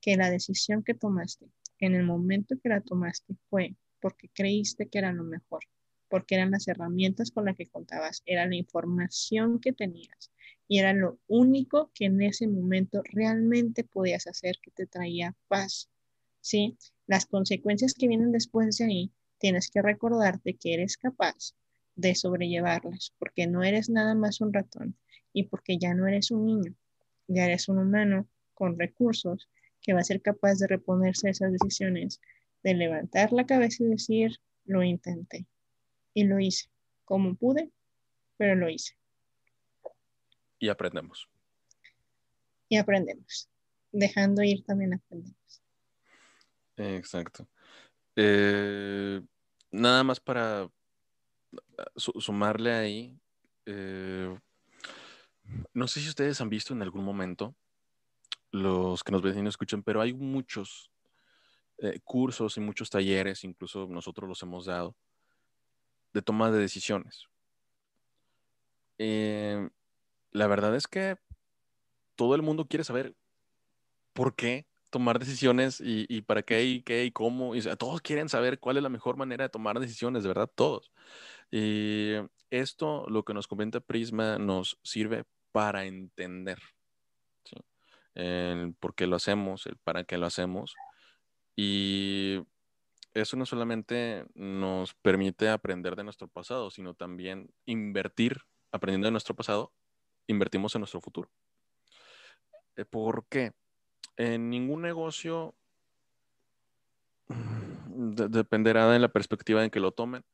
que 0.03 0.17
la 0.17 0.31
decisión 0.31 0.83
que 0.85 0.95
tomaste 0.95 1.47
en 1.79 1.95
el 1.95 2.05
momento 2.05 2.57
que 2.63 2.69
la 2.69 2.83
tomaste 2.83 3.35
fue 3.49 3.75
porque 4.01 4.29
creíste 4.35 4.89
que 4.89 4.99
era 4.99 5.13
lo 5.13 5.25
mejor 5.25 5.61
porque 6.09 6.35
eran 6.35 6.51
las 6.51 6.69
herramientas 6.69 7.31
con 7.31 7.45
las 7.45 7.57
que 7.57 7.69
contabas, 7.69 8.23
era 8.27 8.47
la 8.47 8.57
información 8.57 9.61
que 9.61 9.73
tenías 9.73 10.31
y 10.67 10.79
era 10.79 10.93
lo 10.93 11.19
único 11.27 11.91
que 11.95 12.07
en 12.07 12.21
ese 12.23 12.47
momento 12.47 13.03
realmente 13.05 13.85
podías 13.85 14.27
hacer 14.27 14.59
que 14.63 14.71
te 14.71 14.87
traía 14.87 15.35
paz. 15.49 15.89
¿Sí? 16.41 16.77
Las 17.07 17.27
consecuencias 17.27 17.95
que 17.95 18.09
vienen 18.09 18.33
después 18.33 18.77
de 18.77 18.85
ahí, 18.85 19.13
tienes 19.39 19.71
que 19.71 19.83
recordarte 19.83 20.55
que 20.55 20.75
eres 20.75 20.97
capaz 20.97 21.55
de 21.97 22.15
sobrellevarlas, 22.15 23.13
porque 23.19 23.47
no 23.47 23.65
eres 23.65 23.89
nada 23.89 24.15
más 24.15 24.41
un 24.41 24.53
ratón 24.53 24.97
y 25.33 25.45
porque 25.45 25.79
ya 25.79 25.95
no 25.95 26.07
eres 26.07 26.31
un 26.31 26.47
niño, 26.47 26.75
ya 27.27 27.45
eres 27.45 27.69
un 27.69 27.79
humano 27.79 28.29
con 28.55 28.79
recursos 28.79 29.49
que 29.81 29.95
va 29.95 30.01
a 30.01 30.05
ser 30.05 30.21
capaz 30.21 30.57
de 30.59 30.67
reponerse 30.67 31.31
esas 31.31 31.53
decisiones, 31.53 32.21
de 32.63 32.75
levantar 32.75 33.33
la 33.33 33.47
cabeza 33.47 33.85
y 33.85 33.89
decir, 33.89 34.39
lo 34.65 34.83
intenté, 34.83 35.47
y 36.15 36.25
lo 36.25 36.39
hice, 36.39 36.69
como 37.05 37.35
pude, 37.35 37.71
pero 38.37 38.55
lo 38.55 38.69
hice. 38.69 38.97
Y 40.59 40.69
aprendemos. 40.69 41.29
Y 42.69 42.77
aprendemos. 42.77 43.49
Dejando 43.93 44.43
ir 44.43 44.65
también 44.65 44.95
aprendemos. 44.95 45.63
Exacto. 46.77 47.49
Eh, 48.17 49.21
nada 49.71 50.05
más 50.05 50.21
para 50.21 50.69
sumarle 51.97 52.73
ahí. 52.73 53.19
Eh, 53.67 54.39
no 55.73 55.89
sé 55.89 56.01
si 56.01 56.09
ustedes 56.09 56.41
han 56.41 56.49
visto 56.49 56.75
en 56.75 56.83
algún 56.83 57.05
momento, 57.05 57.55
los 58.51 59.03
que 59.03 59.13
nos 59.13 59.23
ven 59.23 59.39
y 59.39 59.43
nos 59.43 59.53
escuchan, 59.53 59.83
pero 59.83 60.01
hay 60.01 60.13
muchos 60.13 60.91
eh, 61.79 62.01
cursos 62.05 62.57
y 62.57 62.61
muchos 62.61 62.91
talleres, 62.91 63.45
incluso 63.45 63.87
nosotros 63.89 64.29
los 64.29 64.43
hemos 64.43 64.67
dado, 64.67 64.97
de 66.13 66.23
toma 66.23 66.51
de 66.51 66.59
decisiones. 66.59 67.27
Eh, 68.99 69.69
la 70.33 70.47
verdad 70.47 70.75
es 70.75 70.87
que 70.87 71.17
todo 72.17 72.35
el 72.35 72.43
mundo 72.43 72.67
quiere 72.67 72.85
saber 72.85 73.15
por 74.13 74.35
qué 74.35 74.67
tomar 74.91 75.19
decisiones 75.19 75.81
y, 75.85 76.23
para 76.23 76.43
qué 76.43 76.65
y 76.65 76.83
qué 76.83 77.05
y 77.05 77.13
cómo. 77.13 77.55
Y, 77.55 77.63
todos 77.77 78.01
quieren 78.01 78.29
saber 78.29 78.59
cuál 78.59 78.77
es 78.77 78.83
la 78.83 78.89
mejor 78.89 79.17
manera 79.17 79.45
de 79.45 79.51
tomar 79.51 79.79
decisiones, 79.79 80.23
de 80.23 80.29
verdad, 80.29 80.51
todos. 80.55 80.91
Y 81.51 82.15
esto, 82.51 83.07
lo 83.09 83.25
que 83.25 83.35
nos 83.35 83.47
comenta 83.47 83.81
Prisma, 83.81 84.39
nos 84.39 84.79
sirve 84.83 85.25
para 85.53 85.87
entender 85.87 86.59
el 88.15 88.75
por 88.81 88.95
qué 88.95 89.07
lo 89.07 89.17
hacemos, 89.17 89.67
el 89.67 89.77
para 89.77 90.05
qué 90.05 90.19
lo 90.19 90.27
hacemos. 90.27 90.75
Y 91.55 92.41
eso 93.15 93.37
no 93.37 93.47
solamente 93.47 94.27
nos 94.35 94.95
permite 94.95 95.49
aprender 95.49 95.97
de 95.97 96.05
nuestro 96.05 96.29
pasado, 96.29 96.71
sino 96.71 96.95
también 96.95 97.51
invertir, 97.65 98.39
aprendiendo 98.73 99.07
de 99.07 99.13
nuestro 99.13 99.35
pasado, 99.35 99.73
invertimos 100.27 100.75
en 100.75 100.81
nuestro 100.81 101.01
futuro. 101.01 101.31
Eh, 102.77 102.85
¿Por 102.85 103.27
qué? 103.29 103.53
En 104.17 104.51
ningún 104.51 104.83
negocio 104.83 105.55
dependerá 107.29 108.91
de 108.91 108.99
la 108.99 109.09
perspectiva 109.09 109.65
en 109.65 109.71
que 109.71 109.81
lo 109.81 109.93
tomen, 109.93 110.25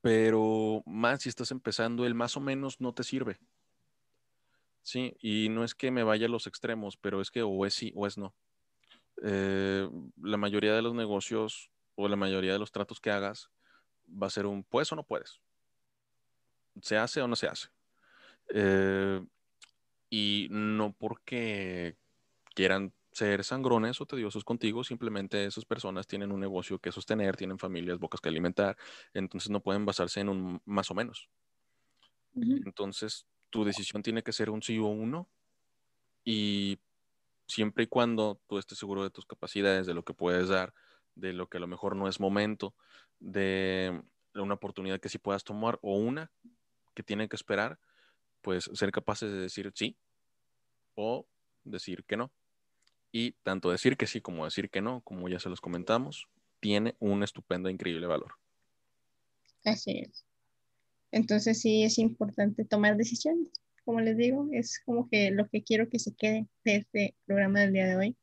pero 0.00 0.82
más 0.86 1.22
si 1.22 1.28
estás 1.28 1.50
empezando, 1.50 2.06
el 2.06 2.14
más 2.14 2.36
o 2.36 2.40
menos 2.40 2.80
no 2.80 2.92
te 2.92 3.02
sirve. 3.02 3.38
Sí, 4.82 5.16
y 5.20 5.48
no 5.48 5.64
es 5.64 5.74
que 5.74 5.90
me 5.90 6.04
vaya 6.04 6.26
a 6.26 6.28
los 6.28 6.46
extremos, 6.46 6.96
pero 6.96 7.20
es 7.20 7.30
que 7.30 7.42
o 7.42 7.66
es 7.66 7.74
sí 7.74 7.92
o 7.96 8.06
es 8.06 8.16
no. 8.16 8.34
Eh, 9.22 9.88
la 10.22 10.36
mayoría 10.36 10.74
de 10.74 10.82
los 10.82 10.94
negocios 10.94 11.70
o 11.94 12.08
la 12.08 12.16
mayoría 12.16 12.52
de 12.52 12.58
los 12.58 12.72
tratos 12.72 13.00
que 13.00 13.10
hagas 13.10 13.50
va 14.06 14.28
a 14.28 14.30
ser 14.30 14.46
un 14.46 14.64
puedes 14.64 14.92
o 14.92 14.96
no 14.96 15.04
puedes. 15.06 15.40
Se 16.82 16.96
hace 16.96 17.20
o 17.22 17.28
no 17.28 17.36
se 17.36 17.48
hace. 17.48 17.68
Eh, 18.48 19.24
y 20.10 20.48
no 20.50 20.94
porque 20.94 21.98
quieran 22.54 22.94
ser 23.12 23.44
sangrones 23.44 24.00
o 24.00 24.06
tediosos 24.06 24.44
contigo, 24.44 24.84
simplemente 24.84 25.46
esas 25.46 25.64
personas 25.64 26.06
tienen 26.06 26.32
un 26.32 26.40
negocio 26.40 26.78
que 26.80 26.92
sostener, 26.92 27.36
tienen 27.36 27.58
familias, 27.58 27.98
bocas 27.98 28.20
que 28.20 28.28
alimentar, 28.28 28.76
entonces 29.14 29.50
no 29.50 29.62
pueden 29.62 29.86
basarse 29.86 30.20
en 30.20 30.28
un 30.28 30.62
más 30.66 30.90
o 30.90 30.94
menos. 30.94 31.30
Entonces, 32.64 33.26
tu 33.50 33.64
decisión 33.64 34.02
tiene 34.02 34.22
que 34.22 34.32
ser 34.32 34.50
un 34.50 34.62
sí 34.62 34.78
o 34.78 34.86
un 34.86 35.10
no. 35.10 35.30
Y 36.24 36.80
siempre 37.46 37.84
y 37.84 37.86
cuando 37.86 38.40
tú 38.46 38.58
estés 38.58 38.78
seguro 38.78 39.02
de 39.02 39.10
tus 39.10 39.26
capacidades, 39.26 39.86
de 39.86 39.94
lo 39.94 40.04
que 40.04 40.14
puedes 40.14 40.48
dar, 40.48 40.74
de 41.14 41.32
lo 41.32 41.48
que 41.48 41.58
a 41.58 41.60
lo 41.60 41.66
mejor 41.66 41.96
no 41.96 42.08
es 42.08 42.20
momento, 42.20 42.74
de 43.18 44.02
una 44.34 44.54
oportunidad 44.54 45.00
que 45.00 45.08
sí 45.08 45.18
puedas 45.18 45.44
tomar 45.44 45.78
o 45.82 45.96
una 45.96 46.30
que 46.94 47.02
tienen 47.02 47.28
que 47.28 47.36
esperar, 47.36 47.78
pues 48.42 48.70
ser 48.74 48.92
capaces 48.92 49.30
de 49.30 49.38
decir 49.38 49.72
sí 49.74 49.96
o 50.94 51.26
decir 51.64 52.04
que 52.04 52.16
no. 52.16 52.32
Y 53.12 53.32
tanto 53.42 53.70
decir 53.70 53.96
que 53.96 54.06
sí 54.06 54.20
como 54.20 54.44
decir 54.44 54.68
que 54.68 54.82
no, 54.82 55.00
como 55.02 55.28
ya 55.28 55.40
se 55.40 55.48
los 55.48 55.60
comentamos, 55.60 56.28
tiene 56.60 56.96
un 56.98 57.22
estupendo, 57.22 57.70
increíble 57.70 58.06
valor. 58.06 58.34
Así 59.64 59.98
es. 59.98 60.24
Entonces 61.12 61.60
sí 61.60 61.82
es 61.82 61.98
importante 61.98 62.64
tomar 62.64 62.96
decisiones 62.96 63.48
como 63.86 64.00
les 64.00 64.16
digo, 64.16 64.48
es 64.52 64.82
como 64.84 65.08
que 65.08 65.30
lo 65.30 65.48
que 65.48 65.62
quiero 65.62 65.88
que 65.88 66.00
se 66.00 66.12
quede 66.14 66.48
de 66.64 66.76
este 66.76 67.14
programa 67.24 67.60
del 67.60 67.72
día 67.72 67.86
de 67.86 67.96
hoy. 67.96 68.16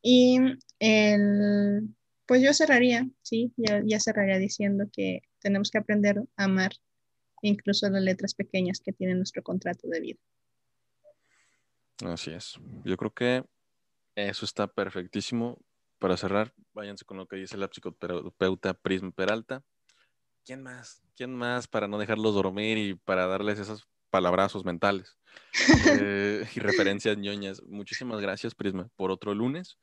Y 0.00 0.38
el, 0.78 1.88
pues 2.24 2.40
yo 2.40 2.54
cerraría, 2.54 3.10
sí, 3.20 3.52
ya, 3.56 3.82
ya 3.84 3.98
cerraría 3.98 4.38
diciendo 4.38 4.86
que 4.92 5.22
tenemos 5.40 5.70
que 5.70 5.78
aprender 5.78 6.22
a 6.36 6.44
amar 6.44 6.72
incluso 7.42 7.90
las 7.90 8.02
letras 8.02 8.34
pequeñas 8.34 8.80
que 8.80 8.92
tiene 8.92 9.16
nuestro 9.16 9.42
contrato 9.42 9.88
de 9.88 10.00
vida. 10.00 10.20
Así 12.04 12.30
es. 12.30 12.58
Yo 12.84 12.96
creo 12.96 13.12
que 13.12 13.44
eso 14.14 14.44
está 14.44 14.68
perfectísimo. 14.68 15.58
Para 15.98 16.16
cerrar, 16.16 16.52
váyanse 16.74 17.04
con 17.04 17.16
lo 17.16 17.26
que 17.26 17.36
dice 17.36 17.56
la 17.56 17.68
psicoterapeuta 17.68 18.74
Prisma 18.74 19.10
Peralta. 19.10 19.64
¿Quién 20.44 20.62
más? 20.62 21.02
¿Quién 21.16 21.34
más 21.34 21.68
para 21.68 21.86
no 21.88 21.98
dejarlos 21.98 22.34
dormir 22.34 22.78
y 22.78 22.94
para 22.94 23.26
darles 23.26 23.58
esas 23.58 23.86
palabrazos 24.12 24.64
mentales 24.66 25.16
eh, 25.88 26.46
y 26.54 26.60
referencias 26.60 27.16
ñoñas. 27.16 27.62
Muchísimas 27.62 28.20
gracias, 28.20 28.54
Prisma, 28.54 28.90
por 28.94 29.10
otro 29.10 29.34
lunes 29.34 29.78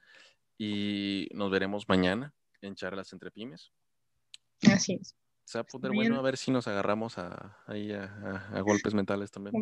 y 0.60 1.28
nos 1.34 1.50
veremos 1.50 1.90
mañana 1.90 2.34
en 2.62 2.76
Charlas 2.76 3.12
entre 3.14 3.32
Pymes. 3.32 3.72
Así 4.72 5.00
es. 5.02 5.16
Se 5.46 5.58
va 5.58 5.62
a 5.62 5.64
poner 5.64 5.92
bueno 5.94 6.20
a 6.20 6.22
ver 6.22 6.38
si 6.38 6.52
nos 6.52 6.68
agarramos 6.68 7.18
a, 7.18 7.58
ahí 7.66 7.92
a, 7.92 8.62
golpes 8.62 8.94
mentales 8.94 9.32
también. 9.32 9.56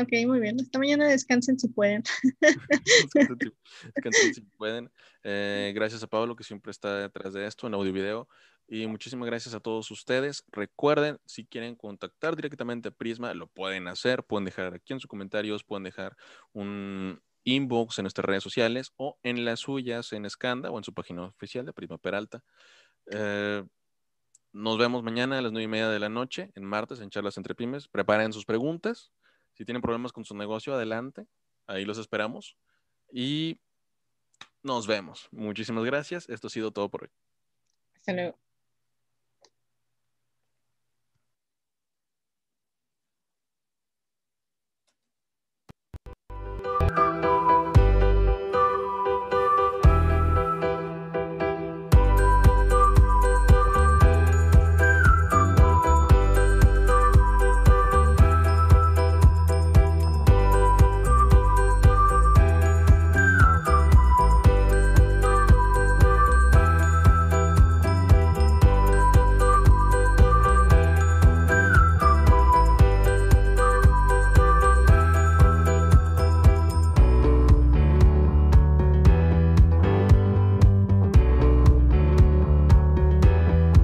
Ok, 0.00 0.12
muy 0.28 0.38
bien. 0.38 0.60
Esta 0.60 0.78
mañana 0.78 1.08
descansen 1.08 1.58
si 1.58 1.66
pueden. 1.70 2.04
descansen, 3.14 4.34
si 4.34 4.40
pueden. 4.56 4.92
Eh, 5.24 5.72
gracias 5.74 6.04
a 6.04 6.06
Pablo 6.06 6.36
que 6.36 6.44
siempre 6.44 6.70
está 6.70 7.00
detrás 7.00 7.32
de 7.32 7.46
esto 7.48 7.66
en 7.66 7.74
audio 7.74 7.90
y 7.90 7.94
video. 7.94 8.28
Y 8.66 8.86
muchísimas 8.86 9.26
gracias 9.26 9.54
a 9.54 9.60
todos 9.60 9.90
ustedes. 9.90 10.44
Recuerden, 10.50 11.18
si 11.26 11.44
quieren 11.44 11.74
contactar 11.74 12.34
directamente 12.34 12.88
a 12.88 12.92
Prisma, 12.92 13.34
lo 13.34 13.46
pueden 13.46 13.88
hacer. 13.88 14.24
Pueden 14.24 14.46
dejar 14.46 14.74
aquí 14.74 14.92
en 14.92 15.00
sus 15.00 15.08
comentarios, 15.08 15.64
pueden 15.64 15.84
dejar 15.84 16.16
un 16.52 17.20
inbox 17.44 17.98
en 17.98 18.04
nuestras 18.04 18.24
redes 18.24 18.42
sociales 18.42 18.92
o 18.96 19.18
en 19.22 19.44
las 19.44 19.60
suyas 19.60 20.12
en 20.12 20.28
Scanda 20.28 20.70
o 20.70 20.78
en 20.78 20.84
su 20.84 20.94
página 20.94 21.24
oficial 21.24 21.66
de 21.66 21.72
Prisma 21.74 21.98
Peralta. 21.98 22.42
Eh, 23.10 23.62
nos 24.52 24.78
vemos 24.78 25.02
mañana 25.02 25.38
a 25.38 25.42
las 25.42 25.52
nueve 25.52 25.64
y 25.64 25.68
media 25.68 25.88
de 25.88 25.98
la 25.98 26.08
noche, 26.08 26.50
en 26.54 26.64
martes, 26.64 27.00
en 27.00 27.10
Charlas 27.10 27.36
entre 27.36 27.54
Pymes. 27.54 27.88
Preparen 27.88 28.32
sus 28.32 28.46
preguntas. 28.46 29.12
Si 29.52 29.64
tienen 29.64 29.82
problemas 29.82 30.12
con 30.12 30.24
su 30.24 30.34
negocio, 30.34 30.74
adelante. 30.74 31.26
Ahí 31.66 31.84
los 31.84 31.98
esperamos. 31.98 32.56
Y 33.12 33.58
nos 34.62 34.86
vemos. 34.86 35.28
Muchísimas 35.32 35.84
gracias. 35.84 36.28
Esto 36.28 36.46
ha 36.46 36.50
sido 36.50 36.70
todo 36.70 36.88
por 36.88 37.02
hoy. 37.02 37.10
Hasta 37.96 38.12
luego. 38.12 38.43